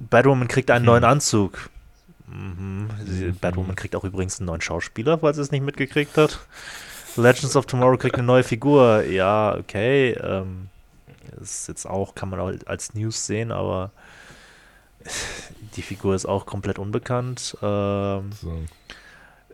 Batwoman 0.10 0.48
kriegt 0.48 0.72
einen 0.72 0.86
hm. 0.86 0.92
neuen 0.92 1.04
Anzug. 1.04 1.70
Mhm. 2.28 2.88
Batwoman 3.42 3.76
kriegt 3.76 3.96
auch 3.96 4.04
übrigens 4.04 4.40
einen 4.40 4.48
neuen 4.48 4.62
Schauspieler, 4.62 5.20
falls 5.20 5.38
es 5.38 5.52
nicht 5.52 5.64
mitgekriegt 5.64 6.18
hat. 6.18 6.40
Legends 7.18 7.56
of 7.56 7.66
Tomorrow 7.66 7.98
kriegt 7.98 8.16
eine 8.16 8.24
neue 8.24 8.44
Figur. 8.44 9.04
Ja, 9.04 9.56
okay. 9.58 10.12
Ähm, 10.12 10.70
ist 11.42 11.68
jetzt 11.68 11.86
auch, 11.86 12.16
kann 12.16 12.30
man 12.30 12.40
auch 12.40 12.52
als 12.66 12.94
News 12.94 13.26
sehen, 13.26 13.52
aber 13.52 13.92
die 15.76 15.82
Figur 15.82 16.16
ist 16.16 16.26
auch 16.26 16.46
komplett 16.46 16.80
unbekannt. 16.80 17.58
Ähm, 17.62 18.30
so. 18.40 18.64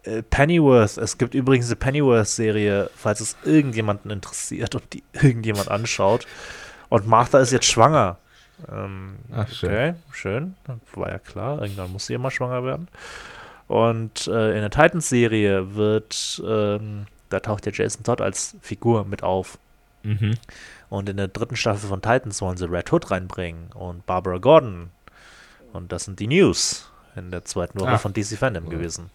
Äh, 0.04 0.24
Pennyworth, 0.24 0.98
es 0.98 1.18
gibt 1.18 1.34
übrigens 1.34 1.68
eine 1.68 1.76
Pennyworth-Serie, 1.78 2.89
falls 2.95 3.22
es 3.22 3.38
irgendjemanden 3.43 4.12
interessiert 4.12 4.76
und 4.76 4.84
die 4.93 5.04
irgendjemand 5.14 5.70
anschaut. 5.70 6.28
Und 6.89 7.08
Martha 7.08 7.39
ist 7.39 7.52
jetzt 7.52 7.66
schwanger. 7.66 8.18
Ähm, 8.72 9.18
Ach, 9.32 9.47
schön. 9.49 9.70
Okay, 9.70 9.93
schön. 10.12 10.55
War 10.95 11.10
ja 11.10 11.20
klar, 11.20 11.62
irgendwann 11.62 11.91
muss 11.91 12.08
sie 12.08 12.14
immer 12.14 12.32
schwanger 12.32 12.64
werden. 12.64 12.88
Und 13.68 14.28
äh, 14.28 14.53
in 14.55 14.62
der 14.62 14.70
Titans-Serie 14.70 15.76
wird, 15.76 16.41
ähm, 16.45 17.05
da 17.30 17.39
taucht 17.39 17.66
ja 17.66 17.72
Jason 17.74 18.03
Todd 18.03 18.22
als 18.22 18.55
Figur 18.62 19.05
mit 19.05 19.24
auf. 19.24 19.58
Mhm. 20.03 20.36
Und 20.89 21.10
in 21.10 21.18
der 21.18 21.28
dritten 21.28 21.58
Staffel 21.58 21.89
von 21.89 22.01
Titans 22.01 22.41
wollen 22.41 22.58
sie 22.58 22.70
Red 22.70 22.91
Hood 22.91 23.12
reinbringen 23.12 23.70
und 23.74 24.05
Barbara 24.05 24.38
Gordon. 24.38 24.89
Und 25.74 25.91
das 25.91 26.05
sind 26.05 26.20
die 26.20 26.28
News 26.28 26.89
in 27.16 27.30
der 27.32 27.43
zweiten 27.43 27.80
Woche 27.80 27.91
Ach. 27.91 28.01
von 28.01 28.14
DC 28.14 28.38
Fandom 28.38 28.66
ja. 28.66 28.70
gewesen. 28.72 29.10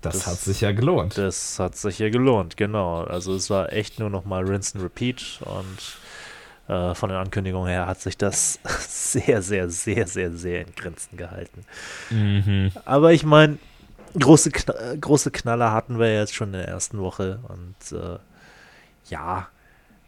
Das, 0.00 0.14
das, 0.14 0.26
hat 0.26 0.38
sich 0.38 0.60
ja 0.60 0.72
gelohnt. 0.72 1.18
Das 1.18 1.58
hat 1.58 1.76
sich 1.76 1.98
ja 1.98 2.10
gelohnt, 2.10 2.56
genau. 2.56 3.04
Also 3.04 3.34
es 3.34 3.48
war 3.50 3.72
echt 3.72 3.98
nur 3.98 4.10
noch 4.10 4.24
mal 4.24 4.44
Rinse 4.44 4.76
and 4.76 4.84
Repeat 4.84 5.40
und 5.40 5.98
äh, 6.68 6.94
von 6.94 7.10
den 7.10 7.18
Ankündigungen 7.18 7.68
her 7.68 7.86
hat 7.86 8.00
sich 8.00 8.16
das 8.16 8.58
sehr, 8.88 9.42
sehr, 9.42 9.68
sehr, 9.68 10.06
sehr, 10.06 10.32
sehr 10.32 10.60
in 10.62 10.74
Grenzen 10.74 11.16
gehalten. 11.16 11.64
Mhm. 12.10 12.72
Aber 12.84 13.12
ich 13.12 13.24
meine, 13.24 13.58
große, 14.18 14.50
Kn 14.50 15.00
große 15.00 15.30
Knaller 15.30 15.72
hatten 15.72 15.98
wir 15.98 16.14
jetzt 16.14 16.34
schon 16.34 16.48
in 16.48 16.60
der 16.60 16.68
ersten 16.68 16.98
Woche 16.98 17.40
und 17.48 17.98
äh, 17.98 18.18
ja, 19.10 19.48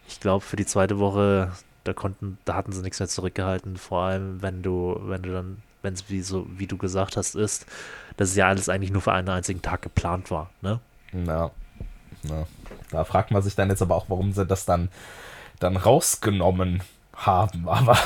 ich 0.08 0.20
glaube 0.20 0.44
für 0.44 0.56
die 0.56 0.66
zweite 0.66 0.98
Woche, 0.98 1.52
da 1.84 1.92
konnten, 1.92 2.38
da 2.44 2.54
hatten 2.54 2.72
sie 2.72 2.82
nichts 2.82 3.00
mehr 3.00 3.08
zurückgehalten, 3.08 3.76
vor 3.76 4.02
allem 4.02 4.42
wenn 4.42 4.62
du, 4.62 4.98
wenn 5.02 5.22
du 5.22 5.32
dann, 5.32 5.62
wenn 5.82 5.94
es 5.94 6.08
wie 6.08 6.22
so, 6.22 6.46
wie 6.56 6.66
du 6.66 6.76
gesagt 6.76 7.16
hast, 7.16 7.34
ist, 7.34 7.66
dass 8.16 8.30
es 8.30 8.36
ja 8.36 8.48
alles 8.48 8.68
eigentlich 8.68 8.90
nur 8.90 9.02
für 9.02 9.12
einen 9.12 9.28
einzigen 9.28 9.62
Tag 9.62 9.82
geplant 9.82 10.30
war, 10.30 10.50
ne? 10.62 10.80
Ja. 11.12 11.50
ja. 12.24 12.46
Da 12.90 13.04
fragt 13.04 13.30
man 13.30 13.42
sich 13.42 13.54
dann 13.54 13.68
jetzt 13.68 13.82
aber 13.82 13.94
auch, 13.94 14.06
warum 14.08 14.32
sie 14.32 14.46
das 14.46 14.64
dann 14.64 14.88
dann 15.60 15.76
rausgenommen 15.76 16.82
haben. 17.14 17.68
Aber 17.68 17.96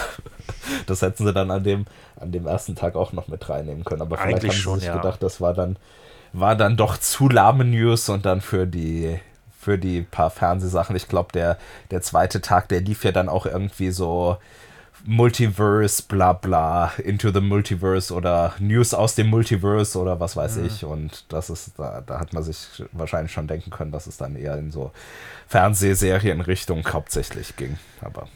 das 0.87 1.03
hätten 1.03 1.27
sie 1.27 1.33
dann 1.33 1.51
an 1.51 1.65
dem, 1.65 1.87
an 2.19 2.33
dem 2.33 2.47
ersten 2.47 2.77
Tag 2.77 2.97
auch 2.97 3.13
noch 3.13 3.29
mit 3.29 3.49
reinnehmen 3.49 3.85
können. 3.85 4.03
Aber 4.03 4.17
vielleicht 4.17 4.39
Eigentlich 4.39 4.51
haben 4.51 4.57
sie 4.57 4.63
schon, 4.63 4.79
sich 4.81 4.89
ja. 4.89 4.97
gedacht, 4.97 5.23
das 5.23 5.41
war 5.41 5.55
dann, 5.55 5.77
war 6.33 6.57
dann 6.57 6.77
doch 6.77 6.99
zu 6.99 7.29
lahme 7.29 7.65
News 7.65 8.09
und 8.09 8.27
dann 8.27 8.41
für 8.41 8.67
die 8.67 9.19
für 9.61 9.77
die 9.77 10.01
paar 10.01 10.31
Fernsehsachen. 10.31 10.97
Ich 10.97 11.07
glaube, 11.07 11.33
der, 11.33 11.59
der 11.91 12.01
zweite 12.01 12.41
Tag, 12.41 12.69
der 12.69 12.81
lief 12.81 13.05
ja 13.05 13.13
dann 13.13 13.29
auch 13.29 13.45
irgendwie 13.45 13.91
so 13.91 14.39
Multiverse, 15.05 16.03
bla 16.03 16.33
bla, 16.33 16.93
Into 16.99 17.31
the 17.31 17.41
Multiverse 17.41 18.13
oder 18.13 18.55
News 18.59 18.95
aus 18.95 19.15
dem 19.15 19.29
Multiverse 19.29 19.99
oder 19.99 20.21
was 20.21 20.37
weiß 20.37 20.57
mhm. 20.57 20.67
ich. 20.67 20.85
Und 20.85 21.25
das 21.33 21.51
ist, 21.51 21.79
da, 21.79 22.01
da 22.01 22.21
hat 22.21 22.33
man 22.33 22.43
sich 22.43 22.85
wahrscheinlich 22.93 23.33
schon 23.33 23.47
denken 23.47 23.71
können, 23.71 23.93
dass 23.93 24.07
es 24.07 24.17
dann 24.17 24.37
eher 24.37 24.57
in 24.57 24.71
so 24.71 24.93
Fernsehserienrichtung 25.49 26.87
hauptsächlich 26.93 27.57
ging. 27.57 27.79
Aber 28.01 28.29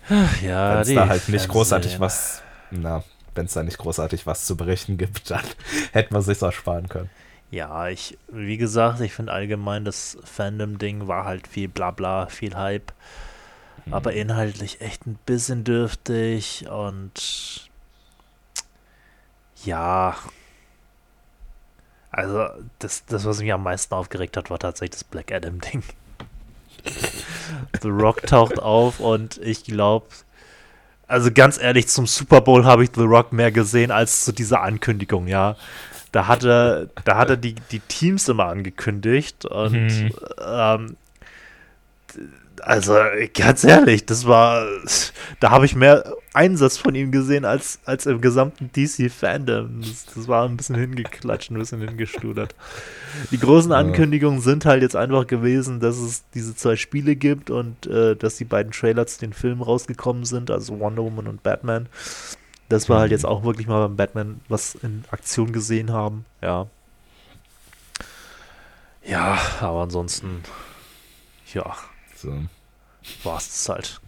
ja, 0.42 0.74
wenn 0.74 0.80
es 0.80 0.94
da 0.94 1.08
halt 1.08 1.28
nicht 1.28 1.48
großartig 1.48 2.00
was, 2.00 2.42
na, 2.70 3.04
wenn 3.34 3.46
es 3.46 3.52
da 3.52 3.62
nicht 3.62 3.78
großartig 3.78 4.26
was 4.26 4.44
zu 4.44 4.56
berichten 4.56 4.96
gibt, 4.96 5.30
dann 5.30 5.44
hätte 5.92 6.12
man 6.12 6.22
sich 6.22 6.42
auch 6.42 6.52
sparen 6.52 6.88
können. 6.88 7.10
Ja, 7.50 7.88
ich, 7.88 8.18
wie 8.32 8.56
gesagt, 8.56 9.00
ich 9.00 9.12
finde 9.12 9.32
allgemein 9.32 9.84
das 9.84 10.18
Fandom-Ding 10.24 11.06
war 11.06 11.24
halt 11.24 11.46
viel 11.46 11.68
Blabla, 11.68 12.26
viel 12.26 12.56
Hype 12.56 12.92
aber 13.90 14.12
mhm. 14.12 14.18
inhaltlich 14.18 14.80
echt 14.80 15.06
ein 15.06 15.18
bisschen 15.26 15.64
dürftig 15.64 16.66
und 16.70 17.70
ja. 19.64 20.16
Also, 22.10 22.46
das, 22.78 23.04
das, 23.06 23.24
was 23.24 23.40
mich 23.40 23.52
am 23.52 23.64
meisten 23.64 23.92
aufgeregt 23.92 24.36
hat, 24.36 24.48
war 24.50 24.58
tatsächlich 24.58 24.90
das 25.00 25.04
Black 25.04 25.32
Adam-Ding. 25.32 25.82
The 27.82 27.88
Rock 27.88 28.22
taucht 28.26 28.60
auf 28.60 29.00
und 29.00 29.38
ich 29.38 29.64
glaube, 29.64 30.06
also 31.06 31.30
ganz 31.32 31.58
ehrlich, 31.58 31.88
zum 31.88 32.06
Super 32.06 32.40
Bowl 32.40 32.64
habe 32.64 32.84
ich 32.84 32.90
The 32.94 33.02
Rock 33.02 33.32
mehr 33.32 33.52
gesehen 33.52 33.90
als 33.90 34.24
zu 34.24 34.32
dieser 34.32 34.62
Ankündigung, 34.62 35.26
ja. 35.26 35.56
Da 36.12 36.28
hat 36.28 36.44
er, 36.44 36.86
da 37.04 37.16
hat 37.16 37.30
er 37.30 37.36
die, 37.36 37.54
die 37.54 37.80
Teams 37.80 38.28
immer 38.28 38.46
angekündigt 38.46 39.44
und 39.46 39.72
mhm. 39.72 40.10
ähm, 40.46 40.96
also 42.62 42.94
ganz 43.34 43.64
ehrlich, 43.64 44.06
das 44.06 44.26
war, 44.26 44.66
da 45.40 45.50
habe 45.50 45.66
ich 45.66 45.74
mehr 45.74 46.14
Einsatz 46.32 46.76
von 46.76 46.94
ihm 46.94 47.12
gesehen 47.12 47.44
als, 47.44 47.78
als 47.84 48.06
im 48.06 48.20
gesamten 48.20 48.70
DC-Fandom. 48.72 49.80
Das, 49.80 50.06
das, 50.14 50.28
war 50.28 50.44
ein 50.44 50.56
bisschen 50.56 50.76
hingeklatscht, 50.76 51.50
ein 51.50 51.58
bisschen 51.58 51.80
hingestudert. 51.80 52.54
Die 53.30 53.38
großen 53.38 53.72
Ankündigungen 53.72 54.40
sind 54.40 54.64
halt 54.64 54.82
jetzt 54.82 54.96
einfach 54.96 55.26
gewesen, 55.26 55.80
dass 55.80 55.98
es 55.98 56.24
diese 56.34 56.56
zwei 56.56 56.76
Spiele 56.76 57.16
gibt 57.16 57.50
und 57.50 57.86
äh, 57.86 58.16
dass 58.16 58.36
die 58.36 58.44
beiden 58.44 58.72
Trailer 58.72 59.06
zu 59.06 59.20
den 59.20 59.32
Filmen 59.32 59.62
rausgekommen 59.62 60.24
sind, 60.24 60.50
also 60.50 60.78
Wonder 60.80 61.04
Woman 61.04 61.28
und 61.28 61.42
Batman. 61.42 61.88
dass 62.68 62.88
wir 62.88 62.98
halt 62.98 63.12
jetzt 63.12 63.26
auch 63.26 63.44
wirklich 63.44 63.66
mal 63.66 63.86
beim 63.86 63.96
Batman 63.96 64.40
was 64.48 64.74
in 64.76 65.04
Aktion 65.10 65.52
gesehen 65.52 65.92
haben. 65.92 66.24
Ja. 66.42 66.66
Ja, 69.06 69.38
aber 69.60 69.82
ansonsten, 69.82 70.42
ja. 71.52 71.76
So. 72.24 73.28
War 73.28 73.36
es 73.36 73.68
halt. 73.68 74.00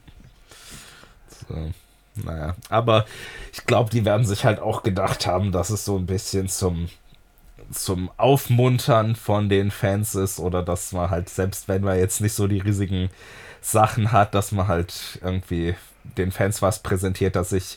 So. 1.48 1.72
Naja, 2.24 2.56
aber 2.70 3.04
ich 3.52 3.66
glaube, 3.66 3.90
die 3.90 4.06
werden 4.06 4.26
sich 4.26 4.46
halt 4.46 4.58
auch 4.58 4.82
gedacht 4.82 5.26
haben, 5.26 5.52
dass 5.52 5.68
es 5.68 5.84
so 5.84 5.98
ein 5.98 6.06
bisschen 6.06 6.48
zum, 6.48 6.88
zum 7.70 8.10
Aufmuntern 8.16 9.16
von 9.16 9.50
den 9.50 9.70
Fans 9.70 10.14
ist 10.14 10.38
oder 10.38 10.62
dass 10.62 10.92
man 10.92 11.10
halt, 11.10 11.28
selbst 11.28 11.68
wenn 11.68 11.82
man 11.82 11.98
jetzt 11.98 12.22
nicht 12.22 12.32
so 12.32 12.46
die 12.46 12.60
riesigen 12.60 13.10
Sachen 13.60 14.12
hat, 14.12 14.34
dass 14.34 14.50
man 14.50 14.66
halt 14.66 15.18
irgendwie 15.22 15.74
den 16.16 16.32
Fans 16.32 16.62
was 16.62 16.82
präsentiert, 16.82 17.36
dass 17.36 17.50
sich 17.50 17.76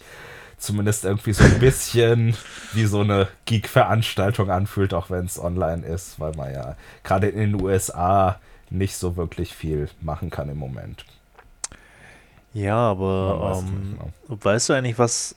zumindest 0.57 1.03
irgendwie 1.03 1.33
so 1.33 1.43
ein 1.43 1.59
bisschen 1.59 2.37
wie 2.73 2.85
so 2.85 3.01
eine 3.01 3.27
Geek-Veranstaltung 3.43 4.49
anfühlt, 4.51 4.93
auch 4.93 5.09
wenn 5.09 5.25
es 5.25 5.37
online 5.37 5.85
ist, 5.85 6.17
weil 6.17 6.31
man 6.35 6.53
ja 6.53 6.77
gerade 7.03 7.27
in 7.27 7.39
den 7.39 7.61
USA 7.61 8.39
nicht 8.69 8.95
so 8.95 9.15
wirklich 9.15 9.55
viel 9.55 9.89
machen 10.01 10.29
kann 10.29 10.49
im 10.49 10.57
Moment. 10.57 11.05
Ja, 12.53 12.77
aber 12.77 13.63
ähm, 13.63 13.97
genau. 14.27 14.43
weißt 14.43 14.69
du 14.69 14.73
eigentlich, 14.73 14.97
was, 14.97 15.35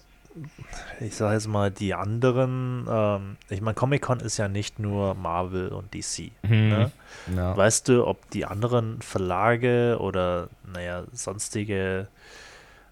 ich 1.01 1.15
sage 1.15 1.35
jetzt 1.35 1.47
mal, 1.47 1.71
die 1.71 1.95
anderen, 1.95 2.87
ähm, 2.89 3.37
ich 3.51 3.61
meine, 3.61 3.75
Comic-Con 3.75 4.21
ist 4.21 4.39
ja 4.39 4.49
nicht 4.49 4.79
nur 4.79 5.15
Marvel 5.15 5.69
und 5.69 5.93
DC. 5.93 6.31
Hm. 6.43 6.69
Ne? 6.69 6.91
Ja. 7.37 7.57
Weißt 7.57 7.89
du, 7.89 8.07
ob 8.07 8.31
die 8.31 8.47
anderen 8.47 9.03
Verlage 9.03 9.99
oder, 10.01 10.49
naja, 10.73 11.05
sonstige 11.13 12.09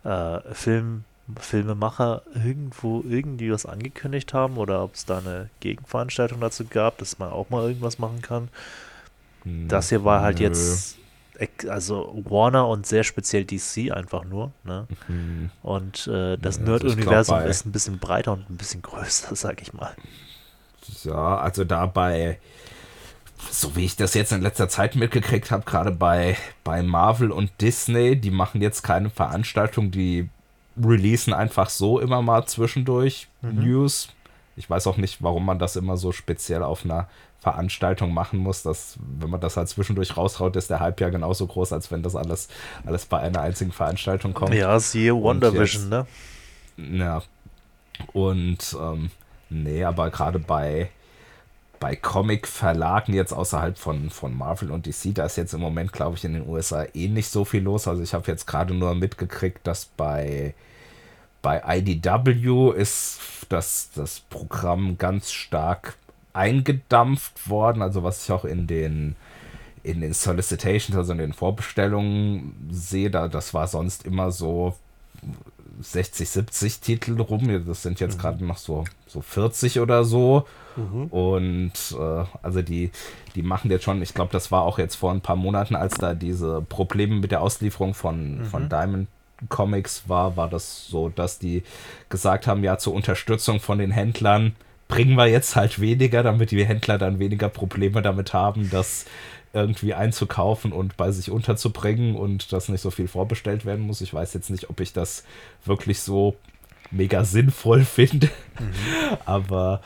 äh, 0.04 0.40
Film, 0.52 1.04
Filmemacher 1.38 2.22
irgendwo 2.34 3.02
irgendwie 3.08 3.52
was 3.52 3.64
angekündigt 3.64 4.34
haben 4.34 4.58
oder 4.58 4.82
ob 4.82 4.94
es 4.94 5.06
da 5.06 5.18
eine 5.18 5.48
Gegenveranstaltung 5.60 6.40
dazu 6.40 6.64
gab, 6.64 6.98
dass 6.98 7.18
man 7.18 7.30
auch 7.30 7.50
mal 7.50 7.66
irgendwas 7.66 7.98
machen 7.98 8.20
kann. 8.20 8.48
Hm, 9.44 9.68
das 9.68 9.88
hier 9.88 10.04
war 10.04 10.22
halt 10.22 10.38
Nö. 10.38 10.44
jetzt 10.44 10.98
also 11.68 12.22
Warner 12.28 12.68
und 12.68 12.86
sehr 12.86 13.04
speziell 13.04 13.44
DC 13.44 13.90
einfach 13.92 14.24
nur. 14.24 14.52
Ne? 14.64 14.86
Mhm. 15.08 15.50
Und 15.62 16.06
äh, 16.06 16.36
das 16.36 16.58
ja, 16.58 16.64
Nerd-Universum 16.64 17.34
also 17.34 17.48
ist 17.48 17.66
ein 17.66 17.72
bisschen 17.72 17.98
breiter 17.98 18.32
und 18.32 18.50
ein 18.50 18.56
bisschen 18.56 18.82
größer, 18.82 19.34
sag 19.36 19.62
ich 19.62 19.72
mal. 19.72 19.94
Ja, 21.04 21.38
also 21.38 21.64
dabei, 21.64 22.38
so 23.50 23.74
wie 23.76 23.84
ich 23.84 23.96
das 23.96 24.14
jetzt 24.14 24.32
in 24.32 24.42
letzter 24.42 24.68
Zeit 24.68 24.96
mitgekriegt 24.96 25.50
habe, 25.50 25.64
gerade 25.64 25.90
bei, 25.90 26.36
bei 26.64 26.82
Marvel 26.82 27.30
und 27.30 27.50
Disney, 27.60 28.16
die 28.16 28.30
machen 28.30 28.60
jetzt 28.60 28.82
keine 28.82 29.08
Veranstaltung, 29.08 29.90
die 29.90 30.28
releasen 30.82 31.32
einfach 31.32 31.70
so 31.70 32.00
immer 32.00 32.22
mal 32.22 32.46
zwischendurch 32.46 33.28
mhm. 33.42 33.64
News. 33.64 34.08
Ich 34.60 34.68
weiß 34.68 34.86
auch 34.88 34.98
nicht, 34.98 35.22
warum 35.22 35.46
man 35.46 35.58
das 35.58 35.74
immer 35.76 35.96
so 35.96 36.12
speziell 36.12 36.62
auf 36.62 36.84
einer 36.84 37.08
Veranstaltung 37.38 38.12
machen 38.12 38.38
muss, 38.38 38.62
dass, 38.62 38.98
wenn 39.18 39.30
man 39.30 39.40
das 39.40 39.56
halt 39.56 39.70
zwischendurch 39.70 40.18
raushaut, 40.18 40.54
ist 40.56 40.68
der 40.68 40.80
Hype 40.80 41.00
ja 41.00 41.08
genauso 41.08 41.46
groß, 41.46 41.72
als 41.72 41.90
wenn 41.90 42.02
das 42.02 42.14
alles, 42.14 42.48
alles 42.84 43.06
bei 43.06 43.18
einer 43.20 43.40
einzigen 43.40 43.72
Veranstaltung 43.72 44.34
kommt. 44.34 44.52
Ja, 44.52 44.78
siehe 44.78 45.14
Wonder 45.16 45.54
Vision, 45.54 45.88
ne? 45.88 46.06
Ja. 46.76 47.22
Und 48.12 48.76
ähm, 48.78 49.10
nee, 49.48 49.82
aber 49.82 50.10
gerade 50.10 50.38
bei, 50.38 50.90
bei 51.78 51.96
Comic-Verlagen 51.96 53.14
jetzt 53.14 53.32
außerhalb 53.32 53.78
von, 53.78 54.10
von 54.10 54.36
Marvel 54.36 54.70
und 54.70 54.84
DC, 54.84 55.14
da 55.14 55.24
ist 55.24 55.36
jetzt 55.36 55.54
im 55.54 55.60
Moment, 55.60 55.94
glaube 55.94 56.16
ich, 56.18 56.24
in 56.26 56.34
den 56.34 56.46
USA 56.46 56.84
eh 56.92 57.08
nicht 57.08 57.30
so 57.30 57.46
viel 57.46 57.62
los. 57.62 57.88
Also 57.88 58.02
ich 58.02 58.12
habe 58.12 58.30
jetzt 58.30 58.46
gerade 58.46 58.74
nur 58.74 58.94
mitgekriegt, 58.94 59.66
dass 59.66 59.86
bei, 59.86 60.52
bei 61.42 61.62
IDW 61.66 62.72
ist 62.72 63.18
das, 63.48 63.90
das 63.94 64.20
Programm 64.20 64.98
ganz 64.98 65.32
stark 65.32 65.96
eingedampft 66.32 67.48
worden, 67.48 67.82
also 67.82 68.02
was 68.02 68.24
ich 68.24 68.32
auch 68.32 68.44
in 68.44 68.66
den 68.66 69.16
in 69.82 70.02
den 70.02 70.12
Solicitations, 70.12 70.94
also 70.94 71.12
in 71.12 71.18
den 71.18 71.32
Vorbestellungen 71.32 72.68
sehe, 72.70 73.10
da 73.10 73.28
das 73.28 73.54
war 73.54 73.66
sonst 73.66 74.04
immer 74.04 74.30
so 74.30 74.74
60, 75.80 76.28
70 76.28 76.80
Titel 76.80 77.20
rum. 77.20 77.64
Das 77.66 77.82
sind 77.82 78.00
jetzt 78.00 78.18
mhm. 78.18 78.20
gerade 78.20 78.44
noch 78.44 78.58
so, 78.58 78.84
so 79.06 79.20
40 79.20 79.80
oder 79.80 80.04
so. 80.04 80.46
Mhm. 80.76 81.06
Und 81.06 81.72
äh, 81.98 82.24
also 82.42 82.62
die, 82.62 82.90
die 83.34 83.42
machen 83.42 83.70
jetzt 83.70 83.84
schon, 83.84 84.02
ich 84.02 84.14
glaube, 84.14 84.32
das 84.32 84.52
war 84.52 84.62
auch 84.62 84.78
jetzt 84.78 84.96
vor 84.96 85.12
ein 85.12 85.20
paar 85.20 85.36
Monaten, 85.36 85.76
als 85.76 85.94
da 85.94 86.14
diese 86.14 86.62
Probleme 86.68 87.16
mit 87.16 87.30
der 87.30 87.40
Auslieferung 87.40 87.94
von, 87.94 88.38
mhm. 88.38 88.44
von 88.44 88.68
Diamond 88.68 89.08
Comics 89.48 90.04
war, 90.08 90.36
war 90.36 90.48
das 90.48 90.86
so, 90.86 91.08
dass 91.08 91.38
die 91.38 91.62
gesagt 92.08 92.46
haben, 92.46 92.62
ja, 92.62 92.78
zur 92.78 92.94
Unterstützung 92.94 93.60
von 93.60 93.78
den 93.78 93.90
Händlern 93.90 94.54
bringen 94.88 95.16
wir 95.16 95.26
jetzt 95.26 95.56
halt 95.56 95.80
weniger, 95.80 96.22
damit 96.22 96.50
die 96.50 96.64
Händler 96.64 96.98
dann 96.98 97.18
weniger 97.18 97.48
Probleme 97.48 98.02
damit 98.02 98.34
haben, 98.34 98.70
das 98.70 99.06
irgendwie 99.52 99.94
einzukaufen 99.94 100.72
und 100.72 100.96
bei 100.96 101.10
sich 101.10 101.30
unterzubringen 101.30 102.14
und 102.14 102.52
dass 102.52 102.68
nicht 102.68 102.82
so 102.82 102.90
viel 102.90 103.08
vorbestellt 103.08 103.64
werden 103.64 103.86
muss. 103.86 104.00
Ich 104.00 104.14
weiß 104.14 104.34
jetzt 104.34 104.50
nicht, 104.50 104.70
ob 104.70 104.80
ich 104.80 104.92
das 104.92 105.24
wirklich 105.64 106.00
so 106.00 106.36
mega 106.90 107.24
sinnvoll 107.24 107.84
finde. 107.84 108.28
Mhm. 108.58 109.16
Aber 109.24 109.80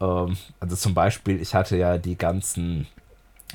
ähm, 0.00 0.36
also 0.60 0.76
zum 0.76 0.94
Beispiel, 0.94 1.40
ich 1.40 1.54
hatte 1.54 1.76
ja 1.76 1.98
die 1.98 2.16
ganzen, 2.16 2.86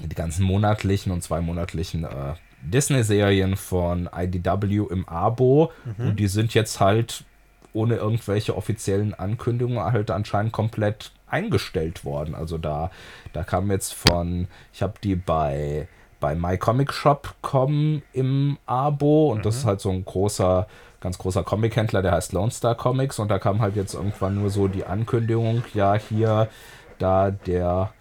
die 0.02 0.16
ganzen 0.16 0.44
monatlichen 0.44 1.12
und 1.12 1.24
zweimonatlichen 1.24 2.04
äh, 2.04 2.34
Disney-Serien 2.64 3.56
von 3.56 4.10
IDW 4.14 4.88
im 4.90 5.08
Abo 5.08 5.72
mhm. 5.98 6.10
und 6.10 6.20
die 6.20 6.28
sind 6.28 6.54
jetzt 6.54 6.80
halt 6.80 7.26
ohne 7.74 7.96
irgendwelche 7.96 8.56
offiziellen 8.56 9.14
Ankündigungen 9.14 9.84
halt 9.84 10.12
anscheinend 10.12 10.52
komplett 10.52 11.12
eingestellt 11.28 12.06
worden. 12.06 12.36
Also 12.36 12.58
da, 12.58 12.92
da 13.34 13.44
kam 13.44 13.72
jetzt 13.72 13.94
von, 13.94 14.48
ich 14.72 14.82
habe 14.84 14.94
die 15.04 15.16
bei 15.16 15.88
bei 16.24 16.36
My 16.36 16.58
Comic 16.58 16.94
Shop 16.94 17.36
kommen 17.42 18.02
im 18.14 18.58
Abo 18.66 19.30
und 19.34 19.40
mhm. 19.40 19.42
das 19.42 19.58
ist 19.58 19.66
halt 19.66 19.82
so 19.82 19.90
ein 19.90 20.06
großer, 20.06 20.68
ganz 21.02 21.18
großer 21.18 21.44
Comic-Händler, 21.44 22.02
der 22.02 22.14
heißt 22.14 22.32
Lone 22.32 22.50
Star 22.50 22.76
Comics 22.76 23.20
und 23.20 23.30
da 23.30 23.40
kam 23.40 23.60
halt 23.60 23.76
jetzt 23.76 23.94
irgendwann 23.94 24.36
nur 24.36 24.50
so 24.50 24.70
die 24.70 24.86
Ankündigung, 24.86 25.64
ja 25.74 25.96
hier, 25.96 26.48
da 26.98 27.30
der 27.30 27.92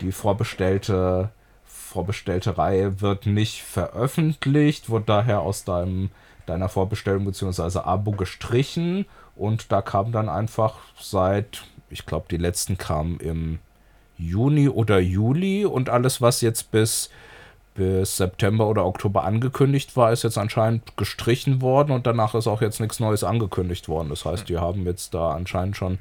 die 0.00 0.10
vorbestellte 0.10 1.30
vorbestellte 1.88 2.58
Reihe 2.58 3.00
wird 3.00 3.26
nicht 3.26 3.62
veröffentlicht, 3.62 4.90
wird 4.90 5.08
daher 5.08 5.40
aus 5.40 5.64
deinem 5.64 6.10
deiner 6.48 6.68
Vorbestellung 6.68 7.24
bzw. 7.24 7.80
Abo 7.80 8.12
gestrichen 8.12 9.06
und 9.36 9.70
da 9.70 9.82
kam 9.82 10.12
dann 10.12 10.28
einfach 10.28 10.76
seit, 10.98 11.62
ich 11.90 12.06
glaube, 12.06 12.26
die 12.30 12.36
letzten 12.36 12.78
kamen 12.78 13.20
im 13.20 13.58
Juni 14.16 14.68
oder 14.68 14.98
Juli 14.98 15.64
und 15.64 15.90
alles, 15.90 16.20
was 16.20 16.40
jetzt 16.40 16.70
bis, 16.70 17.10
bis 17.74 18.16
September 18.16 18.66
oder 18.66 18.84
Oktober 18.84 19.24
angekündigt 19.24 19.96
war, 19.96 20.12
ist 20.12 20.24
jetzt 20.24 20.38
anscheinend 20.38 20.96
gestrichen 20.96 21.62
worden 21.62 21.92
und 21.92 22.06
danach 22.06 22.34
ist 22.34 22.48
auch 22.48 22.60
jetzt 22.60 22.80
nichts 22.80 22.98
Neues 22.98 23.22
angekündigt 23.22 23.88
worden. 23.88 24.08
Das 24.08 24.24
heißt, 24.24 24.48
die 24.48 24.58
haben 24.58 24.84
jetzt 24.86 25.14
da 25.14 25.32
anscheinend 25.32 25.76
schon 25.76 25.98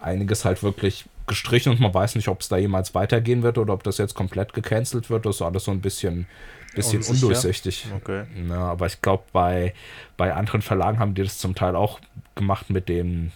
einiges 0.00 0.44
halt 0.44 0.62
wirklich 0.62 1.04
gestrichen 1.32 1.72
und 1.72 1.80
man 1.80 1.94
weiß 1.94 2.14
nicht, 2.14 2.28
ob 2.28 2.40
es 2.40 2.48
da 2.48 2.56
jemals 2.56 2.94
weitergehen 2.94 3.42
wird 3.42 3.58
oder 3.58 3.72
ob 3.72 3.82
das 3.82 3.98
jetzt 3.98 4.14
komplett 4.14 4.52
gecancelt 4.52 5.10
wird. 5.10 5.26
Das 5.26 5.36
ist 5.36 5.42
alles 5.42 5.64
so 5.64 5.70
ein 5.70 5.80
bisschen 5.80 6.26
bisschen 6.74 6.98
Unsicher. 6.98 7.26
undurchsichtig. 7.26 7.86
Okay. 7.94 8.24
Ja, 8.48 8.60
aber 8.60 8.86
ich 8.86 9.02
glaube, 9.02 9.24
bei, 9.32 9.74
bei 10.16 10.34
anderen 10.34 10.62
Verlagen 10.62 10.98
haben 10.98 11.14
die 11.14 11.22
das 11.22 11.38
zum 11.38 11.54
Teil 11.54 11.76
auch 11.76 12.00
gemacht 12.34 12.70
mit 12.70 12.88
dem, 12.88 13.30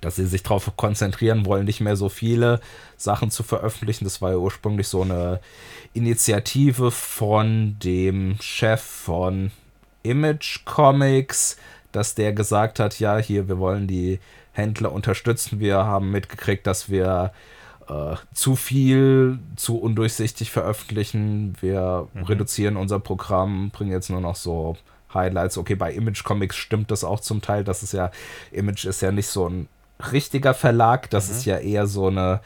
dass 0.00 0.16
sie 0.16 0.26
sich 0.26 0.42
darauf 0.42 0.76
konzentrieren 0.76 1.44
wollen, 1.46 1.64
nicht 1.64 1.80
mehr 1.80 1.96
so 1.96 2.08
viele 2.08 2.60
Sachen 2.96 3.30
zu 3.30 3.42
veröffentlichen. 3.42 4.04
Das 4.04 4.20
war 4.22 4.30
ja 4.30 4.36
ursprünglich 4.36 4.88
so 4.88 5.02
eine 5.02 5.40
Initiative 5.94 6.90
von 6.90 7.76
dem 7.82 8.36
Chef 8.40 8.80
von 8.80 9.50
Image 10.02 10.64
Comics, 10.64 11.56
dass 11.92 12.14
der 12.14 12.32
gesagt 12.32 12.80
hat, 12.80 13.00
ja, 13.00 13.18
hier, 13.18 13.48
wir 13.48 13.58
wollen 13.58 13.86
die 13.86 14.20
Händler 14.58 14.92
unterstützen. 14.92 15.60
Wir 15.60 15.78
haben 15.78 16.10
mitgekriegt, 16.10 16.66
dass 16.66 16.90
wir 16.90 17.32
äh, 17.88 18.16
zu 18.34 18.56
viel, 18.56 19.38
zu 19.56 19.78
undurchsichtig 19.78 20.50
veröffentlichen. 20.50 21.56
Wir 21.60 22.08
mhm. 22.12 22.24
reduzieren 22.24 22.76
unser 22.76 23.00
Programm, 23.00 23.70
bringen 23.70 23.92
jetzt 23.92 24.10
nur 24.10 24.20
noch 24.20 24.36
so 24.36 24.76
Highlights. 25.14 25.56
Okay, 25.56 25.74
bei 25.74 25.92
Image 25.92 26.24
Comics 26.24 26.56
stimmt 26.56 26.90
das 26.90 27.04
auch 27.04 27.20
zum 27.20 27.40
Teil. 27.40 27.64
Das 27.64 27.82
ist 27.82 27.92
ja, 27.92 28.10
Image 28.52 28.84
ist 28.84 29.00
ja 29.00 29.12
nicht 29.12 29.28
so 29.28 29.48
ein 29.48 29.68
richtiger 30.12 30.54
Verlag, 30.54 31.10
das 31.10 31.28
mhm. 31.28 31.34
ist 31.34 31.44
ja 31.46 31.58
eher 31.58 31.86
so 31.86 32.08
eine 32.08 32.40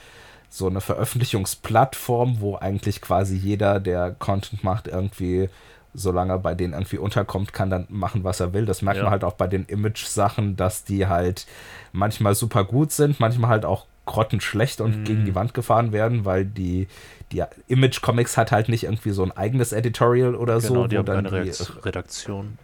so 0.48 0.66
eine 0.66 0.82
Veröffentlichungsplattform, 0.82 2.40
wo 2.40 2.56
eigentlich 2.56 3.00
quasi 3.00 3.36
jeder, 3.36 3.80
der 3.80 4.10
Content 4.10 4.62
macht, 4.62 4.86
irgendwie, 4.86 5.48
solange 5.94 6.38
bei 6.38 6.54
denen 6.54 6.72
irgendwie 6.72 6.98
unterkommt, 6.98 7.52
kann 7.52 7.70
dann 7.70 7.86
machen, 7.88 8.24
was 8.24 8.40
er 8.40 8.52
will. 8.52 8.66
Das 8.66 8.82
merkt 8.82 8.98
ja. 8.98 9.04
man 9.04 9.12
halt 9.12 9.24
auch 9.24 9.34
bei 9.34 9.46
den 9.46 9.64
Image-Sachen, 9.64 10.56
dass 10.56 10.84
die 10.84 11.06
halt 11.06 11.46
manchmal 11.92 12.34
super 12.34 12.64
gut 12.64 12.92
sind, 12.92 13.20
manchmal 13.20 13.50
halt 13.50 13.64
auch 13.64 13.86
grottenschlecht 14.06 14.80
und 14.80 15.02
mm. 15.02 15.04
gegen 15.04 15.24
die 15.24 15.34
Wand 15.34 15.54
gefahren 15.54 15.92
werden, 15.92 16.24
weil 16.24 16.44
die, 16.44 16.88
die 17.30 17.44
Image 17.68 18.02
Comics 18.02 18.36
hat 18.36 18.50
halt 18.50 18.68
nicht 18.68 18.84
irgendwie 18.84 19.10
so 19.10 19.22
ein 19.22 19.32
eigenes 19.32 19.72
Editorial 19.72 20.34
oder 20.34 20.58
genau, 20.60 20.74
so. 20.74 20.86
Die 20.88 20.98
haben 20.98 21.08
eine 21.08 21.44
die, 21.44 21.52
Redaktion. 21.84 22.58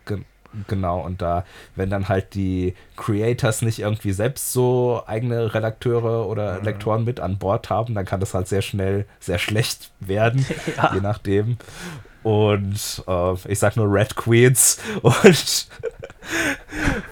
Genau, 0.67 1.01
und 1.01 1.21
da, 1.21 1.45
wenn 1.77 1.91
dann 1.91 2.09
halt 2.09 2.35
die 2.35 2.75
Creators 2.97 3.61
nicht 3.63 3.81
irgendwie 3.81 4.13
selbst 4.13 4.53
so 4.53 5.03
eigene 5.07 5.55
Redakteure 5.55 6.27
oder 6.27 6.59
mhm. 6.59 6.65
Lektoren 6.65 7.05
mit 7.05 7.21
an 7.21 7.39
Bord 7.39 7.69
haben, 7.69 7.95
dann 7.95 8.07
kann 8.07 8.21
das 8.21 8.33
halt 8.33 8.49
sehr 8.49 8.63
schnell 8.63 9.05
sehr 9.21 9.39
schlecht 9.39 9.91
werden, 10.01 10.47
ja. 10.77 10.95
je 10.95 11.01
nachdem. 11.01 11.59
Und 12.29 13.05
äh, 13.09 13.35
ich 13.51 13.59
sag 13.59 13.77
nur 13.77 13.91
Red 13.91 14.15
Queens 14.15 14.79
und 15.03 15.67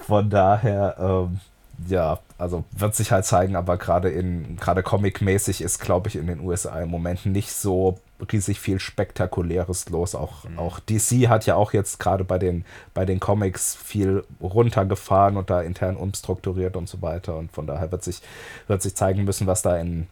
von 0.05 0.29
daher, 0.29 0.95
ähm, 0.99 1.39
ja, 1.87 2.19
also 2.37 2.65
wird 2.69 2.93
sich 2.93 3.11
halt 3.11 3.25
zeigen, 3.25 3.55
aber 3.55 3.77
gerade 3.77 4.11
in, 4.11 4.57
gerade 4.57 4.83
comic-mäßig 4.83 5.61
ist, 5.61 5.79
glaube 5.79 6.07
ich, 6.07 6.17
in 6.17 6.27
den 6.27 6.39
USA 6.41 6.79
im 6.81 6.89
Moment 6.89 7.25
nicht 7.25 7.51
so 7.51 7.97
riesig 8.31 8.59
viel 8.59 8.79
Spektakuläres 8.79 9.89
los. 9.89 10.13
Auch, 10.13 10.43
mhm. 10.43 10.59
auch 10.59 10.79
DC 10.81 11.29
hat 11.29 11.47
ja 11.47 11.55
auch 11.55 11.73
jetzt 11.73 11.99
gerade 11.99 12.23
bei 12.23 12.37
den, 12.37 12.63
bei 12.93 13.03
den 13.03 13.19
Comics 13.19 13.73
viel 13.73 14.23
runtergefahren 14.39 15.35
und 15.35 15.49
da 15.49 15.61
intern 15.61 15.97
umstrukturiert 15.97 16.77
und 16.77 16.87
so 16.87 17.01
weiter. 17.01 17.37
Und 17.37 17.51
von 17.51 17.65
daher 17.65 17.91
wird 17.91 18.03
sich, 18.03 18.21
wird 18.67 18.83
sich 18.83 18.93
zeigen 18.93 19.23
müssen, 19.23 19.47
was 19.47 19.63
da 19.63 19.77
in 19.77 20.05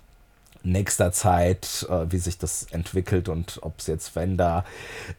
nächster 0.65 1.11
Zeit, 1.11 1.85
äh, 1.89 2.11
wie 2.11 2.17
sich 2.17 2.37
das 2.37 2.67
entwickelt 2.71 3.29
und 3.29 3.59
ob 3.61 3.79
es 3.79 3.87
jetzt, 3.87 4.15
wenn 4.15 4.37
da 4.37 4.65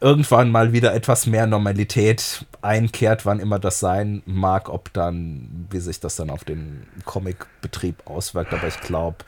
irgendwann 0.00 0.50
mal 0.50 0.72
wieder 0.72 0.94
etwas 0.94 1.26
mehr 1.26 1.46
Normalität 1.46 2.44
einkehrt, 2.62 3.24
wann 3.24 3.40
immer 3.40 3.58
das 3.58 3.78
sein 3.80 4.22
mag, 4.26 4.68
ob 4.68 4.92
dann, 4.92 5.66
wie 5.70 5.80
sich 5.80 6.00
das 6.00 6.16
dann 6.16 6.30
auf 6.30 6.44
den 6.44 6.86
Comicbetrieb 7.04 8.06
auswirkt. 8.06 8.52
Aber 8.52 8.66
ich 8.66 8.80
glaube, 8.80 9.18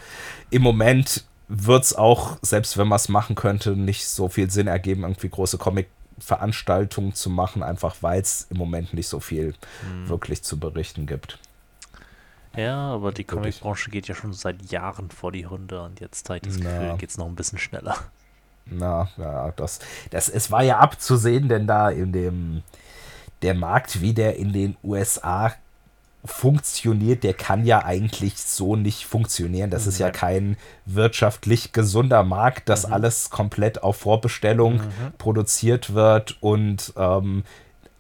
im 0.50 0.62
Moment 0.62 1.24
wird 1.48 1.84
es 1.84 1.94
auch, 1.94 2.38
selbst 2.42 2.76
wenn 2.76 2.88
man 2.88 2.96
es 2.96 3.08
machen 3.08 3.34
könnte, 3.34 3.70
nicht 3.70 4.06
so 4.06 4.28
viel 4.28 4.50
Sinn 4.50 4.66
ergeben, 4.66 5.02
irgendwie 5.02 5.30
große 5.30 5.56
Comic-Veranstaltungen 5.56 7.14
zu 7.14 7.30
machen, 7.30 7.62
einfach 7.62 7.96
weil 8.00 8.20
es 8.20 8.48
im 8.50 8.58
Moment 8.58 8.92
nicht 8.92 9.08
so 9.08 9.20
viel 9.20 9.54
mhm. 9.90 10.08
wirklich 10.08 10.42
zu 10.42 10.58
berichten 10.58 11.06
gibt. 11.06 11.38
Ja, 12.59 12.92
aber 12.92 13.12
die 13.12 13.22
Comicbranche 13.22 13.88
geht 13.88 14.09
ja 14.09 14.16
schon 14.16 14.32
seit 14.32 14.72
Jahren 14.72 15.11
vor 15.11 15.30
die 15.30 15.46
Hunde 15.46 15.80
und 15.80 16.00
jetzt 16.00 16.28
habe 16.28 16.38
ich 16.38 16.42
das 16.42 16.56
Gefühl, 16.56 16.96
geht 16.98 17.11
es 17.11 17.16
noch 17.16 17.26
ein 17.26 17.36
bisschen 17.36 17.61
schneller. 17.61 17.94
Na, 18.66 19.09
ja, 19.16 19.52
das, 19.52 19.78
das, 20.11 20.28
es 20.28 20.50
war 20.50 20.64
ja 20.64 20.78
abzusehen, 20.78 21.48
denn 21.48 21.68
da 21.68 21.88
in 21.88 22.12
dem, 22.12 22.64
der 23.42 23.54
Markt, 23.54 24.00
wie 24.00 24.12
der 24.12 24.36
in 24.36 24.52
den 24.52 24.76
USA 24.82 25.54
funktioniert, 26.24 27.22
der 27.22 27.34
kann 27.34 27.64
ja 27.64 27.84
eigentlich 27.84 28.38
so 28.38 28.74
nicht 28.74 29.06
funktionieren. 29.06 29.70
Das 29.70 29.84
mhm. 29.84 29.88
ist 29.90 29.98
ja 29.98 30.11
kein 30.11 30.56
wirtschaftlich 30.84 31.72
gesunder 31.72 32.24
Markt, 32.24 32.68
dass 32.68 32.88
mhm. 32.88 32.92
alles 32.92 33.30
komplett 33.30 33.84
auf 33.84 33.98
Vorbestellung 33.98 34.78
mhm. 34.78 35.12
produziert 35.16 35.94
wird 35.94 36.36
und 36.40 36.92
ähm, 36.96 37.44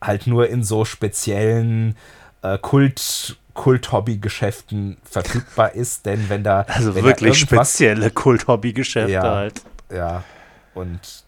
halt 0.02 0.26
nur 0.26 0.48
in 0.48 0.64
so 0.64 0.84
speziellen 0.84 1.96
äh, 2.42 2.58
Kult 2.58 3.36
Kult-Hobby-Geschäften 3.58 4.98
verfügbar 5.02 5.74
ist, 5.74 6.06
denn 6.06 6.28
wenn 6.28 6.44
da 6.44 6.60
also 6.68 6.94
wenn 6.94 7.02
wirklich 7.04 7.40
da 7.40 7.56
spezielle 7.58 8.12
Kult-Hobby-Geschäfte 8.12 9.10
ja, 9.10 9.22
halt. 9.22 9.62
Ja, 9.92 10.22
und 10.74 11.24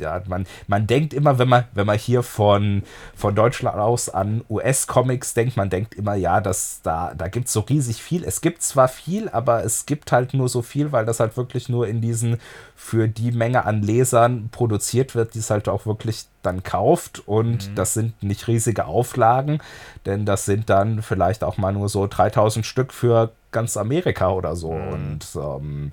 ja, 0.00 0.22
man, 0.26 0.46
man 0.66 0.86
denkt 0.86 1.14
immer, 1.14 1.38
wenn 1.38 1.48
man, 1.48 1.64
wenn 1.74 1.86
man 1.86 1.98
hier 1.98 2.22
von, 2.22 2.82
von 3.14 3.34
Deutschland 3.34 3.78
aus 3.78 4.08
an 4.08 4.42
US-Comics 4.48 5.34
denkt, 5.34 5.56
man 5.56 5.70
denkt 5.70 5.94
immer, 5.94 6.14
ja, 6.14 6.40
dass 6.40 6.80
da, 6.82 7.14
da 7.14 7.28
gibt 7.28 7.46
es 7.46 7.52
so 7.52 7.60
riesig 7.60 8.02
viel. 8.02 8.24
Es 8.24 8.40
gibt 8.40 8.62
zwar 8.62 8.88
viel, 8.88 9.28
aber 9.28 9.64
es 9.64 9.86
gibt 9.86 10.12
halt 10.12 10.34
nur 10.34 10.48
so 10.48 10.62
viel, 10.62 10.92
weil 10.92 11.06
das 11.06 11.20
halt 11.20 11.36
wirklich 11.36 11.68
nur 11.68 11.86
in 11.86 12.00
diesen 12.00 12.38
für 12.74 13.08
die 13.08 13.30
Menge 13.30 13.66
an 13.66 13.82
Lesern 13.82 14.48
produziert 14.50 15.14
wird, 15.14 15.34
die 15.34 15.40
es 15.40 15.50
halt 15.50 15.68
auch 15.68 15.84
wirklich 15.84 16.24
dann 16.42 16.62
kauft. 16.62 17.22
Und 17.26 17.70
mhm. 17.70 17.74
das 17.74 17.94
sind 17.94 18.22
nicht 18.22 18.48
riesige 18.48 18.86
Auflagen, 18.86 19.60
denn 20.06 20.24
das 20.24 20.46
sind 20.46 20.70
dann 20.70 21.02
vielleicht 21.02 21.44
auch 21.44 21.58
mal 21.58 21.72
nur 21.72 21.88
so 21.88 22.06
3000 22.06 22.64
Stück 22.64 22.92
für 22.92 23.32
ganz 23.52 23.76
Amerika 23.76 24.30
oder 24.30 24.56
so. 24.56 24.72
Mhm. 24.72 24.88
Und 24.88 25.26
ähm, 25.36 25.92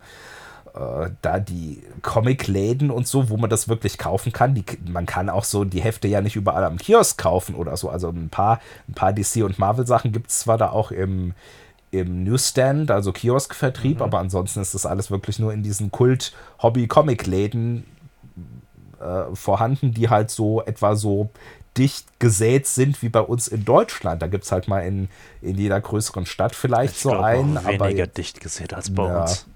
äh, 0.78 1.10
da 1.22 1.40
die 1.40 1.82
Comicläden 2.02 2.92
und 2.92 3.08
so, 3.08 3.30
wo 3.30 3.38
man 3.38 3.50
das 3.50 3.68
wirklich 3.68 3.98
kaufen 3.98 4.32
kann. 4.32 4.54
Die, 4.54 4.64
man 4.88 5.06
kann 5.06 5.30
auch 5.30 5.44
so 5.44 5.64
die 5.64 5.82
Hefte 5.82 6.08
ja 6.08 6.22
nicht 6.22 6.36
überall 6.36 6.64
am 6.64 6.78
Kiosk 6.78 7.18
kaufen 7.18 7.56
oder 7.56 7.76
so. 7.78 7.90
Also 7.90 8.10
ein 8.10 8.30
paar, 8.30 8.60
ein 8.88 8.94
paar 8.94 9.12
DC- 9.12 9.44
und 9.44 9.58
Marvel-Sachen 9.58 10.12
gibt 10.12 10.30
es 10.30 10.40
zwar 10.40 10.58
da 10.58 10.70
auch 10.70 10.92
im, 10.92 11.34
im 11.92 12.24
Newsstand, 12.24 12.92
also 12.92 13.12
Kioskvertrieb, 13.12 13.98
mhm. 13.98 14.04
aber 14.04 14.20
ansonsten 14.20 14.62
ist 14.62 14.76
das 14.76 14.86
alles 14.86 15.10
wirklich 15.10 15.40
nur 15.40 15.52
in 15.52 15.64
diesen 15.64 15.92
Kult-Hobby-Comic-Läden 15.92 17.86
äh, 19.00 19.36
vorhanden, 19.36 19.94
die 19.94 20.10
halt 20.10 20.30
so 20.30 20.62
etwa 20.64 20.96
so 20.96 21.30
dicht 21.78 22.20
gesät 22.20 22.68
sind 22.68 23.02
wie 23.02 23.10
bei 23.10 23.22
uns 23.22 23.48
in 23.48 23.66
Deutschland. 23.66 24.22
Da 24.22 24.28
gibt 24.28 24.44
es 24.44 24.52
halt 24.52 24.68
mal 24.68 24.82
in, 24.82 25.10
in 25.42 25.58
jeder 25.58 25.80
größeren 25.80 26.26
Stadt 26.26 26.56
vielleicht 26.56 26.96
ich 26.96 27.02
so 27.02 27.12
einen. 27.12 27.56
Weniger 27.56 28.04
aber 28.04 28.08
dicht 28.08 28.42
gesät 28.42 28.74
als 28.74 28.94
bei 28.94 29.08
ja, 29.08 29.22
uns. 29.22 29.48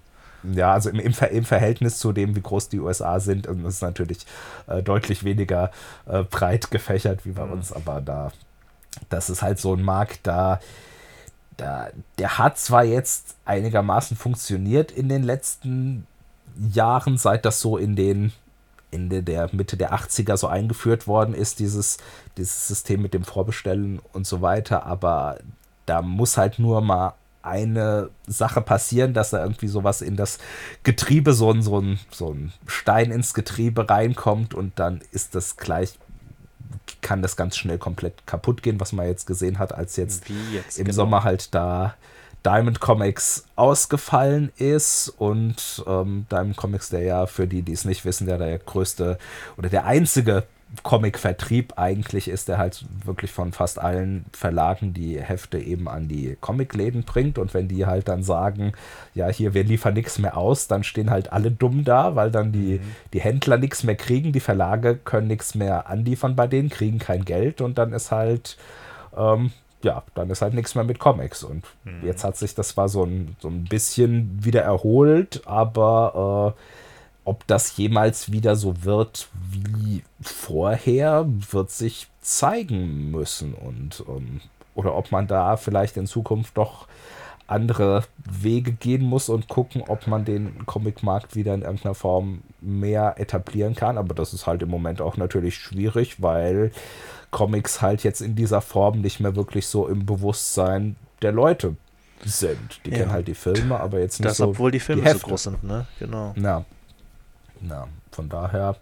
Ja, 0.43 0.73
also 0.73 0.89
im, 0.89 0.99
im, 0.99 1.13
im, 1.31 1.45
Verhältnis 1.45 1.99
zu 1.99 2.11
dem, 2.11 2.35
wie 2.35 2.41
groß 2.41 2.69
die 2.69 2.79
USA 2.79 3.19
sind, 3.19 3.45
ist 3.45 3.63
es 3.65 3.81
natürlich 3.81 4.25
äh, 4.67 4.81
deutlich 4.81 5.23
weniger 5.23 5.71
äh, 6.07 6.23
breit 6.23 6.71
gefächert 6.71 7.25
wie 7.25 7.31
bei 7.31 7.45
mhm. 7.45 7.53
uns, 7.53 7.71
aber 7.71 8.01
da, 8.01 8.31
das 9.09 9.29
ist 9.29 9.41
halt 9.41 9.59
so 9.59 9.75
ein 9.75 9.83
Markt, 9.83 10.21
da, 10.23 10.59
da, 11.57 11.89
der 12.17 12.37
hat 12.37 12.57
zwar 12.57 12.83
jetzt 12.83 13.35
einigermaßen 13.45 14.17
funktioniert 14.17 14.91
in 14.91 15.09
den 15.09 15.23
letzten 15.23 16.07
Jahren, 16.73 17.17
seit 17.17 17.45
das 17.45 17.61
so 17.61 17.77
in 17.77 17.95
den 17.95 18.33
Ende 18.91 19.23
der 19.23 19.49
Mitte 19.53 19.77
der 19.77 19.93
80er 19.93 20.37
so 20.37 20.47
eingeführt 20.47 21.07
worden 21.07 21.33
ist, 21.33 21.59
dieses, 21.59 21.97
dieses 22.37 22.67
System 22.67 23.01
mit 23.01 23.13
dem 23.13 23.23
Vorbestellen 23.23 24.01
und 24.11 24.27
so 24.27 24.41
weiter, 24.41 24.85
aber 24.85 25.37
da 25.85 26.01
muss 26.01 26.37
halt 26.37 26.59
nur 26.59 26.81
mal 26.81 27.13
eine 27.43 28.09
Sache 28.27 28.61
passieren, 28.61 29.13
dass 29.13 29.31
da 29.31 29.41
irgendwie 29.41 29.67
sowas 29.67 30.01
in 30.01 30.15
das 30.15 30.39
Getriebe, 30.83 31.33
so 31.33 31.51
ein, 31.51 31.61
so 31.61 31.79
ein, 31.79 31.99
so 32.11 32.33
ein 32.33 32.51
Stein 32.67 33.11
ins 33.11 33.33
Getriebe 33.33 33.89
reinkommt 33.89 34.53
und 34.53 34.77
dann 34.79 35.01
ist 35.11 35.35
das 35.35 35.57
gleich, 35.57 35.97
kann 37.01 37.21
das 37.21 37.35
ganz 37.35 37.57
schnell 37.57 37.77
komplett 37.77 38.25
kaputt 38.25 38.63
gehen, 38.63 38.79
was 38.79 38.93
man 38.93 39.07
jetzt 39.07 39.25
gesehen 39.25 39.59
hat, 39.59 39.73
als 39.73 39.95
jetzt, 39.95 40.25
jetzt 40.51 40.77
im 40.77 40.85
genau. 40.85 40.95
Sommer 40.95 41.23
halt 41.23 41.53
da 41.53 41.95
Diamond 42.45 42.79
Comics 42.79 43.45
ausgefallen 43.55 44.51
ist 44.57 45.09
und 45.09 45.83
ähm, 45.85 46.25
Diamond 46.31 46.57
Comics, 46.57 46.89
der 46.89 47.01
ja 47.01 47.25
für 47.27 47.47
die, 47.47 47.61
die 47.61 47.73
es 47.73 47.85
nicht 47.85 48.03
wissen, 48.03 48.25
der 48.25 48.39
der 48.39 48.57
größte 48.57 49.19
oder 49.57 49.69
der 49.69 49.85
einzige 49.85 50.43
Comic-Vertrieb 50.83 51.73
eigentlich 51.77 52.27
ist, 52.27 52.47
der 52.47 52.57
halt 52.57 52.85
wirklich 53.03 53.31
von 53.31 53.51
fast 53.51 53.79
allen 53.79 54.25
Verlagen 54.31 54.93
die 54.93 55.19
Hefte 55.19 55.59
eben 55.59 55.87
an 55.89 56.07
die 56.07 56.37
Comicläden 56.39 57.03
bringt. 57.03 57.37
Und 57.37 57.53
wenn 57.53 57.67
die 57.67 57.85
halt 57.85 58.07
dann 58.07 58.23
sagen, 58.23 58.71
ja, 59.13 59.27
hier, 59.27 59.53
wir 59.53 59.63
liefern 59.63 59.93
nichts 59.93 60.17
mehr 60.17 60.37
aus, 60.37 60.67
dann 60.67 60.83
stehen 60.83 61.09
halt 61.09 61.33
alle 61.33 61.51
dumm 61.51 61.83
da, 61.83 62.15
weil 62.15 62.31
dann 62.31 62.51
die, 62.51 62.79
mhm. 62.79 62.95
die 63.13 63.21
Händler 63.21 63.57
nichts 63.57 63.83
mehr 63.83 63.95
kriegen, 63.95 64.31
die 64.31 64.39
Verlage 64.39 64.95
können 64.95 65.27
nichts 65.27 65.55
mehr 65.55 65.89
anliefern 65.89 66.35
bei 66.35 66.47
denen, 66.47 66.69
kriegen 66.69 66.99
kein 66.99 67.25
Geld 67.25 67.61
und 67.61 67.77
dann 67.77 67.91
ist 67.91 68.11
halt, 68.11 68.57
ähm, 69.15 69.51
ja, 69.83 70.03
dann 70.15 70.29
ist 70.29 70.41
halt 70.41 70.53
nichts 70.53 70.75
mehr 70.75 70.83
mit 70.83 70.99
Comics. 70.99 71.43
Und 71.43 71.65
mhm. 71.83 72.05
jetzt 72.05 72.23
hat 72.23 72.37
sich 72.37 72.55
das 72.55 72.69
zwar 72.69 72.87
so 72.87 73.03
ein, 73.03 73.35
so 73.39 73.49
ein 73.49 73.65
bisschen 73.65 74.43
wieder 74.43 74.61
erholt, 74.61 75.41
aber 75.45 76.55
äh, 76.57 76.61
ob 77.23 77.45
das 77.47 77.77
jemals 77.77 78.31
wieder 78.31 78.55
so 78.55 78.83
wird 78.83 79.27
wie 79.49 80.03
vorher, 80.21 81.25
wird 81.27 81.71
sich 81.71 82.07
zeigen 82.21 83.11
müssen. 83.11 83.53
Und 83.53 84.03
ähm, 84.07 84.41
oder 84.75 84.95
ob 84.95 85.11
man 85.11 85.27
da 85.27 85.57
vielleicht 85.57 85.97
in 85.97 86.07
Zukunft 86.07 86.57
doch 86.57 86.87
andere 87.47 88.03
Wege 88.17 88.71
gehen 88.71 89.03
muss 89.03 89.27
und 89.27 89.49
gucken, 89.49 89.83
ob 89.87 90.07
man 90.07 90.23
den 90.23 90.65
Comicmarkt 90.65 91.35
wieder 91.35 91.53
in 91.53 91.63
irgendeiner 91.63 91.95
Form 91.95 92.41
mehr 92.61 93.15
etablieren 93.17 93.75
kann. 93.75 93.97
Aber 93.97 94.13
das 94.13 94.33
ist 94.33 94.47
halt 94.47 94.61
im 94.61 94.69
Moment 94.69 95.01
auch 95.01 95.17
natürlich 95.17 95.55
schwierig, 95.55 96.21
weil 96.21 96.71
Comics 97.29 97.81
halt 97.81 98.03
jetzt 98.03 98.21
in 98.21 98.35
dieser 98.35 98.61
Form 98.61 99.01
nicht 99.01 99.19
mehr 99.19 99.35
wirklich 99.35 99.67
so 99.67 99.87
im 99.87 100.05
Bewusstsein 100.05 100.95
der 101.21 101.33
Leute 101.33 101.75
sind. 102.23 102.79
Die 102.85 102.91
ja. 102.91 102.99
kennen 102.99 103.11
halt 103.11 103.27
die 103.27 103.35
Filme, 103.35 103.79
aber 103.79 103.99
jetzt 103.99 104.19
nicht 104.19 104.29
das, 104.29 104.37
so. 104.37 104.49
Obwohl 104.49 104.71
die 104.71 104.79
Filme 104.79 105.01
die 105.01 105.09
so 105.09 105.27
groß 105.27 105.43
sind, 105.43 105.63
ne? 105.63 105.87
Genau. 105.99 106.33
Ja. 106.37 106.63
Na, 107.61 107.87
von 108.11 108.29
daher, 108.29 108.75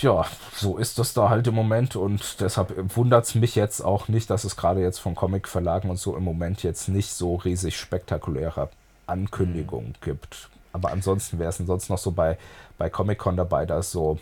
ja, 0.00 0.24
so 0.54 0.78
ist 0.78 0.98
das 0.98 1.14
da 1.14 1.28
halt 1.28 1.46
im 1.46 1.54
Moment 1.54 1.96
und 1.96 2.40
deshalb 2.40 2.74
wundert 2.96 3.24
es 3.24 3.34
mich 3.34 3.54
jetzt 3.54 3.80
auch 3.80 4.08
nicht, 4.08 4.30
dass 4.30 4.44
es 4.44 4.56
gerade 4.56 4.80
jetzt 4.80 4.98
von 4.98 5.14
Comic-Verlagen 5.14 5.90
und 5.90 5.98
so 5.98 6.16
im 6.16 6.24
Moment 6.24 6.62
jetzt 6.62 6.88
nicht 6.88 7.12
so 7.12 7.36
riesig 7.36 7.78
spektakuläre 7.78 8.68
Ankündigungen 9.06 9.90
mhm. 9.90 10.04
gibt. 10.04 10.50
Aber 10.72 10.90
ansonsten 10.90 11.38
wäre 11.38 11.50
es 11.50 11.60
ansonsten 11.60 11.92
noch 11.92 11.98
so 11.98 12.10
bei, 12.10 12.36
bei 12.78 12.90
Comic-Con 12.90 13.36
dabei, 13.36 13.64
dass 13.64 13.92
so 13.92 14.18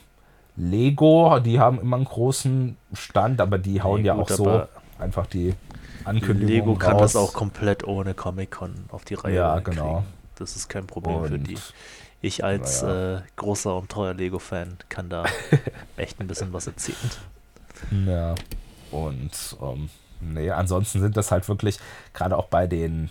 Lego, 0.56 1.40
die 1.40 1.58
haben 1.58 1.80
immer 1.80 1.96
einen 1.96 2.04
großen 2.04 2.76
Stand, 2.92 3.40
aber 3.40 3.58
die 3.58 3.82
hauen 3.82 4.02
nee, 4.02 4.08
ja 4.08 4.14
gut, 4.14 4.30
auch 4.30 4.36
so 4.36 4.62
einfach 4.98 5.26
die 5.26 5.54
Ankündigungen 6.04 6.48
Lego 6.48 6.74
kann 6.76 6.92
raus. 6.92 7.12
das 7.12 7.16
auch 7.16 7.32
komplett 7.32 7.84
ohne 7.84 8.14
Comic-Con 8.14 8.84
auf 8.90 9.04
die 9.04 9.14
Reihe 9.14 9.34
Ja, 9.34 9.58
genau. 9.58 9.94
Kriegen. 9.94 10.06
Das 10.36 10.56
ist 10.56 10.68
kein 10.68 10.86
Problem 10.86 11.16
und 11.16 11.28
für 11.28 11.38
die. 11.38 11.56
Ich 12.24 12.42
als 12.42 12.80
naja. 12.80 13.18
äh, 13.18 13.22
großer 13.36 13.76
und 13.76 13.90
treuer 13.90 14.14
Lego-Fan 14.14 14.78
kann 14.88 15.10
da 15.10 15.26
echt 15.98 16.20
ein 16.20 16.26
bisschen 16.26 16.54
was 16.54 16.66
erzählen. 16.66 16.96
Ja. 18.06 18.34
Und 18.90 19.56
ähm, 19.60 19.90
nee, 20.20 20.50
ansonsten 20.50 21.00
sind 21.00 21.18
das 21.18 21.30
halt 21.30 21.46
wirklich, 21.50 21.78
gerade 22.14 22.38
auch 22.38 22.46
bei 22.46 22.66
den 22.66 23.10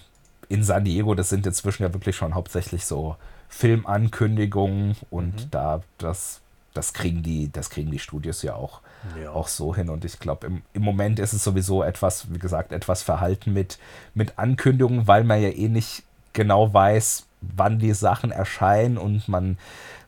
in 0.50 0.64
San 0.64 0.84
Diego, 0.86 1.14
das 1.14 1.30
sind 1.30 1.46
inzwischen 1.46 1.84
ja 1.84 1.94
wirklich 1.94 2.16
schon 2.16 2.34
hauptsächlich 2.34 2.86
so 2.86 3.16
Filmankündigungen 3.50 4.96
und 5.12 5.36
mhm. 5.36 5.52
da 5.52 5.82
das 6.00 6.42
das 6.74 6.94
kriegen 6.94 7.22
die, 7.22 7.52
das 7.52 7.70
kriegen 7.70 7.92
die 7.92 8.00
Studios 8.00 8.42
ja 8.42 8.56
auch, 8.56 8.82
ja. 9.22 9.30
auch 9.30 9.48
so 9.48 9.76
hin. 9.76 9.90
Und 9.92 10.06
ich 10.06 10.18
glaube, 10.18 10.48
im, 10.48 10.64
im 10.74 10.82
Moment 10.82 11.20
ist 11.20 11.34
es 11.34 11.44
sowieso 11.44 11.84
etwas, 11.84 12.34
wie 12.34 12.40
gesagt, 12.40 12.72
etwas 12.72 13.04
verhalten 13.04 13.54
mit, 13.54 13.78
mit 14.16 14.40
Ankündigungen, 14.40 15.08
weil 15.08 15.24
man 15.24 15.40
ja 15.40 15.50
eh 15.50 15.70
nicht 15.70 16.02
genau 16.34 16.74
weiß, 16.74 17.28
wann 17.56 17.80
die 17.80 17.94
Sachen 17.94 18.32
erscheinen 18.32 18.98
und 18.98 19.28
man, 19.28 19.58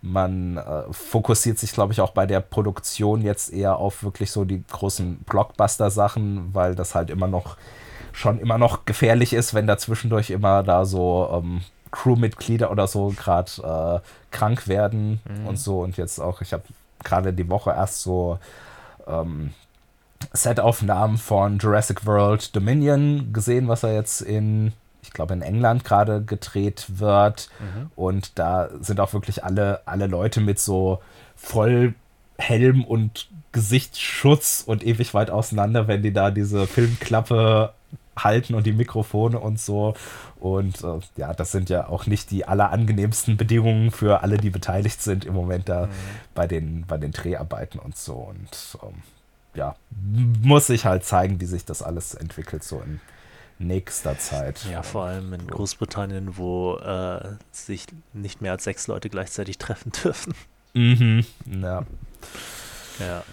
man 0.01 0.57
äh, 0.57 0.83
fokussiert 0.91 1.59
sich, 1.59 1.73
glaube 1.73 1.93
ich, 1.93 2.01
auch 2.01 2.11
bei 2.11 2.25
der 2.25 2.39
Produktion 2.39 3.21
jetzt 3.21 3.51
eher 3.51 3.77
auf 3.77 4.03
wirklich 4.03 4.31
so 4.31 4.45
die 4.45 4.63
großen 4.71 5.17
Blockbuster-Sachen, 5.25 6.53
weil 6.53 6.75
das 6.75 6.95
halt 6.95 7.09
immer 7.09 7.27
noch 7.27 7.57
schon 8.11 8.39
immer 8.39 8.57
noch 8.57 8.85
gefährlich 8.85 9.33
ist, 9.33 9.53
wenn 9.53 9.67
da 9.67 9.77
zwischendurch 9.77 10.29
immer 10.29 10.63
da 10.63 10.85
so 10.85 11.29
ähm, 11.33 11.61
Crewmitglieder 11.91 12.71
oder 12.71 12.87
so 12.87 13.13
gerade 13.15 14.01
äh, 14.01 14.35
krank 14.35 14.67
werden 14.67 15.19
mhm. 15.27 15.47
und 15.47 15.57
so. 15.57 15.81
Und 15.81 15.97
jetzt 15.97 16.19
auch, 16.19 16.41
ich 16.41 16.53
habe 16.53 16.63
gerade 17.03 17.33
die 17.33 17.49
Woche 17.49 17.71
erst 17.71 18.01
so 18.01 18.39
ähm, 19.07 19.53
Setaufnahmen 20.33 21.17
von 21.17 21.57
Jurassic 21.57 22.05
World 22.05 22.55
Dominion 22.55 23.31
gesehen, 23.33 23.67
was 23.67 23.83
er 23.83 23.93
jetzt 23.93 24.21
in, 24.21 24.73
ich 25.05 25.13
glaube, 25.13 25.33
in 25.33 25.41
England 25.41 25.83
gerade 25.83 26.21
gedreht 26.23 26.85
wird. 26.87 27.49
Mhm. 27.59 27.91
Und 27.95 28.37
da 28.39 28.69
sind 28.81 28.99
auch 28.99 29.13
wirklich 29.13 29.43
alle, 29.43 29.81
alle 29.85 30.07
Leute 30.07 30.41
mit 30.41 30.59
so 30.59 30.99
voll 31.35 31.93
Helm 32.37 32.83
und 32.83 33.29
Gesichtsschutz 33.51 34.63
und 34.65 34.85
ewig 34.85 35.13
weit 35.13 35.29
auseinander, 35.29 35.87
wenn 35.87 36.01
die 36.01 36.11
da 36.11 36.31
diese 36.31 36.67
Filmklappe 36.67 37.73
halten 38.17 38.53
und 38.53 38.65
die 38.65 38.73
Mikrofone 38.73 39.39
und 39.39 39.59
so. 39.59 39.93
Und 40.39 40.83
äh, 40.83 40.99
ja, 41.17 41.33
das 41.33 41.51
sind 41.51 41.69
ja 41.69 41.87
auch 41.87 42.05
nicht 42.05 42.31
die 42.31 42.45
allerangenehmsten 42.45 43.37
Bedingungen 43.37 43.91
für 43.91 44.21
alle, 44.21 44.37
die 44.37 44.49
beteiligt 44.49 45.01
sind 45.01 45.25
im 45.25 45.33
Moment 45.33 45.69
da 45.69 45.85
mhm. 45.85 45.91
bei, 46.33 46.47
den, 46.47 46.85
bei 46.87 46.97
den 46.97 47.11
Dreharbeiten 47.11 47.79
und 47.79 47.97
so. 47.97 48.13
Und 48.15 48.77
ähm, 48.83 49.01
ja, 49.53 49.75
muss 50.41 50.67
sich 50.67 50.85
halt 50.85 51.05
zeigen, 51.05 51.39
wie 51.39 51.45
sich 51.45 51.65
das 51.65 51.81
alles 51.81 52.13
entwickelt, 52.13 52.63
so 52.63 52.81
in 52.81 52.99
nächster 53.59 54.17
Zeit. 54.19 54.65
Ja, 54.69 54.83
vor 54.83 55.05
allem 55.05 55.33
in 55.33 55.47
Großbritannien, 55.47 56.37
wo 56.37 56.75
äh, 56.77 57.35
sich 57.51 57.85
nicht 58.13 58.41
mehr 58.41 58.53
als 58.53 58.63
sechs 58.63 58.87
Leute 58.87 59.09
gleichzeitig 59.09 59.57
treffen 59.59 59.91
dürfen. 60.03 60.33
Mhm, 60.73 61.25
ja. 61.61 61.85
Ja. 62.99 63.23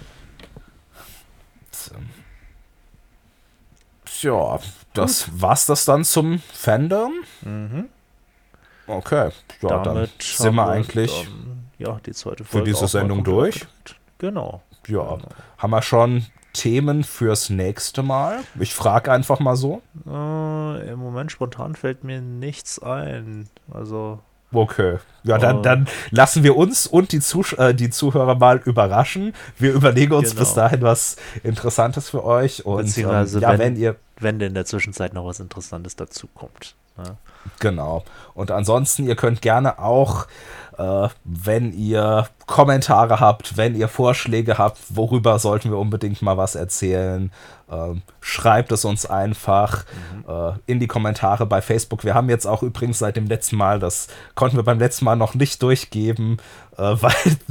So 1.70 1.94
ja, 4.22 4.58
das 4.94 5.26
Gut. 5.26 5.42
war's 5.42 5.66
das 5.66 5.84
dann 5.84 6.04
zum 6.04 6.38
Fandom. 6.38 7.12
Mhm. 7.42 7.88
Okay, 8.86 9.30
ja, 9.62 9.82
Damit 9.82 9.84
dann 9.84 10.08
sind 10.20 10.54
wir 10.54 10.68
eigentlich 10.68 11.24
dann, 11.24 11.68
ja, 11.78 12.00
die 12.04 12.12
zweite 12.12 12.44
Folge 12.44 12.66
für 12.66 12.72
diese 12.72 12.88
Sendung 12.88 13.24
durch. 13.24 13.66
Genau. 14.18 14.62
Ja, 14.86 15.16
genau. 15.16 15.28
haben 15.58 15.70
wir 15.70 15.82
schon 15.82 16.26
Themen 16.52 17.04
fürs 17.04 17.50
nächste 17.50 18.02
Mal? 18.02 18.40
Ich 18.58 18.74
frage 18.74 19.10
einfach 19.10 19.40
mal 19.40 19.56
so. 19.56 19.82
Äh, 20.06 20.90
Im 20.90 20.98
Moment 20.98 21.32
spontan 21.32 21.74
fällt 21.74 22.04
mir 22.04 22.20
nichts 22.20 22.78
ein. 22.82 23.48
Also 23.70 24.20
Okay. 24.52 24.98
Ja, 25.22 25.38
dann, 25.38 25.58
oh. 25.58 25.62
dann 25.62 25.88
lassen 26.10 26.42
wir 26.42 26.56
uns 26.56 26.86
und 26.86 27.12
die, 27.12 27.20
Zusch 27.20 27.54
äh, 27.54 27.72
die 27.72 27.90
Zuhörer 27.90 28.34
mal 28.34 28.58
überraschen. 28.58 29.32
Wir 29.58 29.72
überlegen 29.72 30.12
uns 30.12 30.30
genau. 30.30 30.40
bis 30.40 30.54
dahin 30.54 30.82
was 30.82 31.16
Interessantes 31.42 32.10
für 32.10 32.24
euch. 32.24 32.66
Und 32.66 32.84
Beziehungsweise, 32.84 33.38
ähm, 33.38 33.42
ja, 33.42 33.50
wenn, 33.52 33.58
wenn, 33.58 33.76
ihr. 33.76 33.96
Wenn 34.18 34.40
in 34.40 34.54
der 34.54 34.66
Zwischenzeit 34.66 35.14
noch 35.14 35.24
was 35.24 35.40
Interessantes 35.40 35.96
dazu 35.96 36.28
kommt. 36.34 36.76
Ja. 36.98 37.16
Genau. 37.58 38.04
Und 38.34 38.50
ansonsten, 38.50 39.06
ihr 39.06 39.16
könnt 39.16 39.42
gerne 39.42 39.78
auch 39.78 40.26
äh, 40.78 41.08
wenn 41.24 41.72
ihr 41.72 42.28
Kommentare 42.46 43.20
habt, 43.20 43.56
wenn 43.56 43.74
ihr 43.74 43.88
Vorschläge 43.88 44.58
habt, 44.58 44.78
worüber 44.88 45.38
sollten 45.38 45.70
wir 45.70 45.78
unbedingt 45.78 46.22
mal 46.22 46.36
was 46.36 46.54
erzählen, 46.54 47.30
äh, 47.72 47.94
schreibt 48.20 48.70
es 48.72 48.84
uns 48.84 49.06
einfach 49.06 49.84
mhm. 50.14 50.24
äh, 50.28 50.52
in 50.66 50.78
die 50.78 50.86
Kommentare 50.86 51.46
bei 51.46 51.62
Facebook. 51.62 52.04
Wir 52.04 52.14
haben 52.14 52.28
jetzt 52.28 52.46
auch 52.46 52.62
übrigens 52.62 52.98
seit 52.98 53.16
dem 53.16 53.26
letzten 53.26 53.56
Mal, 53.56 53.80
das 53.80 54.08
konnten 54.34 54.56
wir 54.56 54.62
beim 54.62 54.78
letzten 54.78 55.06
Mal 55.06 55.16
noch 55.16 55.34
nicht 55.34 55.62
durchgeben, 55.62 56.36
äh, 56.76 56.82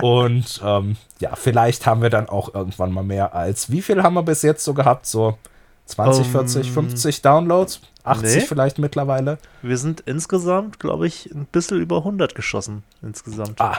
Und 0.00 0.60
ähm, 0.64 0.96
ja, 1.20 1.36
vielleicht 1.36 1.86
haben 1.86 2.02
wir 2.02 2.10
dann 2.10 2.28
auch 2.28 2.54
irgendwann 2.54 2.92
mal 2.92 3.04
mehr 3.04 3.34
als. 3.34 3.70
Wie 3.70 3.82
viel 3.82 4.02
haben 4.02 4.14
wir 4.14 4.22
bis 4.22 4.42
jetzt 4.42 4.64
so 4.64 4.74
gehabt? 4.74 5.06
So 5.06 5.38
20, 5.86 6.26
um, 6.26 6.32
40, 6.32 6.70
50 6.70 7.22
Downloads? 7.22 7.80
80 8.04 8.34
nee. 8.34 8.40
vielleicht 8.40 8.78
mittlerweile? 8.78 9.38
Wir 9.60 9.76
sind 9.76 10.00
insgesamt, 10.00 10.80
glaube 10.80 11.06
ich, 11.06 11.30
ein 11.32 11.46
bisschen 11.46 11.80
über 11.80 11.98
100 11.98 12.34
geschossen 12.34 12.82
insgesamt. 13.02 13.60
Ah, 13.60 13.78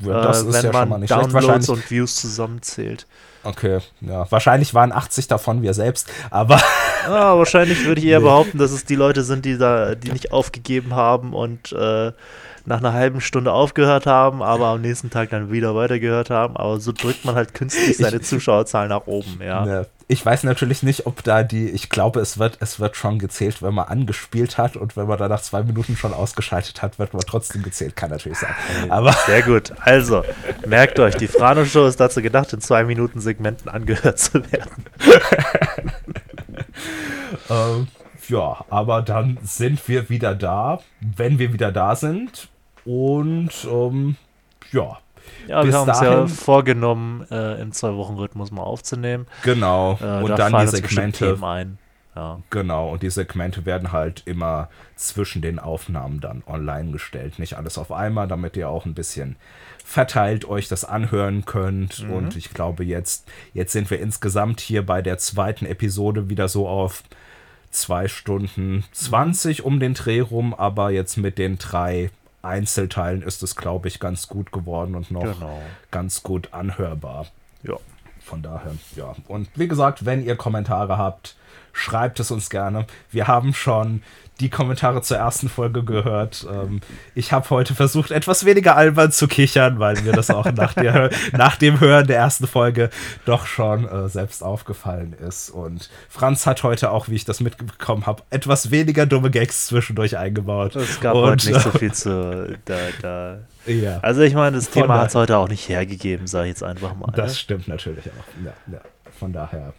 das 0.00 0.42
äh, 0.42 0.48
ist 0.48 0.62
ja 0.64 0.72
schon 0.72 0.88
mal 0.88 0.98
nicht 0.98 1.10
Downloads 1.10 1.44
schlecht. 1.44 1.68
und 1.68 1.90
Views 1.90 2.16
zusammenzählt. 2.16 3.06
Okay, 3.44 3.78
ja. 4.00 4.30
Wahrscheinlich 4.30 4.74
waren 4.74 4.90
80 4.90 5.28
davon 5.28 5.62
wir 5.62 5.74
selbst, 5.74 6.10
aber. 6.30 6.60
ah, 7.06 7.36
wahrscheinlich 7.36 7.84
würde 7.86 8.00
ich 8.00 8.06
eher 8.06 8.20
behaupten, 8.20 8.58
dass 8.58 8.72
es 8.72 8.84
die 8.84 8.96
Leute 8.96 9.22
sind, 9.22 9.44
die 9.44 9.58
da, 9.58 9.94
die 9.94 10.12
nicht 10.12 10.32
aufgegeben 10.32 10.94
haben 10.94 11.34
und 11.34 11.72
äh, 11.72 12.12
nach 12.66 12.78
einer 12.78 12.92
halben 12.92 13.20
Stunde 13.20 13.52
aufgehört 13.52 14.06
haben, 14.06 14.42
aber 14.42 14.68
am 14.68 14.80
nächsten 14.80 15.10
Tag 15.10 15.30
dann 15.30 15.52
wieder 15.52 15.74
weitergehört 15.74 16.30
haben. 16.30 16.56
Aber 16.56 16.80
so 16.80 16.92
drückt 16.92 17.24
man 17.24 17.34
halt 17.34 17.52
künstlich 17.52 17.96
seine 17.98 18.20
Zuschauerzahl 18.20 18.88
nach 18.88 19.06
oben, 19.06 19.40
ja. 19.40 19.66
ja. 19.66 19.84
Ich 20.06 20.24
weiß 20.24 20.44
natürlich 20.44 20.82
nicht, 20.82 21.06
ob 21.06 21.22
da 21.24 21.42
die, 21.42 21.70
ich 21.70 21.88
glaube, 21.88 22.20
es 22.20 22.38
wird, 22.38 22.58
es 22.60 22.78
wird 22.78 22.96
schon 22.96 23.18
gezählt, 23.18 23.62
wenn 23.62 23.74
man 23.74 23.88
angespielt 23.88 24.58
hat 24.58 24.76
und 24.76 24.96
wenn 24.96 25.06
man 25.06 25.18
da 25.18 25.28
nach 25.28 25.40
zwei 25.40 25.62
Minuten 25.62 25.96
schon 25.96 26.12
ausgeschaltet 26.12 26.82
hat, 26.82 26.98
wird 26.98 27.14
man 27.14 27.22
trotzdem 27.22 27.62
gezählt. 27.62 27.96
Kann 27.96 28.10
natürlich 28.10 28.38
sein. 28.38 28.54
Aber 28.90 29.12
Sehr 29.26 29.42
gut. 29.42 29.72
Also, 29.80 30.22
merkt 30.66 30.98
euch, 30.98 31.16
die 31.16 31.28
Frano-Show 31.28 31.86
ist 31.86 32.00
dazu 32.00 32.20
gedacht, 32.20 32.52
in 32.52 32.60
zwei 32.60 32.84
Minuten 32.84 33.20
Segmenten 33.20 33.70
angehört 33.70 34.18
zu 34.18 34.34
werden. 34.52 34.84
ähm, 37.50 37.88
ja, 38.28 38.64
aber 38.70 39.02
dann 39.02 39.38
sind 39.42 39.86
wir 39.88 40.08
wieder 40.08 40.34
da, 40.34 40.80
wenn 41.00 41.38
wir 41.38 41.52
wieder 41.52 41.72
da 41.72 41.96
sind. 41.96 42.48
Und 42.84 43.50
ähm, 43.70 44.16
ja. 44.72 44.98
Ja, 45.48 45.64
wir 45.64 45.72
haben 45.72 45.88
uns 45.88 46.00
ja 46.00 46.26
vorgenommen, 46.26 47.26
äh, 47.30 47.60
im 47.60 47.72
Zwei-Wochen-Rhythmus 47.72 48.50
mal 48.50 48.62
aufzunehmen. 48.62 49.26
Genau. 49.42 49.98
Äh, 50.00 50.22
und 50.22 50.28
da 50.30 50.36
dann 50.36 50.60
die 50.60 50.68
Segmente. 50.68 51.38
Ein. 51.42 51.78
Ja. 52.14 52.40
Genau, 52.50 52.90
und 52.90 53.02
die 53.02 53.10
Segmente 53.10 53.66
werden 53.66 53.90
halt 53.90 54.22
immer 54.24 54.68
zwischen 54.94 55.42
den 55.42 55.58
Aufnahmen 55.58 56.20
dann 56.20 56.44
online 56.46 56.92
gestellt. 56.92 57.38
Nicht 57.38 57.56
alles 57.56 57.76
auf 57.76 57.90
einmal, 57.90 58.28
damit 58.28 58.56
ihr 58.56 58.68
auch 58.68 58.84
ein 58.84 58.94
bisschen 58.94 59.36
verteilt 59.84 60.44
euch 60.44 60.68
das 60.68 60.84
anhören 60.84 61.44
könnt. 61.44 62.04
Mhm. 62.04 62.12
Und 62.12 62.36
ich 62.36 62.50
glaube, 62.50 62.84
jetzt, 62.84 63.28
jetzt 63.52 63.72
sind 63.72 63.90
wir 63.90 64.00
insgesamt 64.00 64.60
hier 64.60 64.86
bei 64.86 65.02
der 65.02 65.18
zweiten 65.18 65.66
Episode 65.66 66.30
wieder 66.30 66.48
so 66.48 66.68
auf 66.68 67.02
zwei 67.70 68.06
Stunden 68.06 68.84
20 68.92 69.60
mhm. 69.60 69.64
um 69.64 69.80
den 69.80 69.94
Dreh 69.94 70.20
rum, 70.20 70.54
aber 70.54 70.90
jetzt 70.90 71.16
mit 71.16 71.38
den 71.38 71.58
drei 71.58 72.10
Einzelteilen 72.44 73.22
ist 73.22 73.42
es, 73.42 73.56
glaube 73.56 73.88
ich, 73.88 74.00
ganz 74.00 74.28
gut 74.28 74.52
geworden 74.52 74.94
und 74.94 75.10
noch 75.10 75.22
genau. 75.22 75.60
ganz 75.90 76.22
gut 76.22 76.52
anhörbar. 76.52 77.26
Ja. 77.62 77.76
Von 78.20 78.42
daher, 78.42 78.72
ja. 78.96 79.14
Und 79.28 79.48
wie 79.54 79.68
gesagt, 79.68 80.06
wenn 80.06 80.24
ihr 80.24 80.36
Kommentare 80.36 80.96
habt, 80.96 81.36
schreibt 81.74 82.18
es 82.20 82.30
uns 82.30 82.48
gerne. 82.48 82.86
Wir 83.10 83.26
haben 83.26 83.52
schon 83.52 84.02
die 84.40 84.50
Kommentare 84.50 85.00
zur 85.02 85.16
ersten 85.16 85.48
Folge 85.48 85.84
gehört. 85.84 86.46
Ähm, 86.50 86.80
ich 87.14 87.32
habe 87.32 87.48
heute 87.50 87.74
versucht, 87.74 88.10
etwas 88.10 88.44
weniger 88.44 88.76
albern 88.76 89.12
zu 89.12 89.28
kichern, 89.28 89.78
weil 89.78 90.00
mir 90.02 90.12
das 90.12 90.30
auch 90.30 90.50
nach, 90.52 90.74
der, 90.74 91.10
nach 91.32 91.56
dem 91.56 91.78
Hören 91.78 92.06
der 92.08 92.16
ersten 92.16 92.46
Folge 92.48 92.90
doch 93.26 93.46
schon 93.46 93.88
äh, 93.88 94.08
selbst 94.08 94.42
aufgefallen 94.42 95.12
ist. 95.12 95.50
Und 95.50 95.88
Franz 96.08 96.46
hat 96.46 96.64
heute 96.64 96.90
auch, 96.90 97.08
wie 97.08 97.14
ich 97.14 97.24
das 97.24 97.40
mitbekommen 97.40 98.06
habe, 98.06 98.24
etwas 98.30 98.72
weniger 98.72 99.06
dumme 99.06 99.30
Gags 99.30 99.66
zwischendurch 99.66 100.18
eingebaut. 100.18 100.74
Es 100.74 101.00
gab 101.00 101.14
Und, 101.14 101.22
heute 101.22 101.48
nicht 101.50 101.60
so 101.60 101.70
viel 101.70 101.92
zu. 101.92 102.58
Da, 102.64 102.76
da. 103.00 103.38
Ja. 103.66 103.98
Also, 104.00 104.22
ich 104.22 104.34
meine, 104.34 104.56
das 104.56 104.68
Von 104.68 104.82
Thema 104.82 104.98
hat 104.98 105.08
es 105.10 105.14
heute 105.14 105.38
auch 105.38 105.48
nicht 105.48 105.68
hergegeben, 105.68 106.26
sage 106.26 106.46
ich 106.46 106.50
jetzt 106.50 106.62
einfach 106.62 106.94
mal. 106.96 107.12
Das 107.14 107.30
ne? 107.30 107.36
stimmt 107.36 107.68
natürlich 107.68 108.04
auch. 108.06 108.44
Ja, 108.44 108.52
ja. 108.72 108.80
Von 109.18 109.32
daher, 109.32 109.72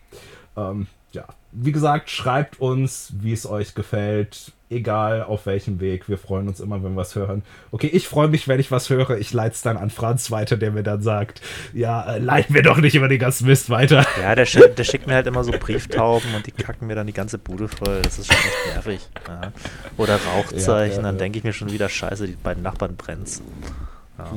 ähm, 0.58 0.88
ja. 1.12 1.26
Wie 1.52 1.72
gesagt, 1.72 2.10
schreibt 2.10 2.60
uns, 2.60 3.14
wie 3.22 3.32
es 3.32 3.46
euch 3.48 3.76
gefällt, 3.76 4.52
egal 4.70 5.24
auf 5.24 5.46
welchem 5.46 5.80
Weg. 5.80 6.10
Wir 6.10 6.18
freuen 6.18 6.50
uns 6.50 6.60
immer, 6.60 6.84
wenn 6.84 6.92
wir 6.92 6.98
was 6.98 7.16
hören. 7.16 7.44
Okay, 7.72 7.88
ich 7.88 8.10
freue 8.10 8.28
mich, 8.28 8.50
wenn 8.50 8.60
ich 8.60 8.72
was 8.72 8.90
höre. 8.90 9.12
Ich 9.12 9.32
leite 9.32 9.56
es 9.56 9.62
dann 9.62 9.78
an 9.78 9.90
Franz 9.90 10.32
weiter, 10.32 10.58
der 10.58 10.72
mir 10.72 10.84
dann 10.84 11.02
sagt, 11.02 11.42
ja, 11.74 12.16
äh, 12.16 12.20
leiten 12.20 12.54
wir 12.54 12.64
doch 12.64 12.78
nicht 12.78 12.96
über 12.96 13.08
den 13.08 13.20
ganzen 13.20 13.48
Mist 13.48 13.70
weiter. 13.70 14.06
Ja, 14.22 14.36
der, 14.36 14.46
der 14.46 14.84
schickt 14.84 15.08
mir 15.08 15.14
halt 15.14 15.28
immer 15.28 15.46
so 15.46 15.52
Brieftauben 15.52 16.36
und 16.36 16.46
die 16.46 16.52
kacken 16.52 16.88
mir 16.88 16.96
dann 16.96 17.08
die 17.08 17.14
ganze 17.14 17.38
Bude 17.38 17.70
voll. 17.70 18.02
Das 18.02 18.20
ist 18.20 18.28
schon 18.28 18.36
echt 18.36 18.76
nervig. 18.76 19.10
Ja. 19.28 19.54
Oder 19.96 20.18
Rauchzeichen, 20.18 20.98
Ja, 20.98 20.98
ja, 20.98 21.02
dann 21.04 21.18
denke 21.18 21.38
ich 21.38 21.46
mir 21.46 21.54
schon 21.54 21.72
wieder, 21.72 21.88
scheiße, 21.88 22.28
die 22.28 22.36
beiden 22.36 22.64
Nachbarn 22.64 22.98
brennt's. 22.98 23.42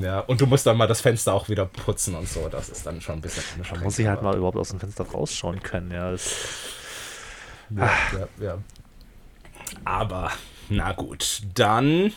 Ja, 0.00 0.20
und 0.20 0.40
du 0.40 0.46
musst 0.46 0.66
dann 0.66 0.76
mal 0.76 0.88
das 0.88 1.00
Fenster 1.00 1.32
auch 1.32 1.48
wieder 1.48 1.66
putzen 1.66 2.14
und 2.14 2.28
so. 2.28 2.48
Das 2.48 2.68
ist 2.68 2.84
dann 2.84 3.00
schon 3.00 3.16
ein 3.16 3.20
bisschen. 3.20 3.42
Schon 3.64 3.80
Muss 3.80 3.98
ich 3.98 4.06
halt 4.06 4.22
mal 4.22 4.36
überhaupt 4.36 4.56
aus 4.56 4.70
dem 4.70 4.80
Fenster 4.80 5.04
rausschauen 5.04 5.62
können. 5.62 5.90
Ja, 5.92 6.10
das, 6.10 6.34
Ja, 7.70 7.90
ja, 8.12 8.44
ja. 8.44 8.58
Aber, 9.84 10.32
na 10.68 10.92
gut, 10.92 11.42
dann 11.54 12.12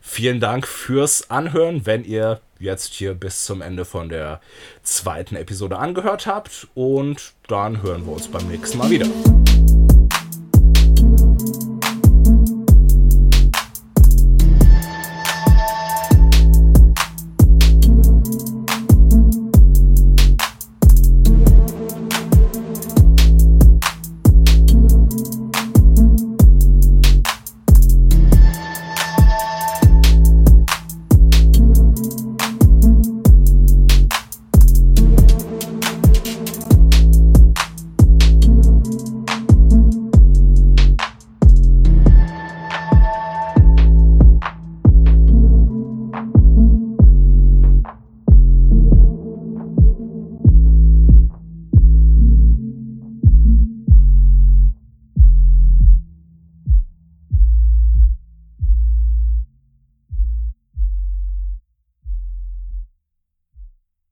vielen 0.00 0.40
Dank 0.40 0.66
fürs 0.66 1.30
Anhören, 1.30 1.86
wenn 1.86 2.04
ihr 2.04 2.40
jetzt 2.58 2.94
hier 2.94 3.14
bis 3.14 3.44
zum 3.44 3.62
Ende 3.62 3.84
von 3.84 4.08
der 4.08 4.40
zweiten 4.82 5.36
Episode 5.36 5.78
angehört 5.78 6.26
habt. 6.26 6.68
Und 6.74 7.32
dann 7.46 7.82
hören 7.82 8.04
wir 8.06 8.12
uns 8.12 8.28
beim 8.28 8.48
nächsten 8.48 8.78
Mal 8.78 8.90
wieder. 8.90 9.06